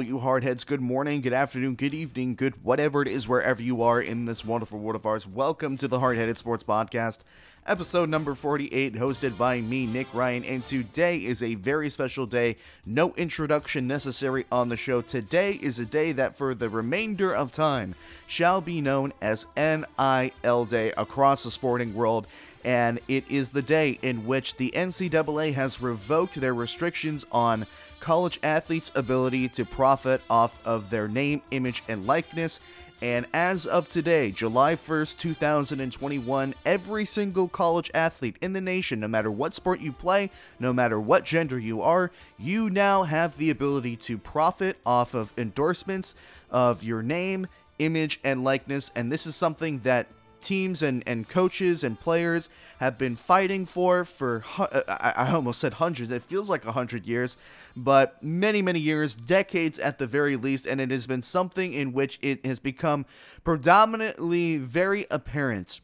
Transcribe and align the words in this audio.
all 0.00 0.06
you 0.06 0.18
hardheads. 0.18 0.66
Good 0.66 0.80
morning, 0.80 1.20
good 1.20 1.34
afternoon, 1.34 1.74
good 1.74 1.92
evening, 1.92 2.34
good 2.34 2.64
whatever 2.64 3.02
it 3.02 3.08
is, 3.08 3.28
wherever 3.28 3.62
you 3.62 3.82
are 3.82 4.00
in 4.00 4.24
this 4.24 4.42
wonderful 4.42 4.78
world 4.78 4.96
of 4.96 5.04
ours. 5.04 5.26
Welcome 5.26 5.76
to 5.76 5.88
the 5.88 5.98
Hardheaded 5.98 6.38
Sports 6.38 6.64
Podcast, 6.64 7.18
episode 7.66 8.08
number 8.08 8.34
48, 8.34 8.94
hosted 8.94 9.36
by 9.36 9.60
me, 9.60 9.84
Nick 9.84 10.06
Ryan. 10.14 10.42
And 10.44 10.64
today 10.64 11.18
is 11.18 11.42
a 11.42 11.54
very 11.56 11.90
special 11.90 12.24
day. 12.24 12.56
No 12.86 13.12
introduction 13.16 13.86
necessary 13.86 14.46
on 14.50 14.70
the 14.70 14.76
show. 14.78 15.02
Today 15.02 15.58
is 15.60 15.78
a 15.78 15.84
day 15.84 16.12
that, 16.12 16.38
for 16.38 16.54
the 16.54 16.70
remainder 16.70 17.34
of 17.34 17.52
time, 17.52 17.94
shall 18.26 18.62
be 18.62 18.80
known 18.80 19.12
as 19.20 19.46
NIL 19.54 20.64
Day 20.64 20.94
across 20.96 21.44
the 21.44 21.50
sporting 21.50 21.94
world 21.94 22.26
and 22.62 23.00
it 23.08 23.24
is 23.30 23.52
the 23.52 23.62
day 23.62 23.98
in 24.02 24.26
which 24.26 24.56
the 24.56 24.70
NCAA 24.76 25.54
has 25.54 25.80
revoked 25.80 26.34
their 26.34 26.52
restrictions 26.52 27.24
on 27.32 27.66
college 28.00 28.40
athletes' 28.42 28.90
ability 28.94 29.48
to 29.50 29.64
profit 29.64 30.22
off 30.28 30.58
of 30.66 30.90
their 30.90 31.06
name, 31.06 31.42
image, 31.50 31.82
and 31.88 32.06
likeness. 32.06 32.60
And 33.02 33.26
as 33.32 33.64
of 33.64 33.88
today, 33.88 34.30
July 34.30 34.74
1st, 34.74 35.16
2021, 35.16 36.54
every 36.66 37.04
single 37.06 37.48
college 37.48 37.90
athlete 37.94 38.36
in 38.42 38.52
the 38.52 38.60
nation, 38.60 39.00
no 39.00 39.08
matter 39.08 39.30
what 39.30 39.54
sport 39.54 39.80
you 39.80 39.90
play, 39.90 40.30
no 40.58 40.72
matter 40.72 41.00
what 41.00 41.24
gender 41.24 41.58
you 41.58 41.80
are, 41.80 42.10
you 42.38 42.68
now 42.68 43.04
have 43.04 43.38
the 43.38 43.48
ability 43.48 43.96
to 43.96 44.18
profit 44.18 44.76
off 44.84 45.14
of 45.14 45.32
endorsements 45.38 46.14
of 46.50 46.82
your 46.82 47.02
name, 47.02 47.46
image, 47.78 48.20
and 48.22 48.44
likeness. 48.44 48.90
And 48.94 49.10
this 49.10 49.26
is 49.26 49.34
something 49.34 49.78
that 49.80 50.06
teams 50.40 50.82
and, 50.82 51.02
and 51.06 51.28
coaches 51.28 51.84
and 51.84 51.98
players 51.98 52.48
have 52.78 52.98
been 52.98 53.16
fighting 53.16 53.66
for 53.66 54.04
for 54.04 54.44
uh, 54.58 54.80
I 54.88 55.30
almost 55.32 55.60
said 55.60 55.74
hundreds. 55.74 56.10
It 56.10 56.22
feels 56.22 56.48
like 56.50 56.64
a 56.64 56.72
hundred 56.72 57.06
years, 57.06 57.36
but 57.76 58.22
many 58.22 58.62
many 58.62 58.80
years, 58.80 59.14
decades 59.14 59.78
at 59.78 59.98
the 59.98 60.06
very 60.06 60.36
least, 60.36 60.66
and 60.66 60.80
it 60.80 60.90
has 60.90 61.06
been 61.06 61.22
something 61.22 61.72
in 61.72 61.92
which 61.92 62.18
it 62.22 62.44
has 62.44 62.58
become 62.58 63.06
predominantly 63.44 64.58
very 64.58 65.06
apparent 65.10 65.80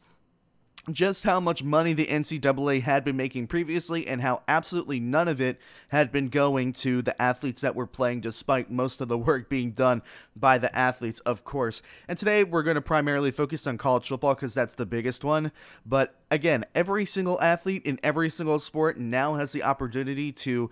just 0.91 1.23
how 1.23 1.39
much 1.39 1.63
money 1.63 1.93
the 1.93 2.05
NCAA 2.05 2.81
had 2.81 3.03
been 3.03 3.17
making 3.17 3.47
previously 3.47 4.07
and 4.07 4.21
how 4.21 4.43
absolutely 4.47 4.99
none 4.99 5.27
of 5.27 5.41
it 5.41 5.59
had 5.89 6.11
been 6.11 6.29
going 6.29 6.71
to 6.73 7.01
the 7.01 7.19
athletes 7.21 7.61
that 7.61 7.75
were 7.75 7.87
playing, 7.87 8.21
despite 8.21 8.71
most 8.71 9.01
of 9.01 9.07
the 9.07 9.17
work 9.17 9.49
being 9.49 9.71
done 9.71 10.01
by 10.35 10.57
the 10.57 10.73
athletes, 10.77 11.19
of 11.21 11.43
course. 11.43 11.81
And 12.07 12.17
today 12.17 12.43
we're 12.43 12.63
going 12.63 12.75
to 12.75 12.81
primarily 12.81 13.31
focus 13.31 13.67
on 13.67 13.77
college 13.77 14.07
football 14.07 14.35
because 14.35 14.53
that's 14.53 14.75
the 14.75 14.85
biggest 14.85 15.23
one. 15.23 15.51
But 15.85 16.15
again, 16.29 16.65
every 16.75 17.05
single 17.05 17.41
athlete 17.41 17.85
in 17.85 17.99
every 18.03 18.29
single 18.29 18.59
sport 18.59 18.97
now 18.97 19.35
has 19.35 19.51
the 19.51 19.63
opportunity 19.63 20.31
to 20.31 20.69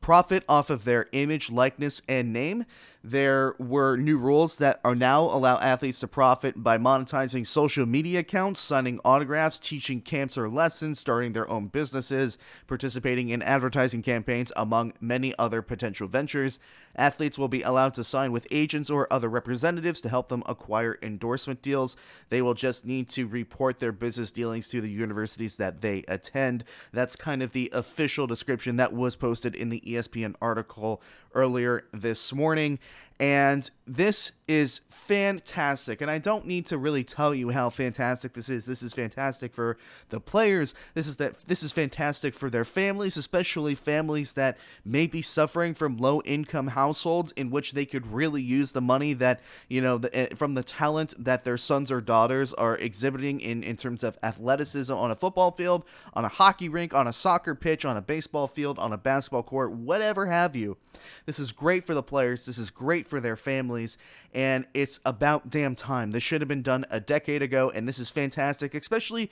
profit 0.00 0.44
off 0.48 0.68
of 0.68 0.84
their 0.84 1.06
image, 1.12 1.50
likeness, 1.50 2.02
and 2.08 2.32
name. 2.32 2.66
There 3.02 3.54
were 3.58 3.96
new 3.96 4.16
rules 4.16 4.56
that 4.58 4.80
are 4.82 4.94
now 4.94 5.22
allow 5.22 5.58
athletes 5.58 6.00
to 6.00 6.08
profit 6.08 6.62
by 6.62 6.78
monetizing 6.78 7.46
social 7.46 7.84
media 7.84 8.20
accounts, 8.20 8.60
signing 8.60 8.98
autographs, 9.04 9.58
teaching 9.58 10.00
camps 10.00 10.38
or 10.38 10.48
lessons, 10.48 11.00
starting 11.00 11.32
their 11.32 11.48
own 11.50 11.68
businesses, 11.68 12.38
participating 12.66 13.28
in 13.28 13.42
advertising 13.42 14.02
campaigns, 14.02 14.52
among 14.56 14.94
many 15.00 15.34
other 15.38 15.60
potential 15.60 16.08
ventures. 16.08 16.60
Athletes 16.96 17.38
will 17.38 17.48
be 17.48 17.62
allowed 17.62 17.92
to 17.94 18.04
sign 18.04 18.32
with 18.32 18.46
agents 18.50 18.88
or 18.88 19.10
other 19.12 19.28
representatives 19.28 20.00
to 20.02 20.08
help 20.08 20.28
them 20.28 20.42
acquire 20.46 20.98
endorsement 21.02 21.60
deals. 21.60 21.96
They 22.30 22.40
will 22.40 22.54
just 22.54 22.86
need 22.86 23.08
to 23.10 23.26
report 23.26 23.80
their 23.80 23.92
business 23.92 24.30
dealings 24.30 24.68
to 24.68 24.80
the 24.84 24.90
universities 24.90 25.56
that 25.56 25.80
they 25.80 26.04
attend. 26.06 26.62
That's 26.92 27.16
kind 27.16 27.42
of 27.42 27.52
the 27.52 27.70
official 27.72 28.26
description 28.26 28.76
that 28.76 28.92
was 28.92 29.16
posted 29.16 29.56
in 29.56 29.70
the 29.70 29.80
ESPN 29.80 30.34
article 30.40 31.02
earlier 31.34 31.84
this 31.92 32.32
morning. 32.32 32.78
And 33.20 33.70
this 33.86 34.32
is 34.48 34.80
fantastic. 34.88 36.00
And 36.00 36.10
I 36.10 36.18
don't 36.18 36.46
need 36.46 36.66
to 36.66 36.78
really 36.78 37.04
tell 37.04 37.32
you 37.32 37.50
how 37.50 37.70
fantastic 37.70 38.32
this 38.32 38.48
is. 38.48 38.66
This 38.66 38.82
is 38.82 38.92
fantastic 38.92 39.54
for 39.54 39.76
the 40.08 40.18
players. 40.18 40.74
This 40.94 41.06
is 41.06 41.18
that 41.18 41.40
this 41.42 41.62
is 41.62 41.70
fantastic 41.70 42.34
for 42.34 42.50
their 42.50 42.64
families, 42.64 43.16
especially 43.16 43.76
families 43.76 44.34
that 44.34 44.58
may 44.84 45.06
be 45.06 45.22
suffering 45.22 45.74
from 45.74 45.96
low 45.96 46.22
income 46.22 46.68
households 46.68 47.30
in 47.32 47.50
which 47.50 47.72
they 47.72 47.86
could 47.86 48.06
really 48.12 48.42
use 48.42 48.72
the 48.72 48.80
money 48.80 49.12
that, 49.12 49.40
you 49.68 49.80
know, 49.80 49.98
the, 49.98 50.16
eh, 50.16 50.34
from 50.34 50.54
the 50.54 50.64
talent 50.64 51.14
that 51.22 51.44
their 51.44 51.58
sons 51.58 51.92
or 51.92 52.00
daughters 52.00 52.52
are 52.54 52.76
exhibiting 52.78 53.38
in 53.38 53.62
in 53.62 53.76
terms 53.76 54.02
of 54.02 54.18
athleticism 54.24 54.92
on 54.92 55.12
a 55.12 55.14
football 55.14 55.52
field, 55.52 55.84
on 56.14 56.24
a 56.24 56.28
hockey 56.28 56.68
rink, 56.68 56.92
on 56.92 57.06
a 57.06 57.12
soccer 57.12 57.54
pitch, 57.54 57.84
on 57.84 57.96
a 57.96 58.02
baseball 58.02 58.48
field, 58.48 58.78
on 58.78 58.92
a 58.92 58.98
basketball 58.98 59.44
court, 59.44 59.70
whatever 59.70 60.26
have 60.26 60.56
you. 60.56 60.76
This 61.26 61.38
is 61.38 61.52
great 61.52 61.86
for 61.86 61.94
the 61.94 62.02
players. 62.02 62.46
This 62.46 62.58
is 62.58 62.70
great 62.70 63.08
for 63.08 63.20
their 63.20 63.36
families, 63.36 63.96
and 64.32 64.66
it's 64.74 65.00
about 65.04 65.50
damn 65.50 65.74
time. 65.74 66.10
This 66.10 66.22
should 66.22 66.40
have 66.40 66.48
been 66.48 66.62
done 66.62 66.84
a 66.90 67.00
decade 67.00 67.42
ago, 67.42 67.70
and 67.74 67.88
this 67.88 67.98
is 67.98 68.10
fantastic, 68.10 68.74
especially. 68.74 69.30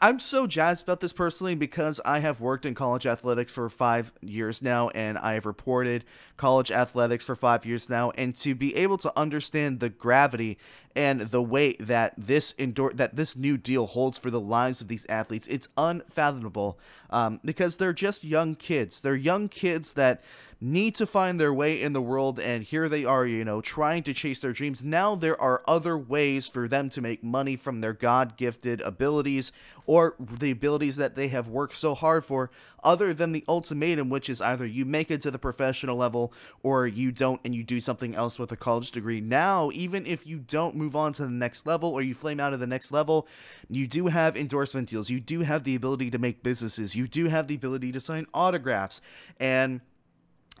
I'm 0.00 0.20
so 0.20 0.46
jazzed 0.46 0.84
about 0.84 1.00
this 1.00 1.12
personally 1.12 1.56
because 1.56 2.00
I 2.04 2.20
have 2.20 2.40
worked 2.40 2.66
in 2.66 2.74
college 2.74 3.04
athletics 3.04 3.50
for 3.50 3.68
five 3.68 4.12
years 4.20 4.62
now, 4.62 4.90
and 4.90 5.18
I 5.18 5.32
have 5.32 5.44
reported 5.44 6.04
college 6.36 6.70
athletics 6.70 7.24
for 7.24 7.34
five 7.34 7.66
years 7.66 7.90
now. 7.90 8.12
And 8.12 8.36
to 8.36 8.54
be 8.54 8.76
able 8.76 8.96
to 8.98 9.12
understand 9.18 9.80
the 9.80 9.88
gravity 9.88 10.58
and 10.94 11.20
the 11.20 11.42
weight 11.42 11.84
that 11.84 12.14
this 12.16 12.54
indoor 12.58 12.92
that 12.92 13.16
this 13.16 13.36
new 13.36 13.56
deal 13.56 13.86
holds 13.86 14.18
for 14.18 14.30
the 14.30 14.40
lives 14.40 14.80
of 14.80 14.88
these 14.88 15.04
athletes, 15.08 15.48
it's 15.48 15.68
unfathomable. 15.76 16.78
Um, 17.10 17.40
because 17.44 17.76
they're 17.76 17.92
just 17.92 18.24
young 18.24 18.54
kids. 18.54 19.00
They're 19.00 19.16
young 19.16 19.48
kids 19.48 19.94
that 19.94 20.22
need 20.60 20.94
to 20.94 21.06
find 21.06 21.38
their 21.38 21.52
way 21.52 21.80
in 21.80 21.92
the 21.92 22.00
world 22.00 22.40
and 22.40 22.64
here 22.64 22.88
they 22.88 23.04
are 23.04 23.26
you 23.26 23.44
know 23.44 23.60
trying 23.60 24.02
to 24.02 24.14
chase 24.14 24.40
their 24.40 24.52
dreams. 24.52 24.82
Now 24.82 25.14
there 25.14 25.38
are 25.40 25.62
other 25.68 25.98
ways 25.98 26.46
for 26.46 26.66
them 26.66 26.88
to 26.90 27.00
make 27.00 27.22
money 27.22 27.56
from 27.56 27.80
their 27.80 27.92
god-gifted 27.92 28.80
abilities 28.80 29.52
or 29.84 30.14
the 30.18 30.50
abilities 30.50 30.96
that 30.96 31.14
they 31.14 31.28
have 31.28 31.48
worked 31.48 31.74
so 31.74 31.94
hard 31.94 32.24
for 32.24 32.50
other 32.82 33.12
than 33.12 33.32
the 33.32 33.44
ultimatum 33.48 34.08
which 34.08 34.30
is 34.30 34.40
either 34.40 34.66
you 34.66 34.84
make 34.84 35.10
it 35.10 35.20
to 35.22 35.30
the 35.30 35.38
professional 35.38 35.96
level 35.96 36.32
or 36.62 36.86
you 36.86 37.12
don't 37.12 37.40
and 37.44 37.54
you 37.54 37.62
do 37.62 37.78
something 37.78 38.14
else 38.14 38.38
with 38.38 38.50
a 38.50 38.56
college 38.56 38.90
degree. 38.90 39.20
Now 39.20 39.70
even 39.74 40.06
if 40.06 40.26
you 40.26 40.38
don't 40.38 40.74
move 40.74 40.96
on 40.96 41.12
to 41.14 41.22
the 41.22 41.30
next 41.30 41.66
level 41.66 41.90
or 41.92 42.00
you 42.00 42.14
flame 42.14 42.40
out 42.40 42.54
of 42.54 42.60
the 42.60 42.66
next 42.66 42.92
level 42.92 43.28
you 43.68 43.86
do 43.86 44.06
have 44.06 44.36
endorsement 44.36 44.88
deals. 44.88 45.10
You 45.10 45.20
do 45.20 45.40
have 45.40 45.64
the 45.64 45.74
ability 45.74 46.10
to 46.10 46.18
make 46.18 46.42
businesses. 46.42 46.96
You 46.96 47.06
do 47.06 47.28
have 47.28 47.46
the 47.46 47.56
ability 47.56 47.92
to 47.92 48.00
sign 48.00 48.26
autographs. 48.32 49.00
And 49.38 49.80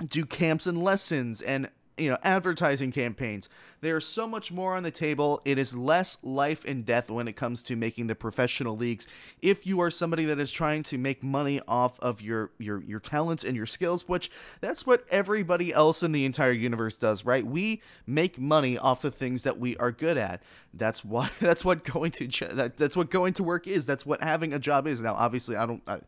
do 0.04 0.24
camps 0.24 0.66
and 0.66 0.82
lessons 0.82 1.40
and 1.40 1.70
you 1.96 2.10
know 2.10 2.18
advertising 2.22 2.92
campaigns. 2.92 3.48
There's 3.80 4.06
so 4.06 4.26
much 4.26 4.52
more 4.52 4.76
on 4.76 4.82
the 4.82 4.90
table. 4.90 5.40
It 5.44 5.58
is 5.58 5.74
less 5.74 6.18
life 6.22 6.64
and 6.64 6.84
death 6.84 7.10
when 7.10 7.28
it 7.28 7.34
comes 7.34 7.62
to 7.64 7.76
making 7.76 8.06
the 8.06 8.14
professional 8.14 8.76
leagues. 8.76 9.06
If 9.40 9.66
you 9.66 9.80
are 9.80 9.90
somebody 9.90 10.24
that 10.26 10.38
is 10.38 10.50
trying 10.50 10.82
to 10.84 10.98
make 10.98 11.22
money 11.22 11.60
off 11.66 11.98
of 12.00 12.20
your 12.20 12.50
your 12.58 12.82
your 12.82 13.00
talents 13.00 13.44
and 13.44 13.56
your 13.56 13.66
skills 13.66 14.08
which 14.08 14.30
that's 14.60 14.86
what 14.86 15.04
everybody 15.10 15.72
else 15.72 16.02
in 16.02 16.12
the 16.12 16.24
entire 16.24 16.52
universe 16.52 16.96
does 16.96 17.24
right? 17.24 17.46
We 17.46 17.82
make 18.06 18.38
money 18.38 18.76
off 18.76 19.02
the 19.02 19.10
things 19.10 19.44
that 19.44 19.58
we 19.58 19.76
are 19.78 19.92
good 19.92 20.18
at. 20.18 20.42
That's 20.74 21.04
why 21.04 21.30
that's 21.40 21.64
what 21.64 21.84
going 21.84 22.10
to 22.12 22.28
that, 22.52 22.76
that's 22.76 22.96
what 22.96 23.10
going 23.10 23.34
to 23.34 23.42
work 23.42 23.66
is. 23.66 23.86
That's 23.86 24.04
what 24.04 24.22
having 24.22 24.52
a 24.52 24.58
job 24.58 24.86
is. 24.86 25.00
Now 25.00 25.14
obviously 25.14 25.56
i 25.56 25.64
don't 25.64 25.82
I, 25.86 26.00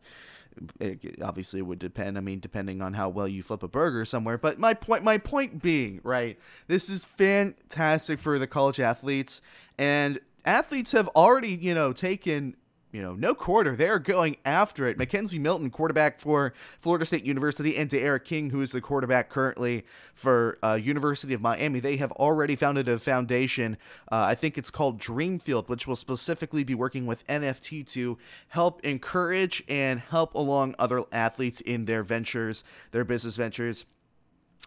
it, 0.79 1.21
obviously, 1.21 1.59
it 1.59 1.63
would 1.63 1.79
depend. 1.79 2.17
I 2.17 2.21
mean, 2.21 2.39
depending 2.39 2.81
on 2.81 2.93
how 2.93 3.09
well 3.09 3.27
you 3.27 3.43
flip 3.43 3.63
a 3.63 3.67
burger 3.67 4.05
somewhere. 4.05 4.37
But 4.37 4.59
my 4.59 4.73
point, 4.73 5.03
my 5.03 5.17
point 5.17 5.61
being, 5.61 6.01
right, 6.03 6.37
this 6.67 6.89
is 6.89 7.05
fantastic 7.05 8.19
for 8.19 8.39
the 8.39 8.47
college 8.47 8.79
athletes, 8.79 9.41
and 9.77 10.19
athletes 10.45 10.91
have 10.91 11.07
already, 11.09 11.55
you 11.55 11.73
know, 11.73 11.93
taken 11.93 12.55
you 12.91 13.01
know, 13.01 13.13
no 13.13 13.35
quarter. 13.35 13.75
They're 13.75 13.99
going 13.99 14.37
after 14.45 14.87
it. 14.87 14.97
McKenzie 14.97 15.39
Milton, 15.39 15.69
quarterback 15.69 16.19
for 16.19 16.53
Florida 16.79 17.05
State 17.05 17.23
University, 17.23 17.77
and 17.77 17.89
D'Eriq 17.89 18.23
King, 18.23 18.49
who 18.49 18.61
is 18.61 18.71
the 18.71 18.81
quarterback 18.81 19.29
currently 19.29 19.85
for 20.15 20.57
uh, 20.63 20.73
University 20.73 21.33
of 21.33 21.41
Miami. 21.41 21.79
They 21.79 21.97
have 21.97 22.11
already 22.13 22.55
founded 22.55 22.87
a 22.87 22.97
foundation. 22.97 23.77
Uh, 24.11 24.23
I 24.23 24.35
think 24.35 24.57
it's 24.57 24.71
called 24.71 24.99
Dreamfield, 24.99 25.69
which 25.69 25.85
will 25.85 25.95
specifically 25.95 26.63
be 26.63 26.73
working 26.75 27.05
with 27.05 27.25
NFT 27.27 27.85
to 27.93 28.17
help 28.49 28.83
encourage 28.83 29.63
and 29.67 29.99
help 29.99 30.33
along 30.33 30.75
other 30.79 31.03
athletes 31.11 31.61
in 31.61 31.85
their 31.85 32.03
ventures, 32.03 32.63
their 32.91 33.03
business 33.03 33.35
ventures. 33.35 33.85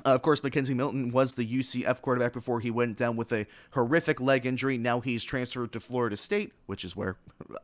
Uh, 0.06 0.10
of 0.10 0.22
course, 0.22 0.40
McKenzie 0.40 0.74
Milton 0.74 1.10
was 1.10 1.34
the 1.34 1.46
UCF 1.46 2.00
quarterback 2.00 2.32
before 2.32 2.60
he 2.60 2.70
went 2.70 2.96
down 2.96 3.14
with 3.14 3.30
a 3.30 3.46
horrific 3.72 4.20
leg 4.20 4.46
injury. 4.46 4.78
Now 4.78 5.00
he's 5.00 5.22
transferred 5.22 5.72
to 5.72 5.80
Florida 5.80 6.16
State, 6.16 6.52
which 6.64 6.82
is 6.82 6.96
where 6.96 7.16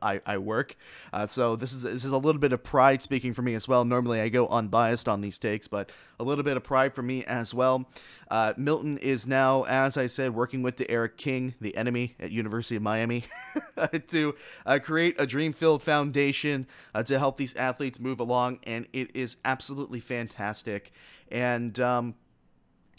I, 0.02 0.20
I 0.26 0.36
work. 0.36 0.76
Uh, 1.10 1.26
so 1.26 1.56
this 1.56 1.72
is 1.72 1.82
this 1.82 2.04
is 2.04 2.12
a 2.12 2.19
little 2.19 2.40
bit 2.40 2.52
of 2.52 2.62
pride 2.62 3.02
speaking 3.02 3.32
for 3.32 3.40
me 3.40 3.54
as 3.54 3.66
well. 3.66 3.84
Normally 3.84 4.20
I 4.20 4.28
go 4.28 4.46
unbiased 4.48 5.08
on 5.08 5.22
these 5.22 5.38
takes, 5.38 5.69
but 5.69 5.90
a 6.20 6.25
little 6.25 6.44
bit 6.44 6.58
of 6.58 6.64
pride 6.64 6.94
for 6.94 7.02
me 7.02 7.25
as 7.25 7.54
well. 7.54 7.88
Uh, 8.31 8.52
Milton 8.58 8.98
is 8.98 9.26
now, 9.26 9.62
as 9.62 9.96
I 9.96 10.06
said, 10.06 10.34
working 10.34 10.62
with 10.62 10.76
D'Eriq 10.76 11.16
King, 11.16 11.54
the 11.62 11.76
enemy 11.78 12.14
at 12.20 12.31
University 12.31 12.76
of 12.76 12.82
Miami, 12.82 13.24
to 14.08 14.34
uh, 14.66 14.78
create 14.82 15.19
a 15.19 15.26
Dreamfield 15.26 15.81
foundation 15.81 16.66
uh, 16.94 17.02
to 17.04 17.19
help 17.19 17.38
these 17.38 17.54
athletes 17.54 17.98
move 17.98 18.20
along, 18.20 18.60
and 18.64 18.86
it 18.92 19.14
is 19.14 19.36
absolutely 19.46 20.00
fantastic. 20.00 20.92
And 21.30 21.78
um, 21.80 22.14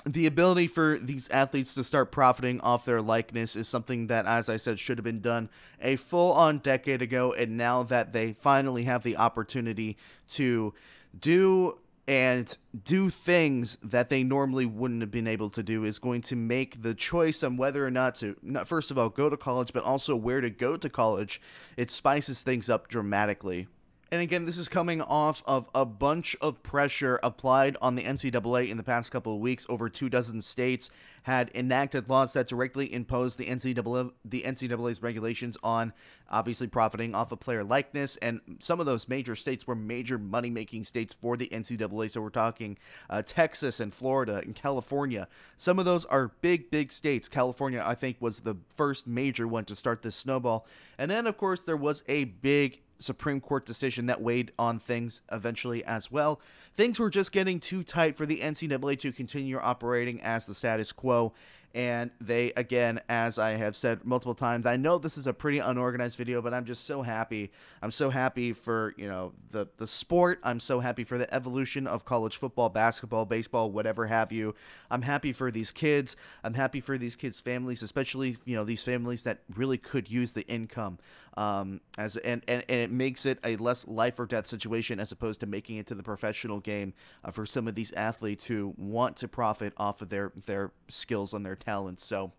the 0.05 0.25
ability 0.25 0.67
for 0.67 0.97
these 0.99 1.29
athletes 1.29 1.73
to 1.75 1.83
start 1.83 2.11
profiting 2.11 2.61
off 2.61 2.85
their 2.85 3.01
likeness 3.01 3.55
is 3.55 3.67
something 3.67 4.07
that, 4.07 4.25
as 4.25 4.49
I 4.49 4.57
said, 4.57 4.79
should 4.79 4.97
have 4.97 5.05
been 5.05 5.21
done 5.21 5.49
a 5.81 5.95
full 5.97 6.31
on 6.33 6.59
decade 6.59 7.01
ago. 7.01 7.33
And 7.33 7.57
now 7.57 7.83
that 7.83 8.13
they 8.13 8.33
finally 8.33 8.83
have 8.83 9.03
the 9.03 9.17
opportunity 9.17 9.97
to 10.29 10.73
do 11.19 11.77
and 12.09 12.57
do 12.85 13.11
things 13.11 13.77
that 13.83 14.09
they 14.09 14.23
normally 14.23 14.65
wouldn't 14.65 15.01
have 15.01 15.11
been 15.11 15.27
able 15.27 15.51
to 15.51 15.61
do 15.61 15.83
is 15.83 15.99
going 15.99 16.21
to 16.21 16.35
make 16.35 16.81
the 16.81 16.95
choice 16.95 17.43
on 17.43 17.55
whether 17.55 17.85
or 17.85 17.91
not 17.91 18.15
to 18.15 18.35
first 18.65 18.89
of 18.89 18.97
all 18.97 19.09
go 19.09 19.29
to 19.29 19.37
college 19.37 19.71
but 19.71 19.83
also 19.83 20.15
where 20.15 20.41
to 20.41 20.49
go 20.49 20.75
to 20.75 20.89
college 20.89 21.39
it 21.77 21.91
spices 21.91 22.41
things 22.41 22.67
up 22.67 22.87
dramatically 22.87 23.67
and 24.11 24.21
again, 24.21 24.45
this 24.45 24.57
is 24.57 24.67
coming 24.67 25.01
off 25.01 25.43
of 25.45 25.69
a 25.75 25.85
bunch 25.85 26.35
of 26.41 26.63
pressure 26.63 27.19
applied 27.21 27.77
on 27.81 27.95
the 27.95 28.03
NCAA 28.03 28.69
in 28.69 28.77
the 28.77 28.83
past 28.83 29.11
couple 29.11 29.35
of 29.35 29.39
weeks. 29.39 29.67
Over 29.69 29.87
two 29.87 30.09
dozen 30.09 30.41
states 30.41 30.89
had 31.23 31.51
enacted 31.53 32.09
laws 32.09 32.33
that 32.33 32.47
directly 32.47 32.91
imposed 32.91 33.37
the 33.37 33.45
NCAA, 33.45 34.11
the 34.25 34.43
NCAA's 34.43 35.03
regulations 35.03 35.57
on 35.61 35.93
obviously 36.27 36.65
profiting 36.65 37.13
off 37.13 37.31
of 37.31 37.39
player 37.39 37.63
likeness. 37.63 38.17
And 38.17 38.41
some 38.59 38.79
of 38.79 38.87
those 38.87 39.07
major 39.07 39.35
states 39.35 39.67
were 39.67 39.75
major 39.75 40.17
money 40.17 40.49
making 40.49 40.85
states 40.85 41.13
for 41.13 41.37
the 41.37 41.47
NCAA. 41.47 42.09
So 42.09 42.21
we're 42.21 42.29
talking 42.29 42.79
uh, 43.11 43.21
Texas 43.23 43.79
and 43.79 43.93
Florida 43.93 44.41
and 44.43 44.55
California. 44.55 45.27
Some 45.57 45.77
of 45.77 45.85
those 45.85 46.05
are 46.05 46.31
big, 46.41 46.71
big 46.71 46.91
states. 46.91 47.29
California, 47.29 47.83
I 47.85 47.93
think, 47.93 48.17
was 48.19 48.39
the 48.39 48.55
first 48.75 49.05
major 49.05 49.47
one 49.47 49.65
to 49.65 49.75
start 49.75 50.01
this 50.01 50.15
snowball. 50.15 50.65
And 50.97 51.11
then, 51.11 51.27
of 51.27 51.37
course, 51.37 51.63
there 51.63 51.77
was 51.77 52.03
a 52.07 52.23
big 52.23 52.81
Supreme 52.99 53.41
Court 53.41 53.65
decision 53.65 54.05
that 54.07 54.21
weighed 54.21 54.51
on 54.59 54.79
things 54.79 55.21
eventually 55.31 55.83
as 55.85 56.11
well. 56.11 56.39
Things 56.75 56.99
were 56.99 57.09
just 57.09 57.31
getting 57.31 57.59
too 57.59 57.83
tight 57.83 58.15
for 58.15 58.25
the 58.25 58.39
NCAA 58.39 58.99
to 58.99 59.11
continue 59.11 59.57
operating 59.57 60.21
as 60.21 60.45
the 60.45 60.53
status 60.53 60.91
quo, 60.91 61.33
and 61.75 62.09
they 62.19 62.51
again 62.53 62.99
as 63.07 63.37
i 63.37 63.51
have 63.51 63.75
said 63.75 64.03
multiple 64.03 64.33
times 64.33 64.65
i 64.65 64.75
know 64.75 64.97
this 64.97 65.19
is 65.19 65.27
a 65.27 65.33
pretty 65.33 65.59
unorganized 65.59 66.17
video 66.17 66.41
but 66.41 66.51
i'm 66.51 66.65
just 66.65 66.85
so 66.85 67.03
happy. 67.03 67.51
I'm 67.81 67.91
so 67.91 68.09
happy 68.09 68.53
for 68.53 68.93
you 68.97 69.07
know 69.07 69.33
the 69.51 69.67
the 69.77 69.87
sport. 69.87 70.39
I'm 70.43 70.59
so 70.59 70.79
happy 70.79 71.03
for 71.03 71.17
the 71.17 71.31
evolution 71.33 71.87
of 71.87 72.05
college 72.05 72.37
football 72.37 72.69
basketball 72.69 73.25
baseball 73.25 73.71
whatever 73.71 74.07
have 74.07 74.31
you. 74.31 74.55
I'm 74.89 75.03
happy 75.03 75.31
for 75.33 75.51
these 75.51 75.71
kids. 75.71 76.15
I'm 76.43 76.53
happy 76.53 76.81
for 76.81 76.97
these 76.97 77.15
kids 77.15 77.39
families 77.39 77.83
especially 77.83 78.37
you 78.45 78.55
know 78.55 78.63
these 78.63 78.83
families 78.83 79.23
that 79.23 79.39
really 79.55 79.77
could 79.77 80.09
use 80.09 80.33
the 80.33 80.47
income 80.47 80.97
um, 81.37 81.81
as 81.97 82.17
and, 82.17 82.43
and 82.47 82.63
and 82.67 82.79
it 82.79 82.91
makes 82.91 83.25
it 83.25 83.39
a 83.43 83.55
less 83.57 83.87
life 83.87 84.19
or 84.19 84.25
death 84.25 84.47
situation 84.47 84.99
as 84.99 85.11
opposed 85.11 85.39
to 85.41 85.45
making 85.45 85.77
it 85.77 85.87
to 85.87 85.95
the 85.95 86.03
professional 86.03 86.59
game 86.59 86.93
uh, 87.23 87.31
for 87.31 87.45
some 87.45 87.67
of 87.67 87.75
these 87.75 87.91
athletes 87.93 88.45
who 88.45 88.73
want 88.77 89.17
to 89.17 89.27
profit 89.27 89.73
off 89.77 90.01
of 90.01 90.09
their 90.09 90.31
their 90.45 90.71
skills 90.87 91.33
and 91.33 91.45
their 91.45 91.55
talents. 91.55 92.05
So, 92.05 92.31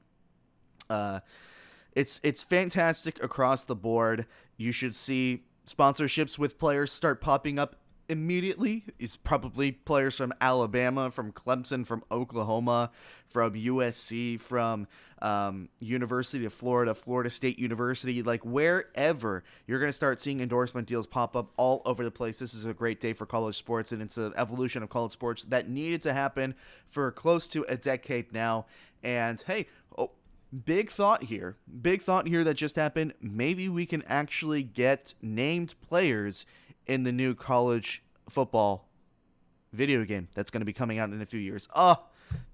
uh, 0.89 1.21
it's 1.95 2.21
it's 2.23 2.43
fantastic 2.43 3.23
across 3.23 3.65
the 3.65 3.77
board. 3.77 4.27
You 4.57 4.73
should 4.73 4.97
see 4.97 5.45
sponsorships 5.67 6.39
with 6.39 6.59
players 6.59 6.93
start 6.93 7.21
popping 7.21 7.59
up 7.59 7.77
immediately 8.11 8.85
is 8.99 9.17
probably 9.17 9.71
players 9.71 10.17
from 10.17 10.33
Alabama, 10.41 11.11
from 11.11 11.33
Clemson, 11.33 11.87
from 11.87 12.03
Oklahoma, 12.11 12.91
from 13.29 13.55
USC, 13.55 14.39
from 14.41 14.89
um, 15.23 15.69
University 15.79 16.45
of 16.45 16.53
Florida, 16.53 16.95
Florida 16.95 17.31
State 17.31 17.59
University, 17.59 18.23
like 18.23 18.45
wherever 18.45 19.45
you're 19.67 19.79
going 19.79 19.89
to 19.89 19.93
start 19.93 20.21
seeing 20.21 20.41
endorsement 20.41 20.89
deals 20.89 21.07
pop 21.07 21.37
up 21.37 21.53
all 21.57 21.83
over 21.85 22.03
the 22.03 22.11
place. 22.11 22.37
This 22.37 22.53
is 22.53 22.65
a 22.65 22.75
great 22.75 22.99
day 22.99 23.13
for 23.13 23.27
college 23.27 23.57
sports, 23.57 23.93
and 23.93 24.03
it's 24.03 24.19
an 24.19 24.33
evolution 24.37 24.83
of 24.83 24.89
college 24.89 25.13
sports 25.13 25.45
that 25.45 25.69
needed 25.69 26.03
to 26.03 26.13
happen 26.13 26.55
for 26.89 27.11
close 27.13 27.47
to 27.49 27.65
a 27.69 27.77
decade 27.77 28.33
now. 28.33 28.67
And 29.05 29.41
hey, 29.47 29.69
oh, 29.97 30.11
big 30.65 30.91
thought 30.91 31.25
here. 31.25 31.57
Big 31.81 32.03
thought 32.03 32.27
here 32.27 32.43
that 32.43 32.55
just 32.55 32.75
happened. 32.75 33.15
Maybe 33.21 33.69
we 33.69 33.87
can 33.87 34.03
actually 34.09 34.65
get 34.65 35.15
named 35.23 35.75
players 35.81 36.45
in 36.91 37.05
the 37.05 37.13
new 37.13 37.37
college 37.37 38.03
football 38.29 38.89
video 39.73 40.05
game 40.05 40.27
that's 40.35 40.51
going 40.51 40.61
to 40.61 40.67
be 40.67 40.73
coming 40.73 40.99
out 40.99 41.09
in 41.09 41.23
a 41.23 41.25
few 41.25 41.39
years. 41.39 41.69
Oh, 41.77 42.03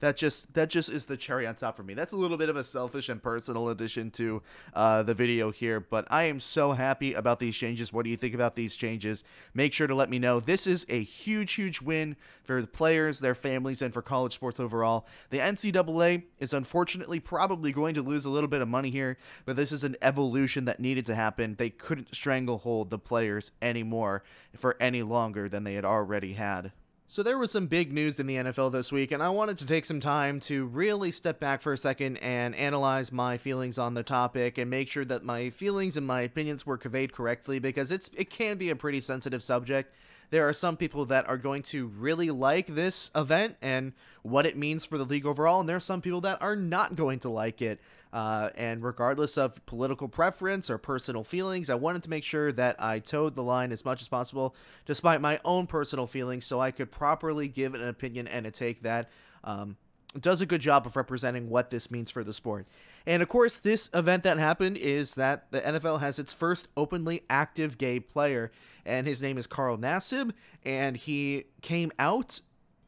that 0.00 0.16
just 0.16 0.52
that 0.54 0.68
just 0.70 0.90
is 0.90 1.06
the 1.06 1.16
cherry 1.16 1.46
on 1.46 1.54
top 1.54 1.76
for 1.76 1.82
me. 1.82 1.94
That's 1.94 2.12
a 2.12 2.16
little 2.16 2.36
bit 2.36 2.48
of 2.48 2.56
a 2.56 2.64
selfish 2.64 3.08
and 3.08 3.22
personal 3.22 3.68
addition 3.70 4.10
to 4.12 4.42
uh, 4.74 5.02
the 5.02 5.14
video 5.14 5.50
here, 5.50 5.80
but 5.80 6.06
I 6.10 6.24
am 6.24 6.40
so 6.40 6.72
happy 6.72 7.14
about 7.14 7.38
these 7.38 7.56
changes. 7.56 7.92
What 7.92 8.04
do 8.04 8.10
you 8.10 8.16
think 8.16 8.34
about 8.34 8.56
these 8.56 8.76
changes? 8.76 9.24
Make 9.54 9.72
sure 9.72 9.86
to 9.86 9.94
let 9.94 10.10
me 10.10 10.18
know. 10.18 10.40
This 10.40 10.66
is 10.66 10.84
a 10.88 11.02
huge, 11.02 11.52
huge 11.54 11.80
win 11.80 12.16
for 12.44 12.60
the 12.60 12.66
players, 12.66 13.20
their 13.20 13.34
families, 13.34 13.82
and 13.82 13.92
for 13.92 14.02
college 14.02 14.34
sports 14.34 14.60
overall. 14.60 15.06
The 15.30 15.38
NCAA 15.38 16.24
is 16.38 16.52
unfortunately 16.52 17.20
probably 17.20 17.72
going 17.72 17.94
to 17.94 18.02
lose 18.02 18.24
a 18.24 18.30
little 18.30 18.48
bit 18.48 18.60
of 18.60 18.68
money 18.68 18.90
here, 18.90 19.16
but 19.44 19.56
this 19.56 19.72
is 19.72 19.84
an 19.84 19.96
evolution 20.02 20.66
that 20.66 20.80
needed 20.80 21.06
to 21.06 21.14
happen. 21.14 21.56
They 21.56 21.70
couldn't 21.70 22.14
stranglehold 22.14 22.90
the 22.90 22.98
players 22.98 23.50
anymore 23.62 24.22
for 24.56 24.76
any 24.80 25.02
longer 25.02 25.48
than 25.48 25.64
they 25.64 25.74
had 25.74 25.84
already 25.84 26.34
had. 26.34 26.72
So 27.08 27.22
there 27.22 27.38
was 27.38 27.52
some 27.52 27.68
big 27.68 27.92
news 27.92 28.18
in 28.18 28.26
the 28.26 28.34
NFL 28.34 28.72
this 28.72 28.90
week, 28.90 29.12
and 29.12 29.22
I 29.22 29.28
wanted 29.28 29.58
to 29.58 29.66
take 29.66 29.84
some 29.84 30.00
time 30.00 30.40
to 30.40 30.66
really 30.66 31.12
step 31.12 31.38
back 31.38 31.62
for 31.62 31.72
a 31.72 31.78
second 31.78 32.16
and 32.16 32.52
analyze 32.56 33.12
my 33.12 33.38
feelings 33.38 33.78
on 33.78 33.94
the 33.94 34.02
topic 34.02 34.58
and 34.58 34.68
make 34.68 34.88
sure 34.88 35.04
that 35.04 35.24
my 35.24 35.50
feelings 35.50 35.96
and 35.96 36.04
my 36.04 36.22
opinions 36.22 36.66
were 36.66 36.76
conveyed 36.76 37.12
correctly 37.12 37.60
because 37.60 37.92
it's 37.92 38.10
it 38.16 38.28
can 38.28 38.58
be 38.58 38.70
a 38.70 38.76
pretty 38.76 39.00
sensitive 39.00 39.40
subject 39.40 39.94
there 40.30 40.48
are 40.48 40.52
some 40.52 40.76
people 40.76 41.04
that 41.06 41.28
are 41.28 41.36
going 41.36 41.62
to 41.62 41.86
really 41.86 42.30
like 42.30 42.66
this 42.66 43.10
event 43.14 43.56
and 43.62 43.92
what 44.22 44.46
it 44.46 44.56
means 44.56 44.84
for 44.84 44.98
the 44.98 45.04
league 45.04 45.26
overall, 45.26 45.60
and 45.60 45.68
there 45.68 45.76
are 45.76 45.80
some 45.80 46.02
people 46.02 46.20
that 46.22 46.42
are 46.42 46.56
not 46.56 46.96
going 46.96 47.20
to 47.20 47.28
like 47.28 47.62
it. 47.62 47.80
Uh, 48.12 48.50
and 48.54 48.82
regardless 48.82 49.36
of 49.36 49.64
political 49.66 50.08
preference 50.08 50.70
or 50.70 50.78
personal 50.78 51.24
feelings, 51.24 51.68
I 51.68 51.74
wanted 51.74 52.02
to 52.04 52.10
make 52.10 52.24
sure 52.24 52.52
that 52.52 52.76
I 52.82 52.98
toed 52.98 53.34
the 53.34 53.42
line 53.42 53.72
as 53.72 53.84
much 53.84 54.00
as 54.00 54.08
possible, 54.08 54.54
despite 54.86 55.20
my 55.20 55.40
own 55.44 55.66
personal 55.66 56.06
feelings, 56.06 56.44
so 56.44 56.60
I 56.60 56.70
could 56.70 56.90
properly 56.90 57.48
give 57.48 57.74
an 57.74 57.86
opinion 57.86 58.26
and 58.28 58.46
a 58.46 58.50
take 58.50 58.82
that 58.82 59.10
um, 59.44 59.76
does 60.20 60.40
a 60.40 60.46
good 60.46 60.60
job 60.60 60.86
of 60.86 60.96
representing 60.96 61.48
what 61.48 61.70
this 61.70 61.90
means 61.90 62.10
for 62.10 62.24
the 62.24 62.32
sport. 62.32 62.66
And 63.06 63.22
of 63.22 63.28
course, 63.28 63.58
this 63.58 63.90
event 63.94 64.22
that 64.22 64.38
happened 64.38 64.76
is 64.76 65.14
that 65.14 65.50
the 65.50 65.60
NFL 65.60 66.00
has 66.00 66.18
its 66.18 66.32
first 66.32 66.68
openly 66.76 67.22
active 67.28 67.78
gay 67.78 68.00
player, 68.00 68.50
and 68.84 69.06
his 69.06 69.22
name 69.22 69.38
is 69.38 69.46
Carl 69.46 69.76
Nassib, 69.76 70.32
and 70.64 70.96
he 70.96 71.44
came 71.62 71.92
out 71.98 72.40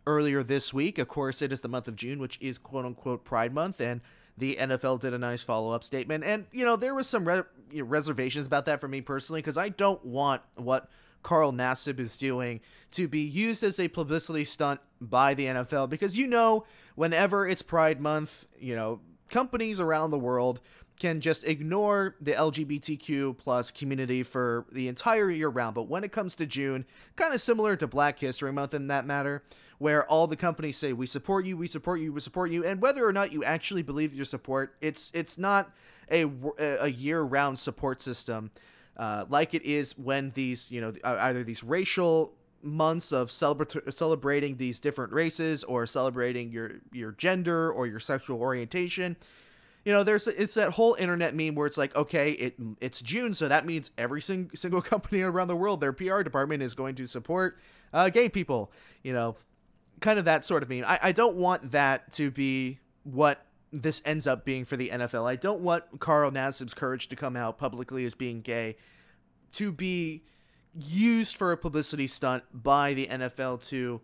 earlier 0.09 0.43
this 0.43 0.73
week. 0.73 0.99
Of 0.99 1.07
course, 1.07 1.43
it 1.43 1.53
is 1.53 1.61
the 1.61 1.69
month 1.69 1.87
of 1.87 1.95
June, 1.95 2.19
which 2.19 2.39
is 2.41 2.59
quote 2.59 2.87
unquote 2.87 3.25
Pride 3.25 3.53
Month, 3.53 3.81
and 3.81 4.01
the 4.37 4.57
NFL 4.57 5.01
did 5.01 5.13
a 5.13 5.19
nice 5.19 5.43
follow 5.43 5.71
up 5.73 5.85
statement. 5.85 6.25
And, 6.25 6.47
you 6.51 6.65
know, 6.65 6.77
there 6.77 6.95
was 6.95 7.07
some 7.07 7.27
re- 7.27 7.43
reservations 7.75 8.47
about 8.47 8.67
that 8.67 8.81
for 8.81 8.89
me 8.89 9.01
personally, 9.01 9.41
because 9.41 9.59
I 9.59 9.69
don't 9.69 10.03
want 10.05 10.43
what 10.55 10.89
Carl 11.23 11.53
Nassib 11.53 11.99
is 11.99 12.17
doing 12.17 12.61
to 12.93 13.07
be 13.07 13.21
used 13.21 13.63
as 13.63 13.79
a 13.79 13.89
publicity 13.89 14.45
stunt 14.45 14.81
by 15.01 15.35
the 15.35 15.47
NFL 15.47 15.91
because 15.91 16.17
you 16.17 16.27
know 16.27 16.65
whenever 16.95 17.47
it's 17.47 17.63
Pride 17.63 18.01
Month, 18.01 18.47
you 18.59 18.75
know, 18.75 19.01
companies 19.29 19.81
around 19.81 20.11
the 20.11 20.19
world 20.19 20.61
can 20.99 21.21
just 21.21 21.45
ignore 21.45 22.17
the 22.21 22.33
LGBTQ 22.33 23.39
plus 23.39 23.71
community 23.71 24.23
for 24.23 24.67
the 24.73 24.89
entire 24.89 25.31
year 25.31 25.49
round. 25.49 25.75
But 25.75 25.89
when 25.89 26.03
it 26.03 26.13
comes 26.13 26.35
to 26.37 26.47
June, 26.47 26.85
kind 27.17 27.33
of 27.33 27.41
similar 27.41 27.77
to 27.77 27.87
Black 27.87 28.19
History 28.19 28.53
Month 28.53 28.75
in 28.75 28.89
that 28.89 29.07
matter, 29.07 29.43
where 29.79 30.05
all 30.07 30.27
the 30.27 30.37
companies 30.37 30.77
say 30.77 30.93
we 30.93 31.07
support 31.07 31.47
you, 31.47 31.57
we 31.57 31.67
support 31.67 32.01
you, 32.01 32.13
we 32.13 32.21
support 32.21 32.51
you, 32.51 32.65
and 32.65 32.83
whether 32.83 33.07
or 33.07 33.13
not 33.13 33.33
you 33.33 33.45
actually 33.45 33.83
believe 33.83 34.15
your 34.15 34.25
support, 34.25 34.77
it's 34.81 35.11
it's 35.15 35.39
not 35.39 35.71
a 36.11 36.27
a 36.59 36.89
year 36.89 37.23
round 37.23 37.59
support 37.59 38.01
system 38.01 38.51
uh, 38.99 39.25
like 39.29 39.55
it 39.55 39.63
is 39.63 39.97
when 39.97 40.31
these, 40.35 40.71
you 40.73 40.81
know, 40.81 40.93
either 41.05 41.45
these 41.45 41.63
racial 41.63 42.35
months 42.63 43.13
of 43.13 43.29
celebra- 43.29 43.93
celebrating 43.93 44.57
these 44.57 44.81
different 44.81 45.13
races 45.13 45.63
or 45.63 45.87
celebrating 45.87 46.51
your 46.51 46.73
your 46.93 47.13
gender 47.13 47.71
or 47.71 47.87
your 47.87 48.01
sexual 48.01 48.41
orientation. 48.41 49.17
You 49.85 49.93
know, 49.93 50.03
there's 50.03 50.27
it's 50.27 50.55
that 50.55 50.73
whole 50.73 50.95
internet 50.95 51.35
meme 51.35 51.55
where 51.55 51.69
it's 51.69 51.79
like, 51.79 51.95
okay, 51.95 52.33
it 52.33 52.57
it's 52.81 53.01
June, 53.01 53.33
so 53.33 53.47
that 53.47 53.65
means 53.65 53.93
every 53.97 54.21
sing- 54.21 54.51
single 54.55 54.83
company 54.93 55.23
around 55.23 55.47
the 55.47 55.57
world, 55.57 55.81
their 55.81 55.93
PR 55.93 56.23
department 56.23 56.63
is 56.63 56.75
going 56.75 56.97
to 56.97 57.07
support 57.07 57.59
uh, 57.93 58.09
gay 58.09 58.29
people. 58.29 58.73
You 59.05 59.13
know, 59.13 59.37
kind 60.01 60.19
of 60.19 60.25
that 60.27 60.45
sort 60.45 60.63
of 60.63 60.69
meme. 60.69 60.85
I, 60.87 60.99
I 61.03 61.13
don't 61.13 61.37
want 61.37 61.73
that 61.73 62.13
to 62.13 62.31
be 62.31 62.79
what 63.05 63.45
this 63.73 64.01
ends 64.05 64.27
up 64.27 64.45
being 64.45 64.65
for 64.65 64.77
the 64.77 64.91
NFL. 64.91 65.29
I 65.29 65.37
don't 65.37 65.61
want 65.61 65.85
Carl 65.99 66.31
Nassib's 66.31 66.75
courage 66.75 67.09
to 67.09 67.17
come 67.17 67.37
out 67.37 67.59
publicly 67.59 68.05
as 68.05 68.15
being 68.15 68.41
gay 68.41 68.77
to 69.53 69.73
be 69.73 70.25
used 70.75 71.37
for 71.37 71.53
a 71.53 71.57
publicity 71.57 72.07
stunt 72.07 72.45
by 72.53 72.95
the 72.95 73.07
NFL 73.07 73.67
to 73.69 74.01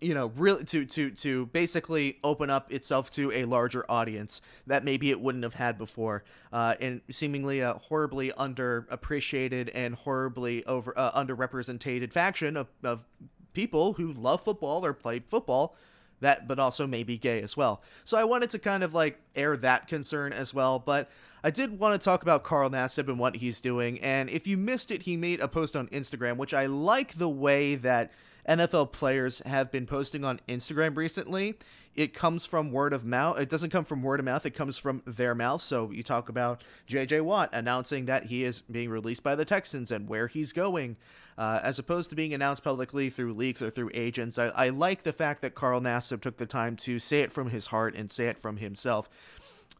you 0.00 0.14
know 0.14 0.32
really 0.36 0.64
to 0.64 0.84
to 0.86 1.10
to 1.10 1.46
basically 1.46 2.18
open 2.24 2.50
up 2.50 2.72
itself 2.72 3.10
to 3.10 3.30
a 3.32 3.44
larger 3.44 3.84
audience 3.90 4.40
that 4.66 4.84
maybe 4.84 5.10
it 5.10 5.20
wouldn't 5.20 5.44
have 5.44 5.54
had 5.54 5.76
before 5.76 6.24
uh 6.52 6.74
and 6.80 7.02
seemingly 7.10 7.60
a 7.60 7.74
horribly 7.74 8.30
underappreciated 8.32 9.70
and 9.74 9.94
horribly 9.94 10.64
over 10.66 10.96
uh, 10.98 11.12
underrepresented 11.12 12.12
faction 12.12 12.56
of, 12.56 12.68
of 12.82 13.04
people 13.52 13.94
who 13.94 14.12
love 14.12 14.42
football 14.42 14.84
or 14.84 14.92
play 14.92 15.20
football 15.20 15.76
that 16.22 16.48
but 16.48 16.58
also 16.58 16.86
maybe 16.86 17.18
gay 17.18 17.42
as 17.42 17.56
well. 17.56 17.82
So 18.04 18.16
I 18.16 18.24
wanted 18.24 18.50
to 18.50 18.58
kind 18.58 18.82
of 18.82 18.94
like 18.94 19.20
air 19.36 19.56
that 19.58 19.88
concern 19.88 20.32
as 20.32 20.54
well, 20.54 20.78
but 20.78 21.10
I 21.44 21.50
did 21.50 21.78
want 21.78 22.00
to 22.00 22.04
talk 22.04 22.22
about 22.22 22.44
Carl 22.44 22.70
Nassib 22.70 23.08
and 23.08 23.18
what 23.18 23.36
he's 23.36 23.60
doing. 23.60 24.00
And 24.00 24.30
if 24.30 24.46
you 24.46 24.56
missed 24.56 24.90
it, 24.90 25.02
he 25.02 25.16
made 25.16 25.40
a 25.40 25.48
post 25.48 25.76
on 25.76 25.88
Instagram, 25.88 26.36
which 26.36 26.54
I 26.54 26.66
like 26.66 27.14
the 27.14 27.28
way 27.28 27.74
that 27.74 28.12
NFL 28.48 28.92
players 28.92 29.40
have 29.40 29.70
been 29.70 29.86
posting 29.86 30.24
on 30.24 30.40
Instagram 30.48 30.96
recently. 30.96 31.54
It 31.94 32.14
comes 32.14 32.46
from 32.46 32.72
word 32.72 32.92
of 32.92 33.04
mouth. 33.04 33.38
It 33.38 33.48
doesn't 33.48 33.70
come 33.70 33.84
from 33.84 34.02
word 34.02 34.20
of 34.20 34.24
mouth, 34.24 34.46
it 34.46 34.54
comes 34.54 34.78
from 34.78 35.02
their 35.06 35.34
mouth. 35.34 35.62
So 35.62 35.90
you 35.90 36.02
talk 36.02 36.28
about 36.28 36.64
JJ 36.88 37.22
Watt 37.22 37.50
announcing 37.52 38.06
that 38.06 38.24
he 38.24 38.44
is 38.44 38.62
being 38.62 38.88
released 38.88 39.22
by 39.22 39.34
the 39.34 39.44
Texans 39.44 39.90
and 39.90 40.08
where 40.08 40.26
he's 40.26 40.52
going 40.52 40.96
uh, 41.38 41.60
as 41.62 41.78
opposed 41.78 42.10
to 42.10 42.16
being 42.16 42.34
announced 42.34 42.64
publicly 42.64 43.10
through 43.10 43.34
leaks 43.34 43.62
or 43.62 43.70
through 43.70 43.90
agents. 43.94 44.38
I, 44.38 44.46
I 44.46 44.68
like 44.68 45.02
the 45.02 45.12
fact 45.12 45.42
that 45.42 45.54
Carl 45.54 45.80
Nassib 45.80 46.20
took 46.20 46.36
the 46.36 46.46
time 46.46 46.76
to 46.76 46.98
say 46.98 47.20
it 47.20 47.32
from 47.32 47.50
his 47.50 47.68
heart 47.68 47.94
and 47.94 48.10
say 48.10 48.26
it 48.26 48.38
from 48.38 48.58
himself. 48.58 49.08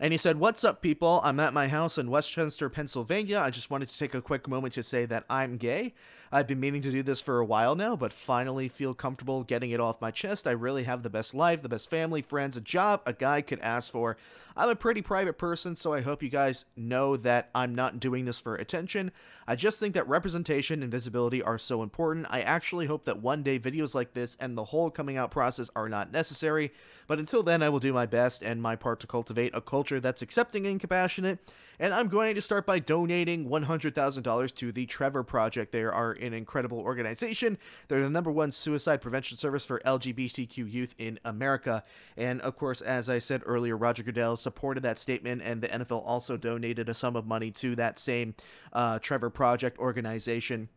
And 0.01 0.13
he 0.13 0.17
said, 0.17 0.41
What's 0.41 0.65
up, 0.65 0.83
people? 0.83 1.21
I'm 1.23 1.39
at 1.39 1.53
my 1.53 1.69
house 1.69 1.99
in 1.99 2.11
West 2.11 2.31
Chester, 2.31 2.69
Pennsylvania. 2.69 3.39
I 3.39 3.51
just 3.51 3.71
wanted 3.71 3.89
to 3.89 3.99
take 3.99 4.15
a 4.15 4.23
quick 4.23 4.49
moment 4.49 4.75
to 4.75 4.83
say 4.83 5.05
that 5.07 5.25
I'm 5.29 5.57
gay. 5.59 5.95
I've 6.35 6.47
been 6.47 6.61
meaning 6.61 6.81
to 6.81 6.91
do 6.91 7.03
this 7.03 7.21
for 7.21 7.41
a 7.41 7.45
while 7.45 7.77
now, 7.77 7.95
but 7.95 8.11
finally 8.11 8.67
feel 8.67 8.95
comfortable 8.95 9.45
getting 9.45 9.71
it 9.71 9.81
off 9.81 10.01
my 10.01 10.11
chest. 10.11 10.47
I 10.47 10.53
really 10.53 10.85
have 10.85 11.03
the 11.03 11.11
best 11.11 11.35
life, 11.35 11.61
the 11.61 11.69
best 11.69 11.91
family, 11.91 12.23
friends, 12.23 12.57
a 12.57 12.63
job 12.63 13.03
a 13.05 13.13
guy 13.13 13.43
could 13.43 13.61
ask 13.61 13.93
for. 13.93 14.17
I'm 14.57 14.71
a 14.71 14.75
pretty 14.75 15.03
private 15.03 15.37
person, 15.37 15.77
so 15.77 15.93
I 15.93 16.01
hope 16.01 16.23
you 16.23 16.31
guys 16.31 16.65
know 16.75 17.19
that 17.19 17.51
I'm 17.55 17.75
not 17.75 18.01
doing 18.01 18.25
this 18.25 18.41
for 18.41 18.57
attention. 18.57 19.13
I 19.47 19.57
just 19.57 19.79
think 19.79 19.93
that 19.93 20.09
representation 20.09 20.83
and 20.83 20.91
visibility 20.91 21.43
are 21.43 21.59
so 21.59 21.83
important. 21.83 22.27
I 22.31 22.41
actually 22.41 22.87
hope 22.87 23.05
that 23.05 23.21
one 23.21 23.43
day 23.43 23.59
videos 23.59 23.95
like 23.95 24.15
this 24.15 24.35
and 24.41 24.57
the 24.57 24.65
whole 24.65 24.91
coming 24.91 25.19
out 25.19 25.31
process 25.31 25.69
are 25.77 25.89
not 25.91 26.13
necessary, 26.13 26.73
but 27.07 27.19
until 27.19 27.43
then, 27.43 27.63
I 27.63 27.69
will 27.69 27.79
do 27.79 27.93
my 27.93 28.07
best 28.07 28.43
and 28.43 28.63
my 28.63 28.75
part 28.75 29.01
to 29.01 29.07
cultivate 29.07 29.55
a 29.55 29.61
culture 29.61 30.01
that's 30.01 30.23
accepting 30.23 30.67
and 30.67 30.81
compassionate. 30.81 31.41
And 31.83 31.93
I'm 31.93 32.07
going 32.07 32.37
to 32.37 32.41
start 32.41 32.65
by 32.65 32.79
donating 32.79 33.49
$100,000 33.49 34.55
to 34.55 34.71
the 34.71 34.87
Trevor 34.87 35.25
Project. 35.25 35.73
They 35.73 35.83
are 35.83 36.13
an 36.13 36.33
incredible 36.33 36.79
organization. 36.79 37.59
They're 37.89 38.05
the 38.05 38.09
number 38.09 38.31
one 38.31 38.53
suicide 38.53 39.03
prevention 39.03 39.37
service 39.37 39.65
for 39.65 39.81
LGBTQ 39.85 40.73
youth 40.73 40.95
in 40.97 41.19
America. 41.25 41.83
And 42.17 42.41
of 42.43 42.57
course, 42.57 42.83
as 42.83 43.11
I 43.11 43.19
said 43.19 43.43
earlier, 43.45 43.77
Roger 43.77 44.05
Goodell 44.05 44.37
supported 44.37 44.85
that 44.85 45.01
statement, 45.01 45.43
and 45.43 45.61
the 45.61 45.67
NFL 45.67 46.07
also 46.07 46.37
donated 46.37 46.89
a 46.89 46.95
sum 46.95 47.17
of 47.17 47.27
money 47.27 47.51
to 47.51 47.75
that 47.75 47.99
same 47.99 48.37
uh, 48.73 49.01
Trevor 49.01 49.31
Project 49.31 49.77
organization. 49.81 50.69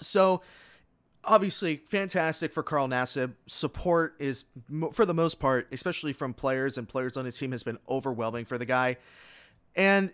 So, 0.00 0.40
obviously 1.22 1.82
fantastic 1.90 2.54
for 2.54 2.62
Carl 2.62 2.88
Nassib. 2.88 3.34
Support 3.46 4.14
is, 4.18 4.46
for 4.94 5.04
the 5.04 5.12
most 5.12 5.38
part, 5.38 5.68
especially 5.70 6.14
from 6.14 6.32
players 6.32 6.78
and 6.78 6.88
players 6.88 7.18
on 7.18 7.26
his 7.26 7.36
team, 7.36 7.52
has 7.52 7.62
been 7.62 7.78
overwhelming 7.90 8.46
for 8.46 8.56
the 8.56 8.64
guy. 8.64 8.96
And 9.76 10.12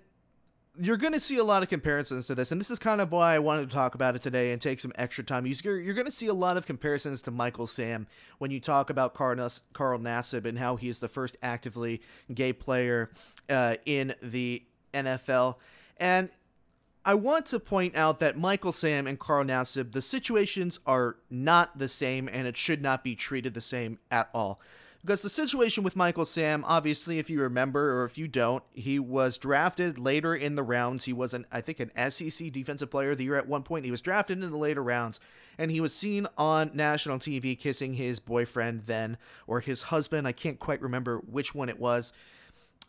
you're 0.79 0.97
going 0.97 1.13
to 1.13 1.21
see 1.21 1.37
a 1.37 1.45
lot 1.45 1.63
of 1.63 1.69
comparisons 1.69 2.27
to 2.29 2.35
this, 2.35 2.53
and 2.53 2.61
this 2.61 2.71
is 2.71 2.79
kind 2.79 3.01
of 3.01 3.13
why 3.13 3.35
I 3.35 3.39
wanted 3.39 3.69
to 3.69 3.75
talk 3.75 3.95
about 3.95 4.17
it 4.17 4.23
today 4.23 4.53
and 4.53 4.61
take 4.61 4.81
some 4.81 4.93
extra 4.95 5.23
time. 5.23 5.47
You're, 5.47 5.79
you're 5.79 5.95
going 5.95 6.07
to 6.07 6.13
see 6.13 6.29
a 6.29 6.35
lot 6.35 6.57
of 6.57 6.67
comparisons 6.67 7.23
to 7.23 7.31
Michael 7.31 7.67
Sam 7.67 8.07
when 8.39 8.51
you 8.51 8.61
talk 8.61 8.89
about 8.89 9.13
Carl, 9.13 9.51
Carl 9.73 9.99
Nassib 9.99 10.47
and 10.47 10.59
how 10.59 10.77
he 10.77 10.89
is 10.89 11.01
the 11.01 11.09
first 11.09 11.37
actively 11.43 12.01
gay 12.33 12.53
player 12.53 13.11
uh, 13.49 13.77
in 13.85 14.15
the 14.23 14.63
NFL. 14.95 15.57
And 15.99 16.31
I 17.05 17.15
want 17.15 17.47
to 17.47 17.59
point 17.59 17.97
out 17.97 18.19
that 18.21 18.39
Michael 18.39 18.73
Sam 18.73 19.07
and 19.07 19.19
Carl 19.19 19.45
Nassib, 19.45 19.93
the 19.93 20.03
situations 20.03 20.79
are 20.87 21.17
not 21.31 21.79
the 21.79 21.89
same, 21.89 22.29
and 22.29 22.47
it 22.47 22.57
should 22.57 22.81
not 22.81 23.03
be 23.03 23.15
treated 23.15 23.55
the 23.55 23.61
same 23.61 23.99
at 24.11 24.29
all. 24.33 24.61
Because 25.03 25.23
the 25.23 25.31
situation 25.31 25.83
with 25.83 25.97
Michael 25.97 26.27
Sam, 26.27 26.63
obviously, 26.67 27.19
if 27.19 27.31
you 27.31 27.41
remember 27.41 27.99
or 27.99 28.05
if 28.05 28.19
you 28.19 28.29
don't, 28.29 28.63
he 28.75 28.99
was 28.99 29.39
drafted 29.39 29.99
later 29.99 30.35
in 30.35 30.57
the 30.57 30.63
rounds. 30.63 31.05
He 31.05 31.15
was 31.15 31.33
an, 31.33 31.47
I 31.51 31.63
think, 31.63 31.81
an 31.81 32.11
SEC 32.11 32.53
Defensive 32.53 32.91
Player 32.91 33.13
of 33.13 33.19
the 33.19 33.25
Year 33.25 33.37
at 33.37 33.49
one 33.49 33.63
point. 33.63 33.87
He 33.87 33.91
was 33.91 34.03
drafted 34.03 34.43
in 34.43 34.51
the 34.51 34.59
later 34.59 34.83
rounds, 34.83 35.19
and 35.57 35.71
he 35.71 35.81
was 35.81 35.95
seen 35.95 36.27
on 36.37 36.73
national 36.75 37.19
TV 37.19 37.59
kissing 37.59 37.95
his 37.95 38.21
boyfriend 38.21 38.83
then, 38.83 39.17
or 39.47 39.61
his 39.61 39.83
husband. 39.83 40.29
I 40.29 40.33
can't 40.33 40.59
quite 40.59 40.83
remember 40.83 41.17
which 41.19 41.55
one 41.55 41.71
it 41.71 41.81
was. 41.81 42.13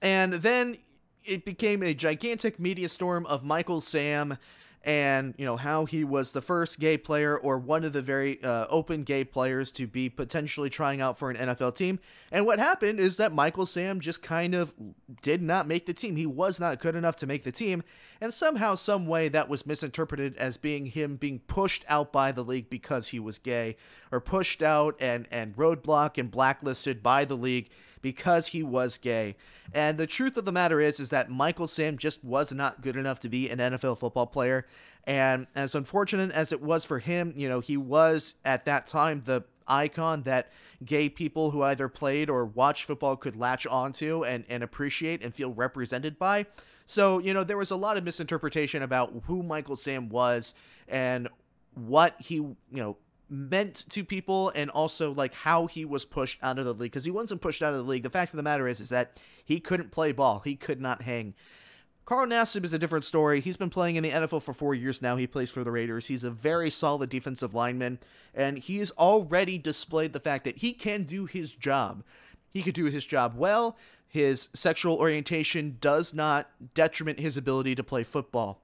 And 0.01 0.33
then 0.33 0.79
it 1.23 1.45
became 1.45 1.81
a 1.81 1.93
gigantic 1.93 2.59
media 2.59 2.89
storm 2.89 3.25
of 3.25 3.45
Michael 3.45 3.79
Sam 3.79 4.37
and 4.83 5.35
you 5.37 5.45
know 5.45 5.57
how 5.57 5.85
he 5.85 6.03
was 6.03 6.31
the 6.31 6.41
first 6.41 6.79
gay 6.79 6.97
player 6.97 7.37
or 7.37 7.57
one 7.57 7.83
of 7.83 7.93
the 7.93 8.01
very 8.01 8.43
uh, 8.43 8.65
open 8.69 9.03
gay 9.03 9.23
players 9.23 9.71
to 9.71 9.85
be 9.85 10.09
potentially 10.09 10.69
trying 10.69 11.01
out 11.01 11.17
for 11.17 11.29
an 11.29 11.37
NFL 11.37 11.75
team. 11.75 11.99
And 12.31 12.45
what 12.45 12.59
happened 12.59 12.99
is 12.99 13.17
that 13.17 13.33
Michael 13.33 13.65
Sam 13.65 13.99
just 13.99 14.23
kind 14.23 14.55
of 14.55 14.73
did 15.21 15.41
not 15.41 15.67
make 15.67 15.85
the 15.85 15.93
team. 15.93 16.15
He 16.15 16.25
was 16.25 16.59
not 16.59 16.79
good 16.79 16.95
enough 16.95 17.15
to 17.17 17.27
make 17.27 17.43
the 17.43 17.51
team, 17.51 17.83
and 18.19 18.33
somehow, 18.33 18.75
some 18.75 19.05
way, 19.05 19.29
that 19.29 19.49
was 19.49 19.65
misinterpreted 19.65 20.35
as 20.37 20.57
being 20.57 20.87
him 20.87 21.15
being 21.15 21.39
pushed 21.39 21.85
out 21.87 22.11
by 22.11 22.31
the 22.31 22.43
league 22.43 22.69
because 22.69 23.09
he 23.09 23.19
was 23.19 23.39
gay, 23.39 23.77
or 24.11 24.19
pushed 24.19 24.61
out 24.61 24.95
and 24.99 25.27
and 25.31 25.55
roadblock 25.55 26.17
and 26.17 26.31
blacklisted 26.31 27.03
by 27.03 27.25
the 27.25 27.37
league 27.37 27.69
because 28.01 28.47
he 28.47 28.63
was 28.63 28.97
gay. 28.97 29.35
And 29.73 29.97
the 29.97 30.07
truth 30.07 30.37
of 30.37 30.45
the 30.45 30.51
matter 30.51 30.79
is 30.79 30.99
is 30.99 31.09
that 31.11 31.29
Michael 31.29 31.67
Sam 31.67 31.97
just 31.97 32.23
was 32.23 32.51
not 32.51 32.81
good 32.81 32.95
enough 32.95 33.19
to 33.19 33.29
be 33.29 33.49
an 33.49 33.59
NFL 33.59 33.99
football 33.99 34.27
player. 34.27 34.65
And 35.05 35.47
as 35.55 35.75
unfortunate 35.75 36.31
as 36.31 36.51
it 36.51 36.61
was 36.61 36.85
for 36.85 36.99
him, 36.99 37.33
you 37.35 37.49
know, 37.49 37.59
he 37.59 37.77
was 37.77 38.35
at 38.45 38.65
that 38.65 38.87
time 38.87 39.21
the 39.25 39.43
icon 39.67 40.23
that 40.23 40.51
gay 40.83 41.09
people 41.09 41.51
who 41.51 41.63
either 41.63 41.87
played 41.87 42.29
or 42.29 42.45
watched 42.45 42.85
football 42.85 43.15
could 43.15 43.35
latch 43.35 43.65
onto 43.65 44.25
and, 44.25 44.43
and 44.49 44.63
appreciate 44.63 45.23
and 45.23 45.33
feel 45.33 45.51
represented 45.51 46.19
by. 46.19 46.45
So, 46.85 47.19
you 47.19 47.33
know, 47.33 47.43
there 47.43 47.57
was 47.57 47.71
a 47.71 47.75
lot 47.75 47.97
of 47.97 48.03
misinterpretation 48.03 48.81
about 48.81 49.13
who 49.25 49.43
Michael 49.43 49.77
Sam 49.77 50.09
was 50.09 50.53
and 50.87 51.29
what 51.73 52.15
he, 52.19 52.35
you 52.35 52.57
know, 52.69 52.97
meant 53.31 53.85
to 53.89 54.03
people 54.03 54.51
and 54.53 54.69
also 54.69 55.13
like 55.13 55.33
how 55.33 55.65
he 55.65 55.85
was 55.85 56.03
pushed 56.03 56.37
out 56.43 56.59
of 56.59 56.65
the 56.65 56.73
league 56.73 56.91
because 56.91 57.05
he 57.05 57.11
wasn't 57.11 57.41
pushed 57.41 57.63
out 57.63 57.73
of 57.73 57.79
the 57.79 57.89
league. 57.89 58.03
The 58.03 58.09
fact 58.09 58.33
of 58.33 58.37
the 58.37 58.43
matter 58.43 58.67
is 58.67 58.81
is 58.81 58.89
that 58.89 59.17
he 59.43 59.59
couldn't 59.59 59.91
play 59.91 60.11
ball. 60.11 60.41
He 60.43 60.55
could 60.55 60.81
not 60.81 61.03
hang. 61.03 61.33
Carl 62.03 62.27
Nassib 62.27 62.65
is 62.65 62.73
a 62.73 62.79
different 62.79 63.05
story. 63.05 63.39
He's 63.39 63.55
been 63.55 63.69
playing 63.69 63.95
in 63.95 64.03
the 64.03 64.11
NFL 64.11 64.41
for 64.41 64.53
four 64.53 64.75
years 64.75 65.01
now. 65.01 65.15
He 65.15 65.27
plays 65.27 65.49
for 65.49 65.63
the 65.63 65.71
Raiders. 65.71 66.07
He's 66.07 66.25
a 66.25 66.31
very 66.31 66.69
solid 66.69 67.09
defensive 67.09 67.53
lineman, 67.53 67.99
and 68.33 68.57
he's 68.57 68.91
already 68.91 69.57
displayed 69.57 70.11
the 70.11 70.19
fact 70.19 70.43
that 70.43 70.57
he 70.57 70.73
can 70.73 71.03
do 71.03 71.25
his 71.25 71.53
job. 71.53 72.03
He 72.49 72.63
could 72.63 72.73
do 72.73 72.85
his 72.85 73.05
job 73.05 73.35
well. 73.37 73.77
His 74.09 74.49
sexual 74.53 74.97
orientation 74.97 75.77
does 75.79 76.13
not 76.13 76.49
detriment 76.73 77.19
his 77.19 77.37
ability 77.37 77.75
to 77.75 77.83
play 77.83 78.03
football 78.03 78.61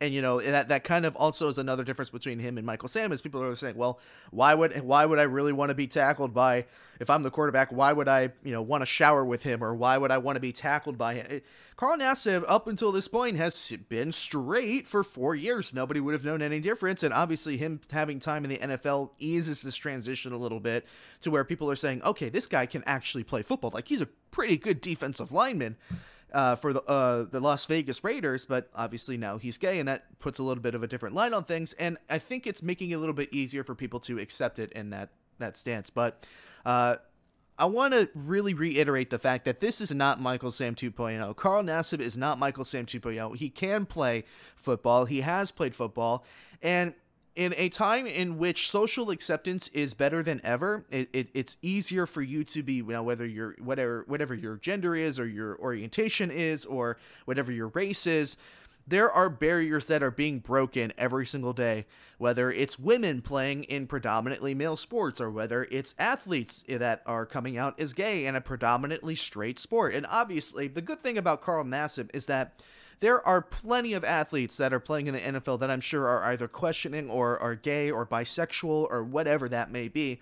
and 0.00 0.14
you 0.14 0.22
know 0.22 0.40
that 0.40 0.68
that 0.68 0.84
kind 0.84 1.04
of 1.04 1.14
also 1.16 1.48
is 1.48 1.58
another 1.58 1.84
difference 1.84 2.10
between 2.10 2.38
him 2.38 2.56
and 2.56 2.66
Michael 2.66 2.88
Sam 2.88 3.12
is 3.12 3.20
people 3.20 3.42
are 3.42 3.54
saying, 3.54 3.76
well, 3.76 4.00
why 4.30 4.54
would 4.54 4.80
why 4.80 5.04
would 5.04 5.18
I 5.18 5.24
really 5.24 5.52
want 5.52 5.68
to 5.70 5.74
be 5.74 5.86
tackled 5.86 6.32
by 6.32 6.64
if 6.98 7.10
I'm 7.10 7.22
the 7.22 7.30
quarterback? 7.30 7.70
Why 7.70 7.92
would 7.92 8.08
I 8.08 8.30
you 8.42 8.52
know 8.52 8.62
want 8.62 8.80
to 8.82 8.86
shower 8.86 9.24
with 9.24 9.42
him 9.42 9.62
or 9.62 9.74
why 9.74 9.98
would 9.98 10.10
I 10.10 10.18
want 10.18 10.36
to 10.36 10.40
be 10.40 10.52
tackled 10.52 10.96
by 10.96 11.14
him? 11.14 11.42
Carl 11.76 11.98
Nassib 11.98 12.44
up 12.46 12.66
until 12.66 12.92
this 12.92 13.08
point 13.08 13.36
has 13.36 13.72
been 13.88 14.12
straight 14.12 14.86
for 14.86 15.02
four 15.02 15.34
years. 15.34 15.72
Nobody 15.72 16.00
would 16.00 16.12
have 16.12 16.24
known 16.24 16.42
any 16.42 16.60
difference, 16.60 17.02
and 17.02 17.12
obviously 17.12 17.56
him 17.56 17.80
having 17.90 18.20
time 18.20 18.44
in 18.44 18.50
the 18.50 18.58
NFL 18.58 19.10
eases 19.18 19.62
this 19.62 19.76
transition 19.76 20.32
a 20.32 20.36
little 20.36 20.60
bit 20.60 20.86
to 21.22 21.30
where 21.30 21.44
people 21.44 21.70
are 21.70 21.76
saying, 21.76 22.02
okay, 22.02 22.28
this 22.28 22.46
guy 22.46 22.66
can 22.66 22.82
actually 22.86 23.24
play 23.24 23.42
football. 23.42 23.70
Like 23.72 23.88
he's 23.88 24.02
a 24.02 24.08
pretty 24.30 24.56
good 24.56 24.80
defensive 24.80 25.32
lineman 25.32 25.76
uh, 26.32 26.56
for 26.56 26.72
the 26.72 26.82
uh, 26.84 27.24
the 27.30 27.40
Las 27.40 27.66
Vegas 27.66 28.02
Raiders, 28.04 28.44
but 28.44 28.70
obviously 28.74 29.16
now 29.16 29.38
he's 29.38 29.58
gay, 29.58 29.78
and 29.78 29.88
that 29.88 30.18
puts 30.18 30.38
a 30.38 30.42
little 30.42 30.62
bit 30.62 30.74
of 30.74 30.82
a 30.82 30.86
different 30.86 31.14
light 31.14 31.32
on 31.32 31.44
things. 31.44 31.72
And 31.74 31.98
I 32.08 32.18
think 32.18 32.46
it's 32.46 32.62
making 32.62 32.90
it 32.90 32.94
a 32.94 32.98
little 32.98 33.14
bit 33.14 33.32
easier 33.32 33.64
for 33.64 33.74
people 33.74 34.00
to 34.00 34.18
accept 34.18 34.58
it 34.58 34.72
in 34.72 34.90
that 34.90 35.10
that 35.38 35.56
stance. 35.56 35.90
But 35.90 36.26
uh, 36.64 36.96
I 37.58 37.66
want 37.66 37.92
to 37.94 38.08
really 38.14 38.54
reiterate 38.54 39.10
the 39.10 39.18
fact 39.18 39.44
that 39.44 39.60
this 39.60 39.80
is 39.80 39.92
not 39.92 40.20
Michael 40.20 40.50
Sam 40.50 40.74
2.0. 40.74 41.36
Carl 41.36 41.62
Nassib 41.62 42.00
is 42.00 42.16
not 42.16 42.38
Michael 42.38 42.64
Sam 42.64 42.86
2.0. 42.86 43.36
He 43.36 43.50
can 43.50 43.84
play 43.84 44.24
football. 44.56 45.04
He 45.04 45.20
has 45.20 45.50
played 45.50 45.74
football, 45.74 46.24
and 46.62 46.94
in 47.36 47.54
a 47.56 47.68
time 47.68 48.06
in 48.06 48.38
which 48.38 48.70
social 48.70 49.10
acceptance 49.10 49.68
is 49.68 49.94
better 49.94 50.22
than 50.22 50.40
ever, 50.44 50.84
it, 50.90 51.08
it, 51.12 51.28
it's 51.34 51.56
easier 51.62 52.06
for 52.06 52.22
you 52.22 52.44
to 52.44 52.62
be, 52.62 52.74
you 52.74 52.84
know, 52.84 53.02
whether 53.02 53.26
you're 53.26 53.54
whatever 53.60 54.04
whatever 54.06 54.34
your 54.34 54.56
gender 54.56 54.94
is 54.94 55.18
or 55.18 55.26
your 55.26 55.58
orientation 55.60 56.30
is 56.30 56.64
or 56.64 56.96
whatever 57.24 57.52
your 57.52 57.68
race 57.68 58.06
is. 58.06 58.36
There 58.86 59.10
are 59.12 59.28
barriers 59.28 59.86
that 59.86 60.02
are 60.02 60.10
being 60.10 60.40
broken 60.40 60.92
every 60.98 61.24
single 61.24 61.52
day, 61.52 61.86
whether 62.18 62.50
it's 62.50 62.78
women 62.78 63.22
playing 63.22 63.64
in 63.64 63.86
predominantly 63.86 64.52
male 64.52 64.76
sports 64.76 65.20
or 65.20 65.30
whether 65.30 65.64
it's 65.70 65.94
athletes 65.98 66.64
that 66.68 67.02
are 67.06 67.24
coming 67.24 67.56
out 67.56 67.78
as 67.78 67.92
gay 67.92 68.26
in 68.26 68.34
a 68.34 68.40
predominantly 68.40 69.14
straight 69.14 69.60
sport. 69.60 69.94
And 69.94 70.06
obviously, 70.08 70.66
the 70.66 70.82
good 70.82 71.02
thing 71.02 71.18
about 71.18 71.42
Carl 71.42 71.64
Nassib 71.64 72.10
is 72.12 72.26
that 72.26 72.60
there 73.00 73.26
are 73.26 73.42
plenty 73.42 73.94
of 73.94 74.04
athletes 74.04 74.56
that 74.58 74.72
are 74.72 74.80
playing 74.80 75.06
in 75.06 75.14
the 75.14 75.20
NFL 75.20 75.60
that 75.60 75.70
I'm 75.70 75.80
sure 75.80 76.06
are 76.06 76.24
either 76.32 76.48
questioning 76.48 77.10
or 77.10 77.38
are 77.38 77.54
gay 77.54 77.90
or 77.90 78.06
bisexual 78.06 78.86
or 78.90 79.02
whatever 79.02 79.48
that 79.48 79.70
may 79.70 79.88
be. 79.88 80.20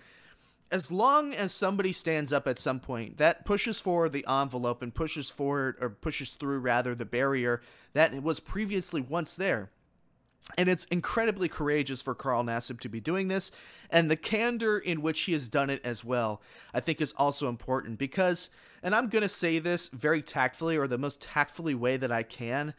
as 0.71 0.91
long 0.91 1.33
as 1.33 1.51
somebody 1.51 1.91
stands 1.91 2.31
up 2.31 2.47
at 2.47 2.59
some 2.59 2.79
point 2.79 3.17
that 3.17 3.43
pushes 3.43 3.79
forward 3.79 4.13
the 4.13 4.25
envelope 4.27 4.83
and 4.83 4.93
pushes 4.93 5.29
forward 5.29 5.75
or 5.81 5.89
pushes 5.89 6.31
through 6.31 6.59
rather 6.59 6.93
the 6.93 7.05
barrier 7.05 7.59
that 7.93 8.13
was 8.21 8.39
previously 8.39 9.01
once 9.01 9.33
there 9.35 9.71
and 10.57 10.67
it's 10.67 10.85
incredibly 10.85 11.47
courageous 11.47 12.01
for 12.01 12.15
Carl 12.15 12.43
Nassib 12.43 12.79
to 12.81 12.89
be 12.89 12.99
doing 12.99 13.27
this. 13.27 13.51
And 13.89 14.09
the 14.09 14.15
candor 14.15 14.77
in 14.77 15.01
which 15.01 15.21
he 15.21 15.33
has 15.33 15.47
done 15.47 15.69
it 15.69 15.81
as 15.83 16.03
well, 16.03 16.41
I 16.73 16.79
think 16.79 17.01
is 17.01 17.13
also 17.17 17.49
important 17.49 17.97
because, 17.97 18.49
and 18.81 18.95
I'm 18.95 19.09
going 19.09 19.21
to 19.21 19.29
say 19.29 19.59
this 19.59 19.87
very 19.89 20.21
tactfully 20.21 20.77
or 20.77 20.87
the 20.87 20.97
most 20.97 21.21
tactfully 21.21 21.75
way 21.75 21.97
that 21.97 22.11
I 22.11 22.23
can. 22.23 22.73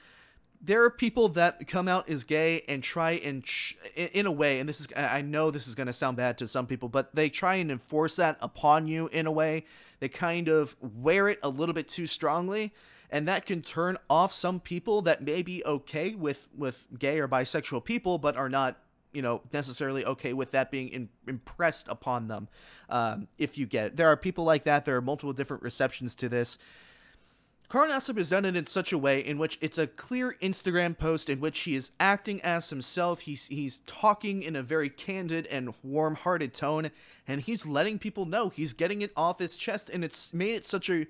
There 0.62 0.84
are 0.84 0.90
people 0.90 1.28
that 1.30 1.66
come 1.68 1.88
out 1.88 2.10
as 2.10 2.24
gay 2.24 2.64
and 2.68 2.82
try 2.82 3.12
and, 3.12 3.46
sh- 3.46 3.76
in 3.94 4.26
a 4.26 4.32
way, 4.32 4.60
and 4.60 4.68
this 4.68 4.80
is, 4.80 4.88
I 4.94 5.22
know 5.22 5.50
this 5.50 5.66
is 5.66 5.74
going 5.74 5.86
to 5.86 5.92
sound 5.92 6.18
bad 6.18 6.36
to 6.38 6.46
some 6.46 6.66
people, 6.66 6.90
but 6.90 7.14
they 7.14 7.30
try 7.30 7.54
and 7.54 7.70
enforce 7.70 8.16
that 8.16 8.36
upon 8.42 8.86
you 8.86 9.08
in 9.08 9.26
a 9.26 9.32
way. 9.32 9.64
They 10.00 10.08
kind 10.08 10.48
of 10.48 10.76
wear 10.80 11.28
it 11.28 11.38
a 11.42 11.48
little 11.48 11.74
bit 11.74 11.88
too 11.88 12.06
strongly 12.06 12.74
and 13.10 13.28
that 13.28 13.44
can 13.44 13.60
turn 13.60 13.98
off 14.08 14.32
some 14.32 14.60
people 14.60 15.02
that 15.02 15.22
may 15.22 15.42
be 15.42 15.64
okay 15.64 16.14
with 16.14 16.48
with 16.56 16.88
gay 16.98 17.18
or 17.18 17.28
bisexual 17.28 17.84
people 17.84 18.18
but 18.18 18.36
are 18.36 18.48
not 18.48 18.78
you 19.12 19.22
know 19.22 19.42
necessarily 19.52 20.04
okay 20.04 20.32
with 20.32 20.52
that 20.52 20.70
being 20.70 20.88
in, 20.88 21.08
impressed 21.26 21.88
upon 21.88 22.28
them 22.28 22.48
um, 22.88 23.28
if 23.38 23.58
you 23.58 23.66
get 23.66 23.86
it. 23.86 23.96
There 23.96 24.08
are 24.08 24.16
people 24.16 24.44
like 24.44 24.64
that. 24.64 24.84
There 24.84 24.96
are 24.96 25.02
multiple 25.02 25.32
different 25.32 25.62
receptions 25.62 26.14
to 26.16 26.28
this. 26.28 26.58
Carl 27.68 27.88
Nassib 27.88 28.18
has 28.18 28.30
done 28.30 28.44
it 28.44 28.56
in 28.56 28.66
such 28.66 28.92
a 28.92 28.98
way 28.98 29.24
in 29.24 29.38
which 29.38 29.56
it's 29.60 29.78
a 29.78 29.86
clear 29.86 30.36
Instagram 30.42 30.98
post 30.98 31.30
in 31.30 31.38
which 31.38 31.60
he 31.60 31.76
is 31.76 31.92
acting 32.00 32.42
as 32.42 32.68
himself. 32.70 33.20
He's 33.20 33.46
he's 33.46 33.78
talking 33.86 34.42
in 34.42 34.56
a 34.56 34.62
very 34.62 34.90
candid 34.90 35.46
and 35.46 35.72
warm-hearted 35.84 36.52
tone, 36.52 36.90
and 37.28 37.40
he's 37.40 37.66
letting 37.66 38.00
people 38.00 38.26
know 38.26 38.48
he's 38.48 38.72
getting 38.72 39.02
it 39.02 39.12
off 39.16 39.38
his 39.38 39.56
chest, 39.56 39.88
and 39.88 40.04
it's 40.04 40.34
made 40.34 40.56
it 40.56 40.66
such 40.66 40.90
a 40.90 41.06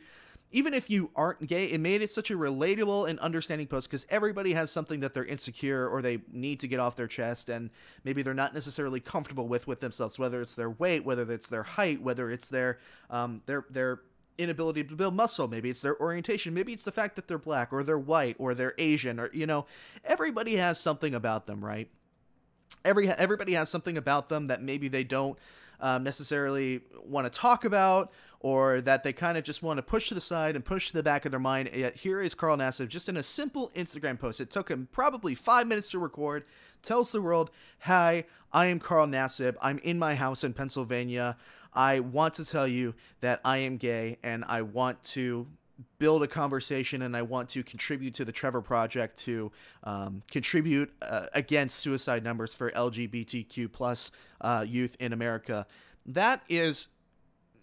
even 0.52 0.74
if 0.74 0.90
you 0.90 1.10
aren't 1.14 1.46
gay, 1.46 1.66
it 1.66 1.80
made 1.80 2.02
it 2.02 2.10
such 2.10 2.30
a 2.30 2.34
relatable 2.34 3.08
and 3.08 3.20
understanding 3.20 3.66
post 3.66 3.88
because 3.88 4.04
everybody 4.10 4.52
has 4.52 4.70
something 4.70 5.00
that 5.00 5.14
they're 5.14 5.24
insecure 5.24 5.88
or 5.88 6.02
they 6.02 6.18
need 6.32 6.58
to 6.60 6.68
get 6.68 6.80
off 6.80 6.96
their 6.96 7.06
chest 7.06 7.48
and 7.48 7.70
maybe 8.04 8.22
they're 8.22 8.34
not 8.34 8.52
necessarily 8.52 8.98
comfortable 8.98 9.46
with 9.46 9.66
with 9.68 9.80
themselves, 9.80 10.18
whether 10.18 10.42
it's 10.42 10.54
their 10.54 10.70
weight, 10.70 11.04
whether 11.04 11.30
it's 11.30 11.48
their 11.48 11.62
height, 11.62 12.02
whether 12.02 12.30
it's 12.30 12.48
their 12.48 12.78
um 13.10 13.42
their 13.46 13.64
their 13.70 14.00
inability 14.38 14.82
to 14.82 14.96
build 14.96 15.14
muscle, 15.14 15.46
maybe 15.46 15.70
it's 15.70 15.82
their 15.82 16.00
orientation, 16.00 16.52
maybe 16.52 16.72
it's 16.72 16.82
the 16.82 16.92
fact 16.92 17.14
that 17.16 17.28
they're 17.28 17.38
black 17.38 17.72
or 17.72 17.84
they're 17.84 17.98
white 17.98 18.36
or 18.38 18.54
they're 18.54 18.74
Asian 18.78 19.20
or 19.20 19.30
you 19.32 19.46
know, 19.46 19.66
everybody 20.04 20.56
has 20.56 20.80
something 20.80 21.14
about 21.14 21.46
them, 21.46 21.64
right? 21.64 21.88
Every 22.84 23.08
everybody 23.08 23.52
has 23.52 23.68
something 23.68 23.96
about 23.96 24.28
them 24.28 24.48
that 24.48 24.62
maybe 24.62 24.88
they 24.88 25.04
don't 25.04 25.38
um, 25.80 26.02
necessarily 26.02 26.80
want 27.04 27.30
to 27.30 27.38
talk 27.38 27.64
about 27.64 28.12
or 28.40 28.80
that 28.80 29.02
they 29.02 29.12
kind 29.12 29.36
of 29.36 29.44
just 29.44 29.62
want 29.62 29.76
to 29.76 29.82
push 29.82 30.08
to 30.08 30.14
the 30.14 30.20
side 30.20 30.56
and 30.56 30.64
push 30.64 30.88
to 30.88 30.94
the 30.94 31.02
back 31.02 31.26
of 31.26 31.30
their 31.30 31.38
mind. 31.40 31.70
Yet 31.74 31.96
here 31.96 32.20
is 32.20 32.34
Carl 32.34 32.56
Nassib 32.56 32.88
just 32.88 33.08
in 33.08 33.18
a 33.18 33.22
simple 33.22 33.70
Instagram 33.76 34.18
post. 34.18 34.40
It 34.40 34.50
took 34.50 34.70
him 34.70 34.88
probably 34.92 35.34
five 35.34 35.66
minutes 35.66 35.90
to 35.90 35.98
record. 35.98 36.44
Tells 36.82 37.12
the 37.12 37.20
world, 37.20 37.50
"Hi, 37.80 38.24
I 38.52 38.66
am 38.66 38.80
Carl 38.80 39.06
Nassib. 39.06 39.56
I'm 39.60 39.78
in 39.78 39.98
my 39.98 40.14
house 40.14 40.42
in 40.42 40.54
Pennsylvania. 40.54 41.36
I 41.74 42.00
want 42.00 42.34
to 42.34 42.44
tell 42.44 42.66
you 42.66 42.94
that 43.20 43.40
I 43.44 43.58
am 43.58 43.76
gay 43.76 44.18
and 44.22 44.44
I 44.46 44.62
want 44.62 45.04
to." 45.04 45.46
build 45.98 46.22
a 46.22 46.26
conversation 46.26 47.00
and 47.00 47.16
I 47.16 47.22
want 47.22 47.48
to 47.50 47.62
contribute 47.62 48.12
to 48.16 48.24
the 48.26 48.32
Trevor 48.32 48.60
Project 48.60 49.18
to 49.20 49.50
um, 49.82 50.22
contribute 50.30 50.92
uh, 51.00 51.28
against 51.32 51.78
suicide 51.78 52.22
numbers 52.22 52.54
for 52.54 52.70
LGBTQ 52.70 53.72
plus 53.72 54.10
uh, 54.42 54.62
youth 54.68 54.94
in 55.00 55.14
America. 55.14 55.66
That 56.04 56.42
is 56.50 56.88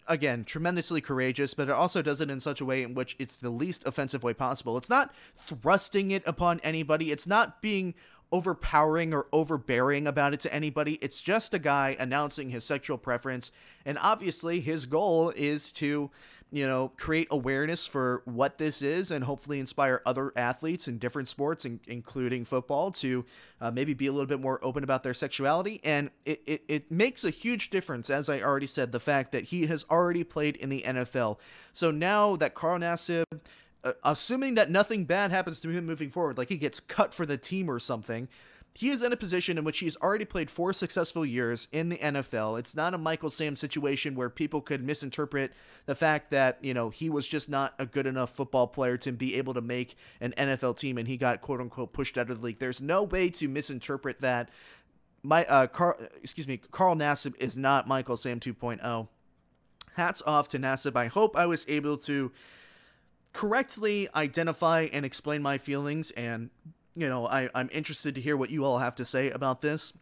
again 0.08 0.44
tremendously 0.44 1.00
courageous 1.00 1.54
but 1.54 1.68
it 1.68 1.72
also 1.72 2.02
does 2.02 2.20
it 2.20 2.30
in 2.30 2.40
such 2.40 2.60
a 2.60 2.64
way 2.64 2.82
in 2.82 2.94
which 2.94 3.16
it's 3.18 3.38
the 3.38 3.50
least 3.50 3.86
offensive 3.86 4.22
way 4.22 4.34
possible. 4.34 4.76
It's 4.76 4.90
not 4.90 5.14
thrusting 5.36 6.10
it 6.10 6.22
upon 6.26 6.60
anybody. 6.60 7.12
It's 7.12 7.26
not 7.26 7.60
being 7.62 7.94
overpowering 8.30 9.14
or 9.14 9.26
overbearing 9.32 10.06
about 10.06 10.34
it 10.34 10.40
to 10.40 10.52
anybody. 10.52 10.98
It's 11.00 11.22
just 11.22 11.54
a 11.54 11.58
guy 11.58 11.96
announcing 11.98 12.50
his 12.50 12.64
sexual 12.64 12.98
preference 12.98 13.50
and 13.84 13.98
obviously 14.00 14.60
his 14.60 14.86
goal 14.86 15.30
is 15.36 15.72
to 15.72 16.10
you 16.50 16.66
know, 16.66 16.90
create 16.96 17.28
awareness 17.30 17.86
for 17.86 18.22
what 18.24 18.56
this 18.56 18.80
is 18.80 19.10
and 19.10 19.22
hopefully 19.22 19.60
inspire 19.60 20.00
other 20.06 20.32
athletes 20.34 20.88
in 20.88 20.98
different 20.98 21.28
sports, 21.28 21.66
in, 21.66 21.78
including 21.86 22.44
football, 22.44 22.90
to 22.90 23.24
uh, 23.60 23.70
maybe 23.70 23.92
be 23.92 24.06
a 24.06 24.12
little 24.12 24.26
bit 24.26 24.40
more 24.40 24.58
open 24.64 24.82
about 24.82 25.02
their 25.02 25.12
sexuality. 25.12 25.80
And 25.84 26.10
it, 26.24 26.42
it, 26.46 26.62
it 26.66 26.90
makes 26.90 27.24
a 27.24 27.30
huge 27.30 27.68
difference, 27.68 28.08
as 28.08 28.30
I 28.30 28.40
already 28.40 28.66
said, 28.66 28.92
the 28.92 29.00
fact 29.00 29.32
that 29.32 29.44
he 29.44 29.66
has 29.66 29.84
already 29.90 30.24
played 30.24 30.56
in 30.56 30.70
the 30.70 30.82
NFL. 30.86 31.38
So 31.74 31.90
now 31.90 32.36
that 32.36 32.54
Carl 32.54 32.78
Nassib, 32.78 33.24
uh, 33.84 33.92
assuming 34.02 34.54
that 34.54 34.70
nothing 34.70 35.04
bad 35.04 35.30
happens 35.30 35.60
to 35.60 35.68
him 35.68 35.84
moving 35.84 36.10
forward, 36.10 36.38
like 36.38 36.48
he 36.48 36.56
gets 36.56 36.80
cut 36.80 37.12
for 37.12 37.26
the 37.26 37.36
team 37.36 37.70
or 37.70 37.78
something, 37.78 38.26
he 38.78 38.90
is 38.90 39.02
in 39.02 39.12
a 39.12 39.16
position 39.16 39.58
in 39.58 39.64
which 39.64 39.80
he's 39.80 39.96
already 39.96 40.24
played 40.24 40.48
four 40.48 40.72
successful 40.72 41.26
years 41.26 41.66
in 41.72 41.88
the 41.88 41.98
NFL. 41.98 42.60
It's 42.60 42.76
not 42.76 42.94
a 42.94 42.98
Michael 42.98 43.28
Sam 43.28 43.56
situation 43.56 44.14
where 44.14 44.30
people 44.30 44.60
could 44.60 44.84
misinterpret 44.84 45.52
the 45.86 45.96
fact 45.96 46.30
that, 46.30 46.62
you 46.62 46.74
know, 46.74 46.88
he 46.88 47.10
was 47.10 47.26
just 47.26 47.48
not 47.48 47.74
a 47.80 47.86
good 47.86 48.06
enough 48.06 48.30
football 48.30 48.68
player 48.68 48.96
to 48.98 49.10
be 49.10 49.34
able 49.34 49.52
to 49.54 49.60
make 49.60 49.96
an 50.20 50.32
NFL 50.38 50.78
team 50.78 50.96
and 50.96 51.08
he 51.08 51.16
got 51.16 51.40
quote 51.40 51.60
unquote 51.60 51.92
pushed 51.92 52.16
out 52.16 52.30
of 52.30 52.38
the 52.38 52.44
league. 52.46 52.60
There's 52.60 52.80
no 52.80 53.02
way 53.02 53.30
to 53.30 53.48
misinterpret 53.48 54.20
that. 54.20 54.48
My 55.24 55.44
uh 55.46 55.66
Carl 55.66 55.98
excuse 56.22 56.46
me, 56.46 56.58
Carl 56.70 56.94
Nassib 56.94 57.34
is 57.40 57.56
not 57.56 57.88
Michael 57.88 58.16
Sam 58.16 58.38
2.0. 58.38 59.08
Hats 59.96 60.22
off 60.24 60.46
to 60.50 60.58
Nassib. 60.60 60.94
I 60.94 61.08
hope 61.08 61.36
I 61.36 61.46
was 61.46 61.66
able 61.66 61.96
to 61.98 62.30
correctly 63.32 64.08
identify 64.14 64.82
and 64.92 65.04
explain 65.04 65.42
my 65.42 65.58
feelings 65.58 66.12
and 66.12 66.50
you 66.94 67.08
know, 67.08 67.26
I, 67.26 67.48
I'm 67.54 67.70
interested 67.72 68.14
to 68.14 68.20
hear 68.20 68.36
what 68.36 68.50
you 68.50 68.64
all 68.64 68.78
have 68.78 68.94
to 68.96 69.04
say 69.04 69.30
about 69.30 69.60
this. 69.60 69.92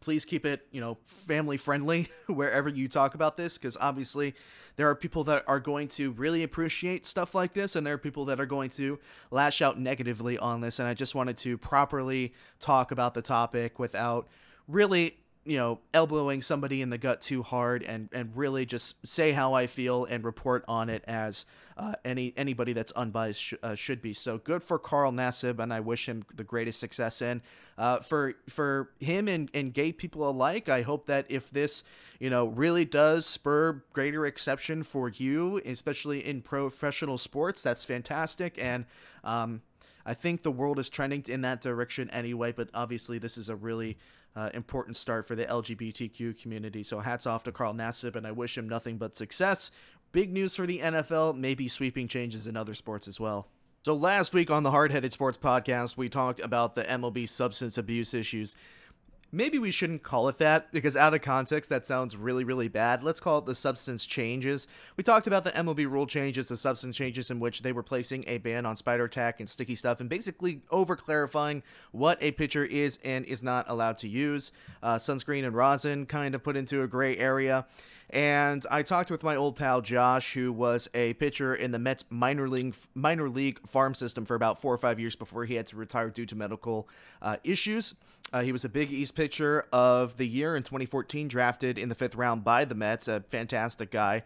Please 0.00 0.24
keep 0.24 0.44
it, 0.44 0.66
you 0.70 0.80
know, 0.80 0.98
family 1.04 1.56
friendly 1.56 2.08
wherever 2.26 2.68
you 2.68 2.88
talk 2.88 3.14
about 3.14 3.36
this, 3.36 3.58
because 3.58 3.76
obviously 3.80 4.34
there 4.76 4.88
are 4.88 4.94
people 4.94 5.24
that 5.24 5.44
are 5.46 5.60
going 5.60 5.88
to 5.88 6.12
really 6.12 6.42
appreciate 6.42 7.06
stuff 7.06 7.34
like 7.34 7.54
this, 7.54 7.76
and 7.76 7.86
there 7.86 7.94
are 7.94 7.98
people 7.98 8.26
that 8.26 8.38
are 8.38 8.46
going 8.46 8.70
to 8.70 8.98
lash 9.30 9.62
out 9.62 9.78
negatively 9.78 10.38
on 10.38 10.60
this. 10.60 10.78
And 10.78 10.88
I 10.88 10.94
just 10.94 11.14
wanted 11.14 11.38
to 11.38 11.58
properly 11.58 12.34
talk 12.60 12.90
about 12.90 13.14
the 13.14 13.22
topic 13.22 13.78
without 13.78 14.28
really 14.68 15.16
you 15.46 15.56
know, 15.56 15.78
elbowing 15.94 16.42
somebody 16.42 16.82
in 16.82 16.90
the 16.90 16.98
gut 16.98 17.20
too 17.20 17.42
hard 17.42 17.84
and, 17.84 18.08
and 18.12 18.36
really 18.36 18.66
just 18.66 19.06
say 19.06 19.30
how 19.30 19.54
I 19.54 19.68
feel 19.68 20.04
and 20.04 20.24
report 20.24 20.64
on 20.66 20.88
it 20.88 21.04
as 21.06 21.46
uh, 21.76 21.94
any 22.04 22.32
anybody 22.36 22.72
that's 22.72 22.90
unbiased 22.92 23.40
sh- 23.40 23.54
uh, 23.62 23.76
should 23.76 24.02
be. 24.02 24.12
So 24.12 24.38
good 24.38 24.64
for 24.64 24.78
Carl 24.78 25.12
Nassib, 25.12 25.60
and 25.60 25.72
I 25.72 25.80
wish 25.80 26.08
him 26.08 26.24
the 26.34 26.42
greatest 26.42 26.80
success. 26.80 27.22
And 27.22 27.42
uh, 27.78 28.00
for 28.00 28.34
for 28.48 28.90
him 28.98 29.28
and, 29.28 29.48
and 29.54 29.72
gay 29.72 29.92
people 29.92 30.28
alike, 30.28 30.68
I 30.68 30.82
hope 30.82 31.06
that 31.06 31.26
if 31.28 31.50
this 31.50 31.84
you 32.18 32.28
know 32.28 32.48
really 32.48 32.84
does 32.84 33.24
spur 33.24 33.84
greater 33.92 34.26
exception 34.26 34.82
for 34.82 35.10
you, 35.10 35.60
especially 35.64 36.26
in 36.26 36.42
professional 36.42 37.18
sports, 37.18 37.62
that's 37.62 37.84
fantastic. 37.84 38.58
And 38.60 38.86
um, 39.22 39.62
I 40.04 40.14
think 40.14 40.42
the 40.42 40.52
world 40.52 40.78
is 40.80 40.88
trending 40.88 41.24
in 41.28 41.42
that 41.42 41.60
direction 41.60 42.10
anyway. 42.10 42.52
But 42.52 42.70
obviously, 42.74 43.18
this 43.18 43.38
is 43.38 43.48
a 43.48 43.56
really 43.56 43.98
uh, 44.36 44.50
important 44.54 44.96
start 44.96 45.26
for 45.26 45.34
the 45.34 45.46
LGBTQ 45.46 46.40
community. 46.40 46.82
So 46.82 47.00
hats 47.00 47.26
off 47.26 47.42
to 47.44 47.52
Carl 47.52 47.74
Nassib, 47.74 48.14
and 48.14 48.26
I 48.26 48.32
wish 48.32 48.56
him 48.56 48.68
nothing 48.68 48.98
but 48.98 49.16
success. 49.16 49.70
Big 50.12 50.32
news 50.32 50.54
for 50.54 50.66
the 50.66 50.80
NFL, 50.80 51.36
maybe 51.36 51.66
sweeping 51.66 52.06
changes 52.06 52.46
in 52.46 52.56
other 52.56 52.74
sports 52.74 53.08
as 53.08 53.18
well. 53.18 53.48
So 53.84 53.94
last 53.94 54.34
week 54.34 54.50
on 54.50 54.62
the 54.62 54.70
Hard 54.70 54.92
Headed 54.92 55.12
Sports 55.12 55.38
Podcast, 55.38 55.96
we 55.96 56.08
talked 56.08 56.40
about 56.40 56.74
the 56.74 56.84
MLB 56.84 57.28
substance 57.28 57.78
abuse 57.78 58.14
issues 58.14 58.56
maybe 59.36 59.58
we 59.58 59.70
shouldn't 59.70 60.02
call 60.02 60.28
it 60.28 60.38
that 60.38 60.72
because 60.72 60.96
out 60.96 61.12
of 61.12 61.20
context 61.20 61.68
that 61.70 61.86
sounds 61.86 62.16
really 62.16 62.44
really 62.44 62.68
bad. 62.68 63.02
Let's 63.02 63.20
call 63.20 63.38
it 63.38 63.46
the 63.46 63.54
substance 63.54 64.06
changes. 64.06 64.66
We 64.96 65.04
talked 65.04 65.26
about 65.26 65.44
the 65.44 65.50
mlb 65.50 65.90
rule 65.90 66.06
changes 66.06 66.48
the 66.48 66.56
substance 66.56 66.96
changes 66.96 67.30
in 67.30 67.38
which 67.38 67.62
they 67.62 67.72
were 67.72 67.82
placing 67.82 68.24
a 68.26 68.38
ban 68.38 68.64
on 68.64 68.76
spider 68.76 69.08
tack 69.08 69.40
and 69.40 69.48
sticky 69.48 69.74
stuff 69.74 70.00
and 70.00 70.08
basically 70.08 70.62
over 70.70 70.96
clarifying 70.96 71.62
what 71.92 72.18
a 72.22 72.32
pitcher 72.32 72.64
is 72.64 72.98
and 73.04 73.24
is 73.26 73.42
not 73.42 73.66
allowed 73.68 73.98
to 73.98 74.08
use. 74.08 74.52
Uh, 74.82 74.96
sunscreen 74.96 75.44
and 75.44 75.54
rosin 75.54 76.06
kind 76.06 76.34
of 76.34 76.42
put 76.42 76.56
into 76.56 76.82
a 76.82 76.86
gray 76.86 77.16
area. 77.18 77.66
And 78.10 78.64
I 78.70 78.82
talked 78.82 79.10
with 79.10 79.24
my 79.24 79.34
old 79.34 79.56
pal 79.56 79.80
Josh, 79.80 80.32
who 80.34 80.52
was 80.52 80.88
a 80.94 81.14
pitcher 81.14 81.54
in 81.54 81.72
the 81.72 81.78
Mets 81.78 82.04
minor 82.08 82.48
league 82.48 82.76
minor 82.94 83.28
league 83.28 83.66
farm 83.66 83.94
system 83.94 84.24
for 84.24 84.36
about 84.36 84.60
four 84.60 84.72
or 84.72 84.78
five 84.78 85.00
years 85.00 85.16
before 85.16 85.44
he 85.44 85.54
had 85.54 85.66
to 85.66 85.76
retire 85.76 86.10
due 86.10 86.26
to 86.26 86.36
medical 86.36 86.88
uh, 87.20 87.36
issues. 87.42 87.94
Uh, 88.32 88.42
he 88.42 88.52
was 88.52 88.64
a 88.64 88.68
Big 88.68 88.90
East 88.90 89.14
pitcher 89.14 89.66
of 89.72 90.16
the 90.16 90.26
year 90.26 90.56
in 90.56 90.62
2014, 90.62 91.28
drafted 91.28 91.78
in 91.78 91.88
the 91.88 91.94
fifth 91.94 92.14
round 92.14 92.44
by 92.44 92.64
the 92.64 92.74
Mets. 92.74 93.08
A 93.08 93.20
fantastic 93.28 93.90
guy. 93.90 94.22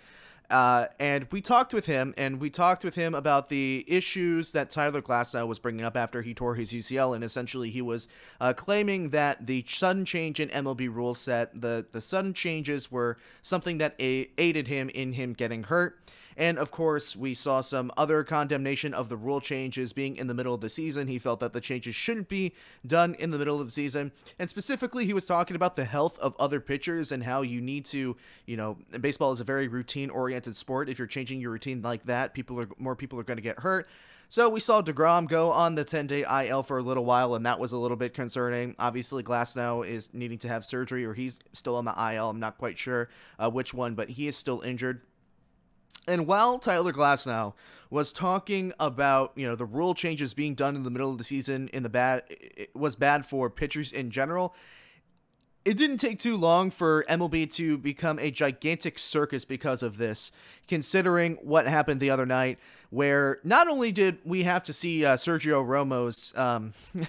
Uh, 0.51 0.87
and 0.99 1.29
we 1.31 1.41
talked 1.41 1.73
with 1.73 1.87
him, 1.87 2.13
and 2.19 2.41
we 2.41 2.51
talked 2.51 2.83
with 2.83 2.97
him 2.97 3.15
about 3.15 3.49
the 3.49 3.85
issues 3.87 4.51
that 4.51 4.69
Tyler 4.69 5.01
Glasnow 5.01 5.47
was 5.47 5.61
bringing 5.61 5.85
up 5.85 5.97
after 5.97 6.23
he 6.23 6.35
tore 6.35 6.57
his 6.57 6.73
UCL, 6.73 7.15
and 7.15 7.23
essentially 7.23 7.71
he 7.71 7.81
was 7.81 8.09
uh, 8.41 8.53
claiming 8.53 9.11
that 9.11 9.47
the 9.47 9.65
sudden 9.69 10.05
change 10.05 10.41
in 10.41 10.49
MLB 10.49 10.93
rule 10.93 11.15
set, 11.15 11.61
the 11.61 11.87
the 11.93 12.01
sudden 12.01 12.35
changes 12.35 12.91
were 12.91 13.17
something 13.43 13.79
that 13.79 13.95
a- 14.01 14.29
aided 14.39 14.67
him 14.67 14.89
in 14.89 15.13
him 15.13 15.35
getting 15.35 15.63
hurt. 15.63 16.01
And 16.41 16.59
of 16.59 16.71
course, 16.71 17.15
we 17.15 17.35
saw 17.35 17.61
some 17.61 17.93
other 17.99 18.25
condemnation 18.25 18.95
of 18.95 19.11
the 19.11 19.17
rule 19.19 19.43
changes 19.43 19.93
being 19.93 20.17
in 20.17 20.27
the 20.27 20.33
middle 20.33 20.55
of 20.55 20.63
the 20.63 20.71
season. 20.71 21.07
He 21.07 21.19
felt 21.19 21.39
that 21.41 21.53
the 21.53 21.61
changes 21.61 21.95
shouldn't 21.95 22.31
be 22.31 22.55
done 22.87 23.15
in 23.17 23.31
the 23.31 23.37
middle 23.37 23.61
of 23.61 23.67
the 23.67 23.71
season. 23.71 24.11
And 24.39 24.49
specifically, 24.49 25.05
he 25.05 25.13
was 25.13 25.27
talking 25.27 25.55
about 25.55 25.77
the 25.77 25.85
health 25.85 26.19
of 26.19 26.35
other 26.39 26.59
pitchers 26.59 27.13
and 27.13 27.23
how 27.23 27.43
you 27.43 27.61
need 27.61 27.85
to, 27.87 28.17
you 28.47 28.57
know, 28.57 28.79
baseball 29.03 29.33
is 29.33 29.41
a 29.41 29.45
very 29.45 29.69
routine 29.69 30.09
oriented 30.09 30.57
sport. 30.57 30.89
If 30.89 30.99
you're 30.99 31.07
changing 31.07 31.43
your 31.43 31.51
routine 31.51 31.83
like 31.83 32.05
that, 32.07 32.33
people 32.33 32.59
are 32.59 32.71
more 32.79 32.97
people 32.97 33.21
are 33.21 33.25
going 33.25 33.37
to 33.37 33.43
get 33.43 33.59
hurt. 33.59 33.87
So 34.31 34.49
we 34.49 34.61
saw 34.61 34.81
DeGrom 34.81 35.29
go 35.29 35.51
on 35.51 35.75
the 35.75 35.85
10 35.85 36.07
day 36.07 36.25
IL 36.47 36.63
for 36.63 36.79
a 36.79 36.83
little 36.83 37.05
while, 37.05 37.35
and 37.35 37.45
that 37.45 37.61
was 37.61 37.73
a 37.73 37.77
little 37.77 37.99
bit 37.99 38.15
concerning. 38.15 38.77
Obviously, 38.79 39.23
Glasnow 39.23 39.87
is 39.87 40.09
needing 40.15 40.39
to 40.39 40.49
have 40.49 40.65
surgery, 40.65 41.05
or 41.05 41.13
he's 41.13 41.39
still 41.53 41.77
on 41.77 41.85
the 41.85 42.15
IL. 42.15 42.31
I'm 42.31 42.41
not 42.41 42.57
quite 42.57 42.79
sure 42.79 43.11
uh, 43.39 43.51
which 43.51 43.75
one, 43.75 43.95
but 43.95 44.09
he 44.09 44.27
is 44.27 44.37
still 44.37 44.61
injured. 44.61 45.03
And 46.09 46.27
while 46.27 46.59
Tyler 46.59 46.93
Glasnow 46.93 47.55
was 47.91 48.13
talking 48.13 48.73
about, 48.81 49.33
you 49.37 49.47
know, 49.47 49.55
the 49.55 49.67
rule 49.67 49.95
changes 49.95 50.35
being 50.35 50.55
done 50.55 50.77
in 50.77 50.83
the 50.83 50.91
middle 50.91 51.11
of 51.11 51.19
the 51.19 51.25
season 51.25 51.69
in 51.73 51.83
the 51.83 51.89
bad 51.89 52.23
it 52.29 52.75
was 52.75 52.95
bad 52.95 53.27
for 53.27 53.51
pitchers 53.51 53.93
in 53.93 54.11
general, 54.11 54.55
it 55.65 55.77
didn't 55.77 55.99
take 55.99 56.19
too 56.19 56.37
long 56.37 56.71
for 56.71 57.05
MLB 57.09 57.53
to 57.55 57.77
become 57.77 58.19
a 58.19 58.31
gigantic 58.31 58.99
circus 58.99 59.45
because 59.45 59.83
of 59.83 59.99
this, 59.99 60.33
considering 60.69 61.37
what 61.43 61.67
happened 61.67 62.01
the 62.01 62.11
other 62.11 62.25
night, 62.25 62.59
where 62.89 63.41
not 63.45 63.69
only 63.69 63.93
did 63.93 64.19
we 64.25 64.45
have 64.45 64.65
to 64.65 64.73
see 64.73 65.05
uh, 65.05 65.17
Sergio 65.17 65.65
Romo's 65.65 66.33
um, 66.37 66.73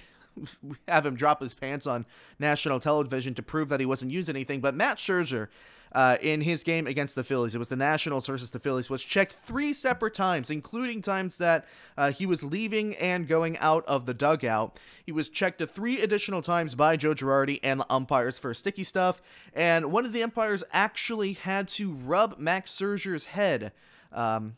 have 0.88 1.06
him 1.06 1.14
drop 1.14 1.40
his 1.40 1.54
pants 1.54 1.86
on 1.86 2.04
national 2.38 2.78
television 2.78 3.34
to 3.34 3.42
prove 3.42 3.70
that 3.70 3.80
he 3.80 3.86
wasn't 3.86 4.10
using 4.10 4.36
anything, 4.36 4.60
but 4.60 4.74
Matt 4.74 4.98
Scherzer 4.98 5.48
uh, 5.94 6.16
in 6.20 6.40
his 6.40 6.62
game 6.62 6.86
against 6.86 7.14
the 7.14 7.24
Phillies. 7.24 7.54
It 7.54 7.58
was 7.58 7.68
the 7.68 7.76
Nationals 7.76 8.26
versus 8.26 8.50
the 8.50 8.58
Phillies. 8.58 8.90
Was 8.90 9.04
checked 9.04 9.32
three 9.32 9.72
separate 9.72 10.14
times, 10.14 10.50
including 10.50 11.02
times 11.02 11.36
that 11.38 11.66
uh, 11.96 12.12
he 12.12 12.26
was 12.26 12.42
leaving 12.42 12.96
and 12.96 13.28
going 13.28 13.58
out 13.58 13.84
of 13.86 14.06
the 14.06 14.14
dugout. 14.14 14.78
He 15.04 15.12
was 15.12 15.28
checked 15.28 15.58
to 15.58 15.66
three 15.66 16.00
additional 16.00 16.42
times 16.42 16.74
by 16.74 16.96
Joe 16.96 17.14
Girardi 17.14 17.60
and 17.62 17.80
the 17.80 17.92
umpires 17.92 18.38
for 18.38 18.54
sticky 18.54 18.84
stuff. 18.84 19.22
And 19.54 19.92
one 19.92 20.04
of 20.04 20.12
the 20.12 20.22
umpires 20.22 20.64
actually 20.72 21.34
had 21.34 21.68
to 21.68 21.92
rub 21.92 22.38
Max 22.38 22.72
Scherzer's 22.72 23.26
head. 23.26 23.72
Um, 24.12 24.56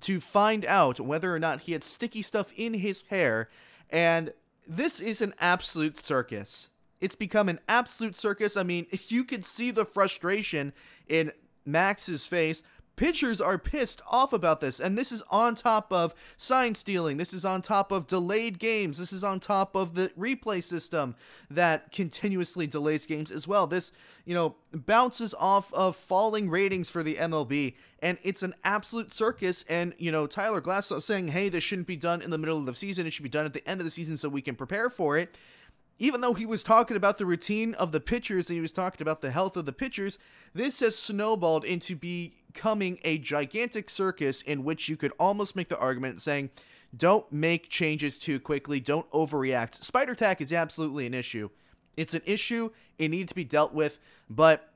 to 0.00 0.20
find 0.20 0.64
out 0.66 1.00
whether 1.00 1.34
or 1.34 1.38
not 1.38 1.62
he 1.62 1.72
had 1.72 1.82
sticky 1.82 2.22
stuff 2.22 2.52
in 2.56 2.74
his 2.74 3.02
hair, 3.08 3.48
and 3.90 4.32
this 4.66 5.00
is 5.00 5.22
an 5.22 5.34
absolute 5.40 5.96
circus. 5.96 6.68
It's 7.00 7.14
become 7.14 7.48
an 7.48 7.60
absolute 7.68 8.16
circus. 8.16 8.56
I 8.56 8.62
mean, 8.62 8.86
you 9.08 9.24
could 9.24 9.44
see 9.44 9.70
the 9.70 9.84
frustration 9.84 10.72
in 11.08 11.32
Max's 11.64 12.26
face. 12.26 12.62
Pitchers 12.94 13.42
are 13.42 13.58
pissed 13.58 14.00
off 14.10 14.32
about 14.32 14.62
this, 14.62 14.80
and 14.80 14.96
this 14.96 15.12
is 15.12 15.20
on 15.30 15.54
top 15.54 15.92
of 15.92 16.14
sign 16.38 16.74
stealing. 16.74 17.18
This 17.18 17.34
is 17.34 17.44
on 17.44 17.60
top 17.60 17.92
of 17.92 18.06
delayed 18.06 18.58
games. 18.58 18.96
This 18.96 19.12
is 19.12 19.22
on 19.22 19.38
top 19.38 19.76
of 19.76 19.94
the 19.94 20.10
replay 20.18 20.64
system 20.64 21.14
that 21.50 21.92
continuously 21.92 22.66
delays 22.66 23.04
games 23.04 23.30
as 23.30 23.46
well. 23.46 23.66
This, 23.66 23.92
you 24.24 24.34
know, 24.34 24.54
bounces 24.72 25.34
off 25.34 25.70
of 25.74 25.94
falling 25.94 26.48
ratings 26.48 26.88
for 26.88 27.02
the 27.02 27.16
MLB, 27.16 27.74
and 28.00 28.16
it's 28.22 28.42
an 28.42 28.54
absolute 28.64 29.12
circus. 29.12 29.62
And, 29.68 29.92
you 29.98 30.10
know, 30.10 30.26
Tyler 30.26 30.62
Glass 30.62 30.90
saying, 31.04 31.28
hey, 31.28 31.50
this 31.50 31.62
shouldn't 31.62 31.88
be 31.88 31.96
done 31.96 32.22
in 32.22 32.30
the 32.30 32.38
middle 32.38 32.56
of 32.56 32.64
the 32.64 32.74
season. 32.74 33.06
It 33.06 33.12
should 33.12 33.24
be 33.24 33.28
done 33.28 33.44
at 33.44 33.52
the 33.52 33.68
end 33.68 33.82
of 33.82 33.84
the 33.84 33.90
season 33.90 34.16
so 34.16 34.30
we 34.30 34.40
can 34.40 34.54
prepare 34.54 34.88
for 34.88 35.18
it 35.18 35.36
even 35.98 36.20
though 36.20 36.34
he 36.34 36.46
was 36.46 36.62
talking 36.62 36.96
about 36.96 37.18
the 37.18 37.26
routine 37.26 37.74
of 37.74 37.92
the 37.92 38.00
pitchers 38.00 38.48
and 38.48 38.56
he 38.56 38.60
was 38.60 38.72
talking 38.72 39.02
about 39.02 39.20
the 39.20 39.30
health 39.30 39.56
of 39.56 39.64
the 39.64 39.72
pitchers, 39.72 40.18
this 40.54 40.80
has 40.80 40.96
snowballed 40.96 41.64
into 41.64 41.96
becoming 41.96 42.98
a 43.04 43.18
gigantic 43.18 43.88
circus 43.88 44.42
in 44.42 44.64
which 44.64 44.88
you 44.88 44.96
could 44.96 45.12
almost 45.18 45.56
make 45.56 45.68
the 45.68 45.78
argument 45.78 46.20
saying, 46.20 46.50
don't 46.96 47.30
make 47.32 47.68
changes 47.68 48.18
too 48.18 48.38
quickly, 48.38 48.80
don't 48.80 49.10
overreact. 49.10 49.82
Spider 49.82 50.14
tack 50.14 50.40
is 50.40 50.52
absolutely 50.52 51.06
an 51.06 51.14
issue. 51.14 51.48
It's 51.96 52.14
an 52.14 52.22
issue, 52.26 52.70
it 52.98 53.08
needs 53.08 53.30
to 53.30 53.34
be 53.34 53.44
dealt 53.44 53.72
with, 53.72 53.98
but 54.28 54.72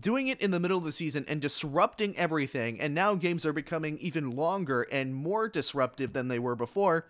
doing 0.00 0.28
it 0.28 0.40
in 0.40 0.52
the 0.52 0.60
middle 0.60 0.78
of 0.78 0.84
the 0.84 0.92
season 0.92 1.24
and 1.28 1.40
disrupting 1.40 2.16
everything, 2.16 2.80
and 2.80 2.94
now 2.94 3.14
games 3.14 3.44
are 3.44 3.52
becoming 3.52 3.98
even 3.98 4.36
longer 4.36 4.82
and 4.82 5.14
more 5.14 5.48
disruptive 5.48 6.12
than 6.12 6.28
they 6.28 6.38
were 6.38 6.56
before 6.56 7.06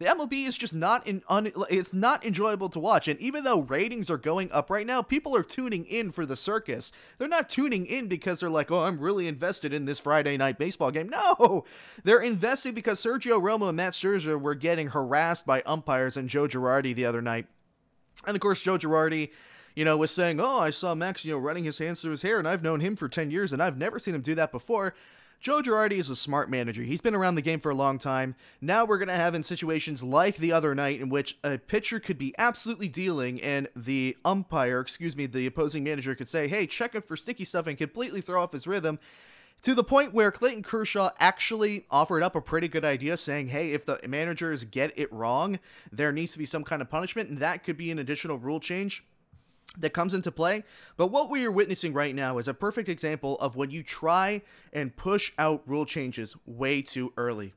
the 0.00 0.06
MLB 0.06 0.46
is 0.46 0.56
just 0.56 0.72
not 0.72 1.06
in 1.06 1.22
un, 1.28 1.52
it's 1.68 1.92
not 1.92 2.24
enjoyable 2.24 2.70
to 2.70 2.80
watch. 2.80 3.06
And 3.06 3.20
even 3.20 3.44
though 3.44 3.60
ratings 3.60 4.08
are 4.08 4.16
going 4.16 4.50
up 4.50 4.70
right 4.70 4.86
now, 4.86 5.02
people 5.02 5.36
are 5.36 5.42
tuning 5.42 5.84
in 5.84 6.10
for 6.10 6.24
the 6.24 6.36
circus. 6.36 6.90
They're 7.18 7.28
not 7.28 7.50
tuning 7.50 7.84
in 7.84 8.08
because 8.08 8.40
they're 8.40 8.48
like, 8.48 8.70
"Oh, 8.70 8.84
I'm 8.84 8.98
really 8.98 9.28
invested 9.28 9.74
in 9.74 9.84
this 9.84 10.00
Friday 10.00 10.38
night 10.38 10.58
baseball 10.58 10.90
game." 10.90 11.10
No, 11.20 11.64
they're 12.02 12.20
invested 12.20 12.74
because 12.74 13.02
Sergio 13.02 13.42
Romo 13.42 13.68
and 13.68 13.76
Matt 13.76 13.92
Scherzer 13.92 14.40
were 14.40 14.54
getting 14.54 14.88
harassed 14.88 15.44
by 15.44 15.60
umpires 15.62 16.16
and 16.16 16.30
Joe 16.30 16.46
Girardi 16.46 16.94
the 16.94 17.04
other 17.04 17.20
night. 17.20 17.46
And 18.26 18.36
of 18.36 18.40
course, 18.40 18.62
Joe 18.62 18.78
Girardi 18.78 19.30
you 19.74 19.84
know, 19.84 19.96
was 19.96 20.10
saying, 20.10 20.40
"Oh, 20.40 20.60
I 20.60 20.70
saw 20.70 20.94
Max, 20.94 21.24
you 21.24 21.32
know, 21.32 21.38
running 21.38 21.64
his 21.64 21.78
hands 21.78 22.00
through 22.00 22.12
his 22.12 22.22
hair, 22.22 22.38
and 22.38 22.48
I've 22.48 22.62
known 22.62 22.80
him 22.80 22.96
for 22.96 23.08
ten 23.08 23.30
years, 23.30 23.52
and 23.52 23.62
I've 23.62 23.76
never 23.76 23.98
seen 23.98 24.14
him 24.14 24.22
do 24.22 24.34
that 24.34 24.50
before." 24.50 24.94
Joe 25.40 25.62
Girardi 25.62 25.92
is 25.92 26.10
a 26.10 26.16
smart 26.16 26.50
manager. 26.50 26.82
He's 26.82 27.00
been 27.00 27.14
around 27.14 27.34
the 27.34 27.42
game 27.42 27.60
for 27.60 27.70
a 27.70 27.74
long 27.74 27.98
time. 27.98 28.34
Now 28.60 28.84
we're 28.84 28.98
going 28.98 29.08
to 29.08 29.16
have 29.16 29.34
in 29.34 29.42
situations 29.42 30.02
like 30.02 30.36
the 30.36 30.52
other 30.52 30.74
night 30.74 31.00
in 31.00 31.08
which 31.08 31.38
a 31.42 31.56
pitcher 31.56 31.98
could 31.98 32.18
be 32.18 32.34
absolutely 32.36 32.88
dealing 32.88 33.40
and 33.40 33.66
the 33.74 34.18
umpire, 34.22 34.80
excuse 34.80 35.16
me, 35.16 35.24
the 35.24 35.46
opposing 35.46 35.82
manager 35.82 36.14
could 36.14 36.28
say, 36.28 36.46
hey, 36.46 36.66
check 36.66 36.94
him 36.94 37.00
for 37.00 37.16
sticky 37.16 37.46
stuff 37.46 37.66
and 37.66 37.78
completely 37.78 38.20
throw 38.20 38.42
off 38.42 38.52
his 38.52 38.66
rhythm 38.66 38.98
to 39.62 39.74
the 39.74 39.82
point 39.82 40.12
where 40.12 40.30
Clayton 40.30 40.62
Kershaw 40.62 41.08
actually 41.18 41.86
offered 41.90 42.22
up 42.22 42.36
a 42.36 42.42
pretty 42.42 42.68
good 42.68 42.84
idea 42.84 43.16
saying, 43.16 43.48
hey, 43.48 43.72
if 43.72 43.86
the 43.86 43.98
managers 44.06 44.64
get 44.64 44.92
it 44.98 45.10
wrong, 45.10 45.58
there 45.90 46.12
needs 46.12 46.32
to 46.32 46.38
be 46.38 46.44
some 46.44 46.64
kind 46.64 46.82
of 46.82 46.90
punishment, 46.90 47.30
and 47.30 47.38
that 47.38 47.64
could 47.64 47.78
be 47.78 47.90
an 47.90 47.98
additional 47.98 48.38
rule 48.38 48.60
change 48.60 49.04
that 49.78 49.92
comes 49.92 50.14
into 50.14 50.32
play. 50.32 50.64
But 50.96 51.08
what 51.08 51.30
we 51.30 51.44
are 51.44 51.52
witnessing 51.52 51.92
right 51.92 52.14
now 52.14 52.38
is 52.38 52.48
a 52.48 52.54
perfect 52.54 52.88
example 52.88 53.38
of 53.38 53.56
when 53.56 53.70
you 53.70 53.82
try 53.82 54.42
and 54.72 54.96
push 54.96 55.32
out 55.38 55.62
rule 55.66 55.84
changes 55.84 56.36
way 56.46 56.82
too 56.82 57.12
early. 57.16 57.54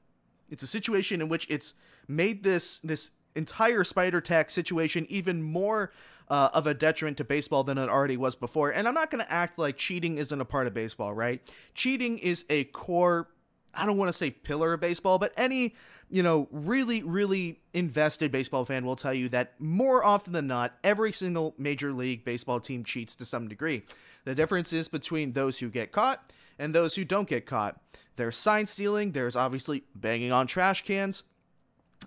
It's 0.50 0.64
a 0.64 0.68
situation 0.68 1.22
in 1.22 1.30
which 1.30 1.48
it's 1.50 1.74
made 2.08 2.44
this 2.44 2.80
this 2.80 3.12
entire 3.36 3.84
spider 3.84 4.22
tack 4.22 4.52
situation 4.52 5.08
even 5.10 5.42
more 5.42 5.92
uh, 6.30 6.50
of 6.54 6.68
a 6.68 6.74
detriment 6.74 7.18
to 7.18 7.24
baseball 7.24 7.64
than 7.64 7.80
it 7.80 7.90
already 7.90 8.18
was 8.18 8.36
before. 8.36 8.70
And 8.70 8.88
I'm 8.88 8.94
not 8.94 9.10
going 9.10 9.24
to 9.24 9.32
act 9.32 9.58
like 9.58 9.76
cheating 9.76 10.20
isn't 10.20 10.40
a 10.40 10.46
part 10.46 10.68
of 10.68 10.74
baseball, 10.74 11.14
right? 11.14 11.42
Cheating 11.74 12.20
is 12.20 12.46
a 12.50 12.66
core 12.66 13.30
I 13.74 13.86
don't 13.86 13.98
want 13.98 14.10
to 14.10 14.14
say 14.14 14.30
pillar 14.30 14.74
of 14.74 14.82
baseball, 14.82 15.18
but 15.18 15.34
any, 15.36 15.74
you 16.14 16.22
know, 16.22 16.48
really, 16.52 17.02
really 17.02 17.60
invested 17.74 18.32
baseball 18.32 18.66
fan 18.66 18.86
will 18.86 18.96
tell 18.96 19.16
you 19.16 19.28
that 19.30 19.60
more 19.60 20.06
often 20.06 20.32
than 20.32 20.46
not, 20.46 20.74
every 20.84 21.12
single 21.12 21.56
major 21.58 21.92
league 21.92 22.24
baseball 22.24 22.60
team 22.60 22.84
cheats 22.84 23.16
to 23.16 23.26
some 23.26 23.48
degree. 23.48 23.82
The 24.24 24.36
difference 24.36 24.72
is 24.74 24.88
between 24.88 25.32
those 25.32 25.58
who 25.58 25.70
get 25.70 25.92
caught 25.92 26.32
and 26.60 26.76
those 26.76 26.94
who 26.94 27.04
don't 27.04 27.28
get 27.28 27.48
caught. 27.48 27.82
There's 28.16 28.38
sign 28.38 28.68
stealing, 28.68 29.14
there's 29.14 29.36
obviously 29.36 29.86
banging 29.96 30.32
on 30.32 30.46
trash 30.46 30.84
cans, 30.84 31.24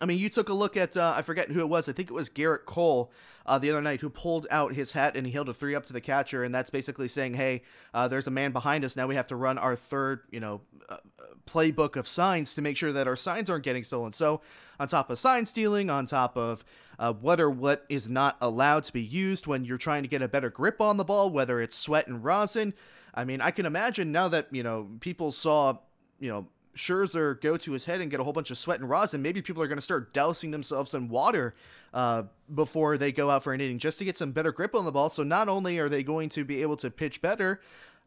I 0.01 0.05
mean, 0.05 0.19
you 0.19 0.29
took 0.29 0.49
a 0.49 0.55
look 0.55 0.77
at, 0.77 0.97
uh, 0.97 1.14
I 1.16 1.23
forget 1.23 1.51
who 1.51 1.61
it 1.61 1.69
was, 1.69 1.88
I 1.88 1.92
think 1.92 2.11
it 2.11 2.14
was 2.14 2.29
Gerrit 2.29 2.64
Cole 2.66 3.11
uh, 3.46 3.59
the 3.59 3.70
other 3.70 3.80
night 3.80 4.00
who 4.00 4.11
pulled 4.11 4.46
out 4.50 4.74
his 4.74 4.92
hat 4.92 5.16
and 5.16 5.26
he 5.26 5.32
held 5.32 5.48
a 5.48 5.54
three 5.54 5.74
up 5.74 5.87
to 5.87 5.92
the 5.92 6.00
catcher. 6.00 6.44
And 6.44 6.54
that's 6.54 6.70
basically 6.70 7.09
saying, 7.09 7.35
hey, 7.35 7.62
uh, 7.94 8.09
there's 8.09 8.26
a 8.26 8.30
man 8.30 8.52
behind 8.52 8.85
us. 8.85 8.96
Now 8.96 9.06
we 9.06 9.14
have 9.14 9.28
to 9.28 9.37
run 9.37 9.56
our 9.59 9.76
third, 9.76 10.20
you 10.30 10.40
know, 10.40 10.61
uh, 10.88 10.98
playbook 11.46 11.96
of 11.96 12.09
signs 12.09 12.54
to 12.54 12.62
make 12.62 12.76
sure 12.76 12.92
that 12.92 13.06
our 13.06 13.16
signs 13.16 13.48
aren't 13.48 13.64
getting 13.64 13.85
stolen. 13.85 14.12
So, 14.12 14.40
on 14.78 14.88
top 14.88 15.11
of 15.11 15.18
sign 15.18 15.46
stealing, 15.46 15.88
on 15.88 16.04
top 16.04 16.37
of 16.37 16.64
uh, 16.98 17.12
what 17.12 17.40
or 17.40 17.48
what 17.48 17.87
is 17.88 18.09
not 18.09 18.37
allowed 18.40 18.85
to 18.85 18.92
be 18.92 19.02
used 19.02 19.46
when 19.46 19.64
you're 19.64 19.78
trying 19.78 20.02
to 20.02 20.09
get 20.09 20.22
a 20.22 20.28
better 20.28 20.50
grip 20.50 20.80
on 20.80 20.96
the 20.96 21.04
ball, 21.04 21.30
whether 21.30 21.61
it's 21.61 21.76
sweat 21.76 22.09
and 22.09 22.24
rosin. 22.24 22.74
I 23.14 23.24
mean, 23.24 23.40
I 23.40 23.50
can 23.52 23.64
imagine 23.64 24.12
now 24.12 24.28
that, 24.28 24.48
you 24.50 24.62
know, 24.62 24.88
people 25.00 25.32
saw, 25.32 25.78
you 26.20 26.28
know, 26.28 26.46
Scherzer 26.76 27.40
go 27.40 27.56
to 27.56 27.72
his 27.72 27.86
head 27.86 28.00
and 28.00 28.10
get 28.10 28.20
a 28.20 28.24
whole 28.24 28.32
bunch 28.32 28.50
of 28.50 28.58
sweat 28.58 28.80
and 28.80 28.88
rosin, 28.88 29.22
maybe 29.22 29.42
people 29.42 29.62
are 29.62 29.68
going 29.68 29.78
to 29.78 29.82
start 29.82 30.12
dousing 30.12 30.50
themselves 30.50 30.94
in 30.94 31.08
water 31.08 31.54
uh, 31.94 32.24
before 32.54 32.98
they 32.98 33.12
go 33.12 33.30
out 33.30 33.42
for 33.42 33.52
an 33.52 33.60
inning 33.60 33.78
just 33.78 33.98
to 33.98 34.04
get 34.04 34.16
some 34.16 34.32
better 34.32 34.52
grip 34.52 34.74
on 34.74 34.84
the 34.84 34.92
ball. 34.92 35.08
So 35.08 35.22
not 35.22 35.48
only 35.48 35.78
are 35.78 35.88
they 35.88 36.02
going 36.02 36.28
to 36.30 36.44
be 36.44 36.62
able 36.62 36.76
to 36.78 36.90
pitch 36.90 37.22
better, 37.22 37.60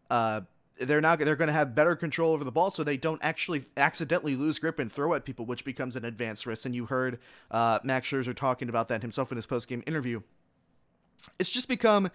uh, 0.10 0.42
they're 0.80 1.02
not 1.02 1.20
they're 1.20 1.36
going 1.36 1.48
to 1.48 1.54
have 1.54 1.76
better 1.76 1.96
control 1.96 2.34
over 2.34 2.44
the 2.44 2.52
ball, 2.52 2.72
so 2.72 2.84
they 2.84 2.98
don't 2.98 3.20
actually 3.24 3.66
accidentally 3.76 4.36
lose 4.36 4.60
grip 4.60 4.80
and 4.80 4.92
throw 4.92 5.14
at 5.14 5.26
people, 5.26 5.46
which 5.46 5.66
becomes 5.66 5.96
an 5.96 6.06
advanced 6.06 6.46
risk. 6.46 6.66
And 6.66 6.74
you 6.74 6.86
heard 6.86 7.20
uh, 7.52 7.80
Max 7.84 8.08
Scherzer 8.08 8.36
talking 8.36 8.70
about 8.70 8.88
that 8.88 9.02
himself 9.02 9.32
in 9.32 9.36
his 9.36 9.46
post 9.46 9.68
game 9.68 9.84
interview. 9.86 10.22
It's 11.38 11.50
just 11.50 11.68
become 11.68 12.10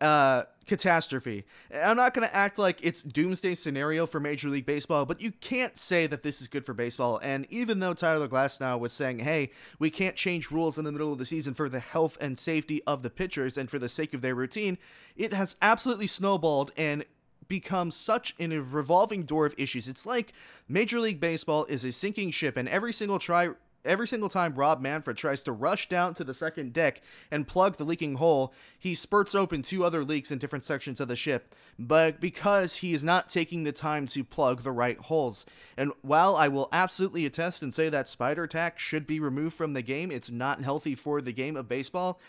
uh, 0.00 0.44
catastrophe. 0.66 1.44
I'm 1.74 1.96
not 1.96 2.12
going 2.12 2.26
to 2.26 2.34
act 2.34 2.58
like 2.58 2.80
it's 2.82 3.02
doomsday 3.02 3.54
scenario 3.54 4.06
for 4.06 4.20
Major 4.20 4.48
League 4.48 4.66
Baseball, 4.66 5.06
but 5.06 5.20
you 5.20 5.32
can't 5.32 5.78
say 5.78 6.06
that 6.06 6.22
this 6.22 6.40
is 6.40 6.48
good 6.48 6.66
for 6.66 6.74
baseball. 6.74 7.18
And 7.22 7.46
even 7.50 7.78
though 7.78 7.94
Tyler 7.94 8.28
Glasnow 8.28 8.78
was 8.78 8.92
saying, 8.92 9.20
hey, 9.20 9.50
we 9.78 9.90
can't 9.90 10.16
change 10.16 10.50
rules 10.50 10.76
in 10.78 10.84
the 10.84 10.92
middle 10.92 11.12
of 11.12 11.18
the 11.18 11.26
season 11.26 11.54
for 11.54 11.68
the 11.68 11.80
health 11.80 12.18
and 12.20 12.38
safety 12.38 12.82
of 12.86 13.02
the 13.02 13.10
pitchers 13.10 13.56
and 13.56 13.70
for 13.70 13.78
the 13.78 13.88
sake 13.88 14.12
of 14.12 14.22
their 14.22 14.34
routine, 14.34 14.78
it 15.16 15.32
has 15.32 15.56
absolutely 15.62 16.06
snowballed 16.06 16.72
and 16.76 17.04
become 17.48 17.90
such 17.92 18.34
in 18.38 18.52
a 18.52 18.60
revolving 18.60 19.22
door 19.22 19.46
of 19.46 19.54
issues. 19.56 19.86
It's 19.86 20.04
like 20.04 20.32
Major 20.68 20.98
League 20.98 21.20
Baseball 21.20 21.64
is 21.66 21.84
a 21.84 21.92
sinking 21.92 22.32
ship, 22.32 22.56
and 22.56 22.68
every 22.68 22.92
single 22.92 23.20
try 23.20 23.50
Every 23.86 24.08
single 24.08 24.28
time 24.28 24.54
Rob 24.54 24.80
Manfred 24.80 25.16
tries 25.16 25.42
to 25.44 25.52
rush 25.52 25.88
down 25.88 26.14
to 26.14 26.24
the 26.24 26.34
second 26.34 26.72
deck 26.72 27.00
and 27.30 27.46
plug 27.46 27.76
the 27.76 27.84
leaking 27.84 28.16
hole, 28.16 28.52
he 28.78 28.94
spurts 28.94 29.34
open 29.34 29.62
two 29.62 29.84
other 29.84 30.04
leaks 30.04 30.30
in 30.30 30.38
different 30.38 30.64
sections 30.64 31.00
of 31.00 31.08
the 31.08 31.16
ship, 31.16 31.54
but 31.78 32.20
because 32.20 32.76
he 32.76 32.92
is 32.92 33.04
not 33.04 33.28
taking 33.28 33.64
the 33.64 33.72
time 33.72 34.06
to 34.08 34.24
plug 34.24 34.62
the 34.62 34.72
right 34.72 34.98
holes. 34.98 35.46
And 35.76 35.92
while 36.02 36.36
I 36.36 36.48
will 36.48 36.68
absolutely 36.72 37.24
attest 37.24 37.62
and 37.62 37.72
say 37.72 37.88
that 37.88 38.08
spider 38.08 38.46
tack 38.46 38.78
should 38.78 39.06
be 39.06 39.20
removed 39.20 39.56
from 39.56 39.72
the 39.72 39.82
game, 39.82 40.10
it's 40.10 40.30
not 40.30 40.62
healthy 40.62 40.94
for 40.94 41.20
the 41.20 41.32
game 41.32 41.56
of 41.56 41.68
baseball. 41.68 42.20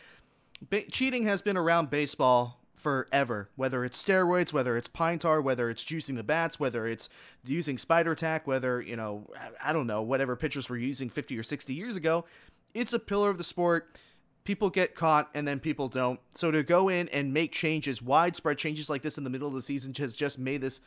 Ba- 0.70 0.90
cheating 0.90 1.26
has 1.26 1.42
been 1.42 1.58
around 1.58 1.90
baseball 1.90 2.57
forever. 2.78 3.50
Whether 3.56 3.84
it's 3.84 4.02
steroids, 4.02 4.54
whether 4.54 4.78
it's 4.78 4.88
pine 4.88 5.20
tar, 5.20 5.42
whether 5.42 5.70
it's 5.70 5.84
juicing 5.84 6.16
the 6.16 6.24
bats, 6.24 6.60
whether 6.60 6.86
it's 6.86 7.10
using 7.44 7.78
spider 7.78 8.16
tack, 8.16 8.48
whether, 8.48 8.80
you 8.80 8.96
know, 8.96 9.28
I 9.62 9.74
don't 9.74 9.88
know, 9.88 10.02
whatever 10.04 10.36
pitchers 10.36 10.70
were 10.70 10.78
using 10.78 11.10
50 11.10 11.38
or 11.38 11.44
60 11.44 11.74
years 11.74 11.96
ago, 11.96 12.26
it's 12.74 12.94
a 12.94 13.00
pillar 13.00 13.30
of 13.30 13.40
the 13.40 13.44
sport. 13.44 13.98
People 14.44 14.70
get 14.70 14.96
caught 14.96 15.30
and 15.34 15.48
then 15.48 15.60
people 15.60 15.90
don't. 15.90 16.20
So 16.36 16.52
to 16.52 16.64
go 16.64 16.88
in 16.88 17.10
and 17.10 17.34
make 17.34 17.52
changes, 17.52 18.02
widespread 18.02 18.58
changes 18.58 18.90
like 18.90 19.02
this 19.02 19.18
in 19.18 19.24
the 19.24 19.30
middle 19.30 19.48
of 19.48 19.56
the 19.56 19.62
season 19.62 19.94
has 19.96 20.14
just 20.14 20.40
made 20.40 20.62
this 20.62 20.80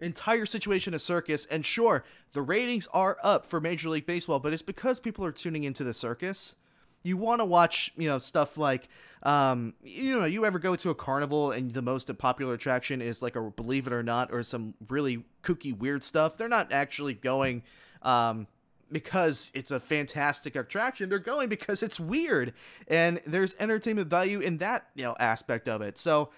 entire 0.00 0.44
situation 0.44 0.92
a 0.92 0.98
circus. 0.98 1.46
And 1.46 1.64
sure, 1.64 2.04
the 2.32 2.42
ratings 2.42 2.88
are 2.92 3.16
up 3.22 3.46
for 3.46 3.60
Major 3.60 3.88
League 3.88 4.06
Baseball, 4.06 4.40
but 4.40 4.52
it's 4.52 4.60
because 4.60 5.00
people 5.00 5.24
are 5.24 5.32
tuning 5.32 5.64
into 5.64 5.84
the 5.84 5.94
circus 5.94 6.56
you 7.02 7.16
want 7.16 7.40
to 7.40 7.44
watch 7.44 7.92
you 7.96 8.08
know 8.08 8.18
stuff 8.18 8.56
like 8.56 8.88
um 9.22 9.74
you 9.82 10.18
know 10.18 10.24
you 10.24 10.44
ever 10.44 10.58
go 10.58 10.76
to 10.76 10.90
a 10.90 10.94
carnival 10.94 11.52
and 11.52 11.72
the 11.72 11.82
most 11.82 12.16
popular 12.18 12.54
attraction 12.54 13.00
is 13.00 13.22
like 13.22 13.36
a 13.36 13.42
believe 13.42 13.86
it 13.86 13.92
or 13.92 14.02
not 14.02 14.32
or 14.32 14.42
some 14.42 14.74
really 14.88 15.24
kooky 15.42 15.76
weird 15.76 16.02
stuff? 16.02 16.36
They're 16.36 16.48
not 16.48 16.72
actually 16.72 17.14
going 17.14 17.62
um 18.02 18.46
because 18.90 19.52
it's 19.54 19.70
a 19.70 19.78
fantastic 19.78 20.56
attraction. 20.56 21.10
They're 21.10 21.18
going 21.18 21.48
because 21.48 21.82
it's 21.82 22.00
weird 22.00 22.54
and 22.86 23.20
there's 23.26 23.54
entertainment 23.58 24.08
value 24.08 24.40
in 24.40 24.58
that 24.58 24.86
you 24.94 25.04
know 25.04 25.16
aspect 25.18 25.68
of 25.68 25.82
it. 25.82 25.98
So 25.98 26.30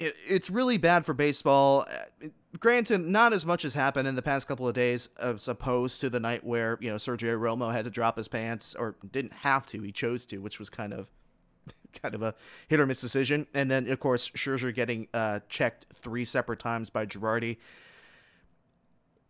it, 0.00 0.14
it's 0.26 0.50
really 0.50 0.78
bad 0.78 1.04
for 1.04 1.12
baseball. 1.12 1.86
Uh, 1.90 2.28
granted, 2.58 3.00
not 3.00 3.32
as 3.32 3.44
much 3.44 3.62
has 3.62 3.74
happened 3.74 4.06
in 4.08 4.14
the 4.14 4.22
past 4.22 4.46
couple 4.48 4.68
of 4.68 4.74
days 4.74 5.08
as 5.18 5.48
opposed 5.48 6.00
to 6.00 6.10
the 6.10 6.20
night 6.20 6.44
where 6.44 6.78
you 6.80 6.90
know 6.90 6.96
Sergio 6.96 7.38
Romo 7.38 7.72
had 7.72 7.84
to 7.84 7.90
drop 7.90 8.16
his 8.16 8.28
pants, 8.28 8.74
or 8.78 8.96
didn't 9.10 9.32
have 9.32 9.66
to, 9.66 9.82
he 9.82 9.92
chose 9.92 10.24
to, 10.26 10.38
which 10.38 10.58
was 10.58 10.70
kind 10.70 10.92
of 10.92 11.08
kind 12.02 12.14
of 12.14 12.22
a 12.22 12.34
hit 12.68 12.80
or 12.80 12.86
miss 12.86 13.00
decision. 13.00 13.46
And 13.54 13.70
then 13.70 13.90
of 13.90 14.00
course 14.00 14.30
Scherzer 14.30 14.74
getting 14.74 15.08
uh, 15.12 15.40
checked 15.48 15.86
three 15.94 16.24
separate 16.24 16.60
times 16.60 16.90
by 16.90 17.06
Girardi. 17.06 17.58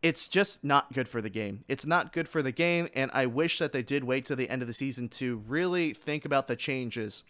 It's 0.01 0.29
just 0.29 0.63
not 0.63 0.93
good 0.93 1.09
for 1.09 1.21
the 1.21 1.31
game. 1.31 1.65
It's 1.67 1.85
not 1.85 2.13
good 2.13 2.29
for 2.29 2.41
the 2.41 2.53
game, 2.53 2.89
and 2.95 3.11
I 3.13 3.27
wish 3.27 3.59
that 3.59 3.73
they 3.73 3.83
did 3.83 4.05
wait 4.05 4.27
to 4.27 4.37
the 4.37 4.49
end 4.49 4.63
of 4.63 4.69
the 4.69 4.75
season 4.75 5.09
to 5.09 5.43
really 5.49 5.93
think 5.93 6.25
about 6.25 6.47
the 6.47 6.55
changes 6.55 7.25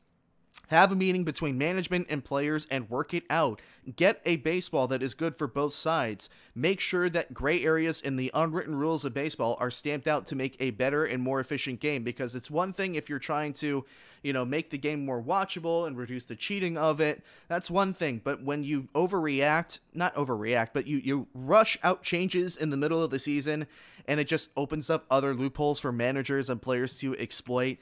have 0.68 0.92
a 0.92 0.96
meeting 0.96 1.24
between 1.24 1.56
management 1.56 2.06
and 2.10 2.24
players 2.24 2.66
and 2.70 2.90
work 2.90 3.14
it 3.14 3.24
out. 3.30 3.60
Get 3.96 4.20
a 4.26 4.36
baseball 4.36 4.86
that 4.88 5.02
is 5.02 5.14
good 5.14 5.34
for 5.34 5.46
both 5.46 5.72
sides. 5.72 6.28
Make 6.54 6.78
sure 6.78 7.08
that 7.08 7.32
gray 7.32 7.64
areas 7.64 8.02
in 8.02 8.16
the 8.16 8.30
unwritten 8.34 8.74
rules 8.74 9.04
of 9.04 9.14
baseball 9.14 9.56
are 9.60 9.70
stamped 9.70 10.06
out 10.06 10.26
to 10.26 10.36
make 10.36 10.56
a 10.60 10.70
better 10.70 11.06
and 11.06 11.22
more 11.22 11.40
efficient 11.40 11.80
game 11.80 12.04
because 12.04 12.34
it's 12.34 12.50
one 12.50 12.74
thing 12.74 12.94
if 12.94 13.08
you're 13.08 13.18
trying 13.18 13.54
to, 13.54 13.86
you 14.22 14.32
know, 14.34 14.44
make 14.44 14.68
the 14.68 14.76
game 14.76 15.06
more 15.06 15.22
watchable 15.22 15.86
and 15.86 15.96
reduce 15.96 16.26
the 16.26 16.36
cheating 16.36 16.76
of 16.76 17.00
it. 17.00 17.22
That's 17.48 17.70
one 17.70 17.94
thing, 17.94 18.20
but 18.22 18.42
when 18.42 18.62
you 18.62 18.88
overreact, 18.94 19.78
not 19.94 20.14
overreact, 20.16 20.70
but 20.74 20.86
you 20.86 20.98
you 20.98 21.28
rush 21.32 21.78
out 21.82 22.02
changes 22.02 22.56
in 22.56 22.68
the 22.68 22.76
middle 22.76 23.02
of 23.02 23.10
the 23.10 23.18
season 23.18 23.66
and 24.06 24.20
it 24.20 24.24
just 24.24 24.48
opens 24.56 24.90
up 24.90 25.04
other 25.10 25.34
loopholes 25.34 25.80
for 25.80 25.92
managers 25.92 26.50
and 26.50 26.60
players 26.60 26.96
to 26.98 27.16
exploit 27.16 27.78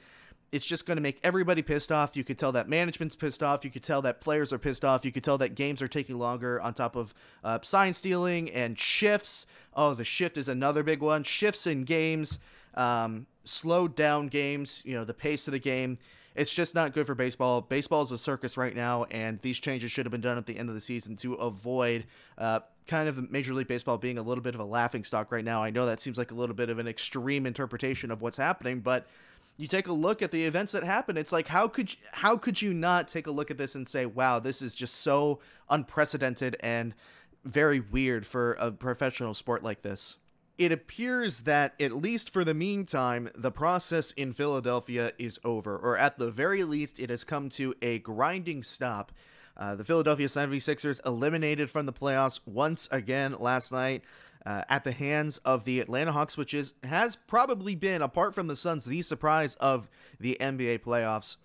it's 0.51 0.65
just 0.65 0.85
going 0.85 0.95
to 0.95 1.01
make 1.01 1.19
everybody 1.23 1.61
pissed 1.61 1.91
off. 1.91 2.15
You 2.15 2.23
could 2.23 2.37
tell 2.37 2.51
that 2.53 2.69
management's 2.69 3.15
pissed 3.15 3.43
off. 3.43 3.65
You 3.65 3.71
could 3.71 3.83
tell 3.83 4.01
that 4.03 4.21
players 4.21 4.53
are 4.53 4.57
pissed 4.57 4.85
off. 4.85 5.03
You 5.03 5.11
could 5.11 5.23
tell 5.23 5.37
that 5.39 5.55
games 5.55 5.81
are 5.81 5.87
taking 5.87 6.17
longer 6.17 6.61
on 6.61 6.73
top 6.73 6.95
of 6.95 7.13
uh, 7.43 7.59
sign 7.63 7.93
stealing 7.93 8.49
and 8.51 8.77
shifts. 8.79 9.45
Oh, 9.75 9.93
the 9.93 10.05
shift 10.05 10.37
is 10.37 10.47
another 10.47 10.83
big 10.83 11.01
one. 11.01 11.23
Shifts 11.23 11.67
in 11.67 11.83
games, 11.83 12.39
um, 12.75 13.27
slowed 13.43 13.95
down 13.95 14.27
games, 14.27 14.81
you 14.85 14.95
know, 14.95 15.03
the 15.03 15.13
pace 15.13 15.47
of 15.47 15.51
the 15.51 15.59
game. 15.59 15.97
It's 16.33 16.53
just 16.53 16.75
not 16.75 16.93
good 16.93 17.07
for 17.07 17.15
baseball. 17.15 17.61
Baseball 17.61 18.03
is 18.03 18.11
a 18.11 18.17
circus 18.17 18.57
right 18.57 18.75
now, 18.75 19.05
and 19.05 19.41
these 19.41 19.59
changes 19.59 19.91
should 19.91 20.05
have 20.05 20.11
been 20.11 20.21
done 20.21 20.37
at 20.37 20.45
the 20.45 20.57
end 20.57 20.69
of 20.69 20.75
the 20.75 20.81
season 20.81 21.15
to 21.17 21.33
avoid 21.33 22.05
uh, 22.37 22.59
kind 22.85 23.09
of 23.09 23.31
Major 23.31 23.55
League 23.55 23.67
Baseball 23.67 23.97
being 23.97 24.19
a 24.19 24.21
little 24.21 24.43
bit 24.43 24.53
of 24.53 24.61
a 24.61 24.65
laughing 24.65 25.03
stock 25.03 25.31
right 25.31 25.43
now. 25.43 25.63
I 25.63 25.71
know 25.71 25.87
that 25.87 25.99
seems 25.99 26.17
like 26.17 26.29
a 26.29 26.35
little 26.35 26.55
bit 26.55 26.69
of 26.69 26.77
an 26.77 26.87
extreme 26.87 27.47
interpretation 27.47 28.11
of 28.11 28.21
what's 28.21 28.37
happening, 28.37 28.81
but 28.81 29.07
you 29.57 29.67
take 29.67 29.87
a 29.87 29.93
look 29.93 30.21
at 30.21 30.31
the 30.31 30.45
events 30.45 30.71
that 30.71 30.83
happened 30.83 31.17
it's 31.17 31.31
like 31.31 31.47
how 31.47 31.67
could 31.67 31.91
you, 31.91 31.99
how 32.11 32.37
could 32.37 32.61
you 32.61 32.73
not 32.73 33.07
take 33.07 33.27
a 33.27 33.31
look 33.31 33.51
at 33.51 33.57
this 33.57 33.75
and 33.75 33.87
say 33.87 34.05
wow 34.05 34.39
this 34.39 34.61
is 34.61 34.73
just 34.73 34.95
so 34.95 35.39
unprecedented 35.69 36.55
and 36.59 36.93
very 37.47 37.79
weird 37.79 38.25
for 38.27 38.53
a 38.53 38.71
professional 38.71 39.33
sport 39.33 39.63
like 39.63 39.81
this? 39.81 40.17
It 40.57 40.71
appears 40.71 41.43
that 41.43 41.73
at 41.79 41.91
least 41.91 42.29
for 42.29 42.43
the 42.43 42.53
meantime 42.53 43.29
the 43.35 43.51
process 43.51 44.11
in 44.11 44.33
Philadelphia 44.33 45.11
is 45.19 45.39
over 45.43 45.77
or 45.77 45.97
at 45.97 46.17
the 46.17 46.31
very 46.31 46.63
least 46.63 46.99
it 46.99 47.09
has 47.09 47.23
come 47.23 47.49
to 47.49 47.75
a 47.81 47.99
grinding 47.99 48.63
stop. 48.63 49.11
Uh, 49.55 49.75
the 49.75 49.83
Philadelphia 49.83 50.27
76ers 50.27 50.99
eliminated 51.05 51.69
from 51.69 51.85
the 51.85 51.93
playoffs 51.93 52.39
once 52.45 52.87
again 52.91 53.35
last 53.39 53.71
night 53.71 54.03
uh, 54.45 54.63
at 54.69 54.83
the 54.83 54.91
hands 54.91 55.37
of 55.39 55.63
the 55.63 55.79
Atlanta 55.79 56.11
Hawks, 56.11 56.37
which 56.37 56.53
is 56.53 56.73
has 56.83 57.15
probably 57.15 57.75
been, 57.75 58.01
apart 58.01 58.33
from 58.33 58.47
the 58.47 58.55
Suns, 58.55 58.85
the 58.85 59.01
surprise 59.01 59.55
of 59.55 59.89
the 60.19 60.37
NBA 60.39 60.79
playoffs. 60.79 61.37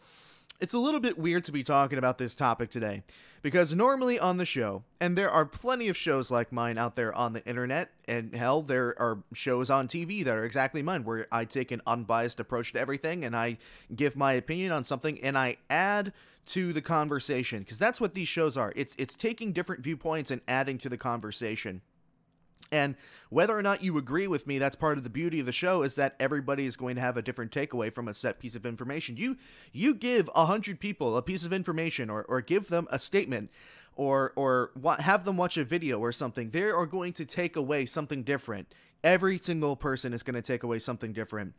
It's 0.61 0.75
a 0.75 0.79
little 0.79 1.01
bit 1.01 1.19
weird 1.19 1.45
to 1.47 1.53
be 1.53 1.65
talking 1.65 1.99
about 1.99 2.19
this 2.19 2.37
topic 2.37 2.71
today 2.71 3.03
because 3.43 3.75
normally 3.75 4.21
on 4.21 4.37
the 4.37 4.45
show, 4.45 4.85
and 5.01 5.19
there 5.19 5.31
are 5.31 5.45
plenty 5.45 5.89
of 5.89 5.97
shows 5.97 6.31
like 6.31 6.53
mine 6.53 6.79
out 6.79 6.95
there 6.95 7.13
on 7.13 7.33
the 7.33 7.45
internet, 7.45 7.91
and 8.07 8.33
hell, 8.33 8.63
there 8.63 8.95
are 9.01 9.19
shows 9.35 9.71
on 9.71 9.89
TV 9.89 10.25
that 10.25 10.35
are 10.35 10.45
exactly 10.45 10.81
mine 10.81 11.03
where 11.03 11.27
I 11.33 11.47
take 11.47 11.73
an 11.73 11.83
unbiased 11.85 12.39
approach 12.39 12.73
to 12.75 12.81
everything 12.81 13.25
and 13.25 13.35
I 13.35 13.59
give 13.95 14.15
my 14.15 14.35
opinion 14.35 14.71
on 14.71 14.85
something 14.85 15.21
and 15.21 15.37
I 15.37 15.57
add 15.69 16.13
to 16.45 16.73
the 16.73 16.83
conversation 16.83 17.61
because 17.61 17.79
that's 17.79 18.01
what 18.01 18.15
these 18.15 18.29
shows 18.29 18.57
are. 18.57 18.73
It's 18.77 18.95
it's 18.99 19.17
taking 19.17 19.53
different 19.53 19.83
viewpoints 19.83 20.31
and 20.31 20.41
adding 20.47 20.79
to 20.79 20.89
the 20.89 20.99
conversation. 20.99 21.83
And 22.71 22.97
whether 23.29 23.57
or 23.57 23.63
not 23.63 23.83
you 23.83 23.99
agree 23.99 24.27
with 24.27 24.47
me, 24.47 24.59
that's 24.59 24.77
part 24.77 24.99
of 24.99 25.05
the 25.05 25.11
beauty 25.11 25.41
of 25.41 25.47
the 25.47 25.53
show 25.53 25.83
is 25.83 25.95
that 25.97 26.15
everybody 26.21 26.67
is 26.67 26.77
going 26.77 26.97
to 26.97 27.03
have 27.03 27.17
a 27.17 27.23
different 27.23 27.51
takeaway 27.51 27.93
from 27.93 28.09
a 28.09 28.15
set 28.15 28.39
piece 28.39 28.55
of 28.55 28.65
information. 28.65 29.17
You 29.17 29.37
you 29.73 29.95
give 29.95 30.31
a 30.35 30.47
hundred 30.47 30.81
people 30.81 31.17
a 31.17 31.23
piece 31.23 31.45
of 31.45 31.53
information 31.53 32.09
or, 32.09 32.25
or 32.25 32.41
give 32.41 32.69
them 32.69 32.89
a 32.91 32.99
statement 32.99 33.51
or 33.95 34.33
or 34.37 34.71
have 35.01 35.25
them 35.25 35.37
watch 35.37 35.57
a 35.57 35.65
video 35.65 35.99
or 35.99 36.13
something. 36.13 36.51
They 36.51 36.63
are 36.65 36.87
going 36.87 37.13
to 37.15 37.25
take 37.25 37.57
away 37.57 37.87
something 37.87 38.23
different. 38.23 38.73
Every 39.05 39.39
single 39.39 39.77
person 39.77 40.13
is 40.13 40.23
going 40.23 40.37
to 40.37 40.43
take 40.43 40.63
away 40.63 40.79
something 40.79 41.13
different. 41.13 41.55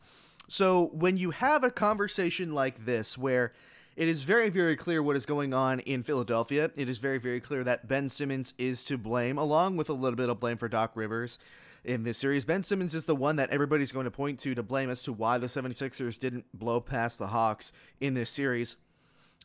So 0.48 0.90
when 0.94 1.18
you 1.18 1.32
have 1.32 1.64
a 1.64 1.72
conversation 1.72 2.54
like 2.54 2.86
this 2.86 3.18
where 3.18 3.54
it 3.96 4.08
is 4.08 4.24
very, 4.24 4.50
very 4.50 4.76
clear 4.76 5.04
what 5.04 5.16
is 5.16 5.26
going 5.26 5.54
on 5.54 5.80
in 5.82 6.04
Philadelphia. 6.04 6.72
It 6.76 6.90
is 6.90 6.98
very, 6.98 7.20
very 7.20 7.40
clear 7.40 7.64
that 7.64 7.88
Ben 7.88 8.10
Simmons 8.10 8.54
is 8.58 8.84
to 8.86 8.98
blame, 8.98 9.38
along 9.38 9.78
with 9.78 9.90
a 9.90 9.94
little 9.94 10.18
bit 10.18 10.30
of 10.30 10.40
blame 10.40 10.58
for 10.58 10.68
Doc 10.68 10.92
Rivers 10.96 11.38
in 11.84 12.04
this 12.04 12.18
series. 12.18 12.46
Ben 12.46 12.64
Simmons 12.64 12.96
is 12.96 13.06
the 13.06 13.16
one 13.16 13.36
that 13.36 13.50
everybody's 13.50 13.92
going 13.92 14.06
to 14.06 14.12
point 14.12 14.40
to 14.40 14.56
to 14.56 14.64
blame 14.64 14.90
as 14.90 15.04
to 15.04 15.14
why 15.14 15.38
the 15.38 15.48
76ers 15.48 16.18
didn't 16.18 16.46
blow 16.54 16.80
past 16.80 17.20
the 17.20 17.28
Hawks 17.28 17.72
in 18.00 18.14
this 18.14 18.30
series. 18.30 18.78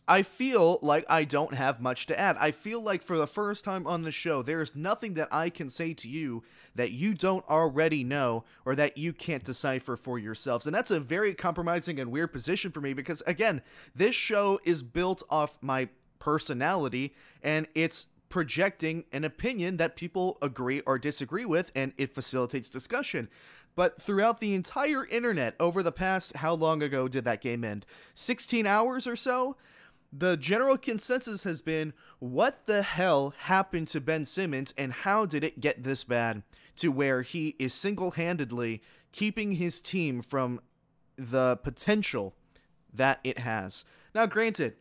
I 0.09 0.23
feel 0.23 0.79
like 0.81 1.05
I 1.11 1.25
don't 1.25 1.53
have 1.53 1.83
much 1.83 2.07
to 2.07 2.19
add. 2.19 2.39
I 2.41 2.51
feel 2.51 2.81
like 2.81 3.03
for 3.03 3.19
the 3.19 3.27
first 3.27 3.63
time 3.63 3.87
on 3.87 4.03
the 4.03 4.11
show, 4.11 4.43
there's 4.43 4.75
nothing 4.75 5.15
that 5.15 5.29
I 5.31 5.51
can 5.51 5.69
say 5.69 5.93
to 5.95 6.09
you 6.09 6.43
that 6.75 6.93
you 6.93 7.13
don't 7.13 7.47
already 7.49 8.03
know 8.05 8.45
or 8.65 8.75
that 8.75 8.97
you 8.97 9.13
can't 9.13 9.45
decipher 9.45 9.97
for 9.97 10.19
yourselves. 10.19 10.67
And 10.67 10.75
that's 10.75 10.91
a 10.91 10.99
very 10.99 11.35
compromising 11.35 12.01
and 12.01 12.11
weird 12.11 12.33
position 12.33 12.73
for 12.73 12.81
me 12.81 12.95
because, 12.95 13.23
again, 13.27 13.61
this 13.95 14.15
show 14.15 14.59
is 14.65 14.83
built 14.83 15.23
off 15.29 15.59
my 15.61 15.89
personality 16.19 17.15
and 17.43 17.69
it's 17.75 18.07
projecting 18.31 19.05
an 19.13 19.25
opinion 19.25 19.77
that 19.77 19.97
people 19.97 20.39
agree 20.43 20.81
or 20.81 20.99
disagree 20.99 21.45
with, 21.45 21.73
and 21.75 21.93
it 21.97 22.15
facilitates 22.15 22.69
discussion. 22.69 23.29
But 23.75 24.03
throughout 24.03 24.41
the 24.41 24.55
entire 24.55 25.07
internet 25.07 25.55
over 25.61 25.83
the 25.83 25.93
past, 25.93 26.37
how 26.37 26.55
long 26.55 26.83
ago 26.83 27.09
did 27.09 27.25
that 27.25 27.41
game 27.41 27.65
end? 27.65 27.87
16 28.15 28.67
hours 28.67 29.07
or 29.07 29.17
so? 29.17 29.57
The 30.13 30.37
general 30.37 30.79
consensus 30.79 31.45
has 31.45 31.61
been 31.61 31.93
what 32.19 32.67
the 32.67 32.83
hell 32.83 33.35
happened 33.41 33.89
to 33.89 34.01
Ben 34.01 34.25
Simmons 34.25 34.73
and 34.79 34.93
how 34.93 35.27
did 35.27 35.45
it 35.45 35.61
get 35.61 35.85
this 35.85 36.05
bad 36.05 36.43
to 36.77 36.89
where 36.89 37.23
he 37.23 37.57
is 37.59 37.75
single 37.75 38.13
handedly 38.13 38.83
keeping 39.13 39.53
his 39.53 39.81
team 39.81 40.23
from 40.23 40.61
the 41.17 41.59
potential 41.63 42.35
that 42.93 43.21
it 43.25 43.39
has. 43.39 43.85
Now, 44.15 44.27
granted, 44.27 44.77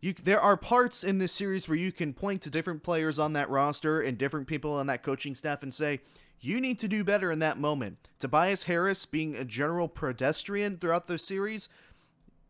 you, 0.00 0.12
there 0.12 0.40
are 0.40 0.56
parts 0.56 1.02
in 1.02 1.18
this 1.18 1.32
series 1.32 1.68
where 1.68 1.78
you 1.78 1.90
can 1.90 2.12
point 2.12 2.42
to 2.42 2.50
different 2.50 2.82
players 2.82 3.18
on 3.18 3.32
that 3.32 3.50
roster 3.50 4.00
and 4.00 4.16
different 4.16 4.46
people 4.46 4.74
on 4.74 4.86
that 4.86 5.02
coaching 5.02 5.34
staff 5.34 5.62
and 5.62 5.74
say, 5.74 6.00
you 6.40 6.60
need 6.60 6.78
to 6.78 6.86
do 6.88 7.02
better 7.02 7.32
in 7.32 7.40
that 7.40 7.58
moment. 7.58 7.98
Tobias 8.20 8.64
Harris 8.64 9.06
being 9.06 9.34
a 9.34 9.44
general 9.44 9.88
pedestrian 9.88 10.76
throughout 10.76 11.08
the 11.08 11.18
series, 11.18 11.68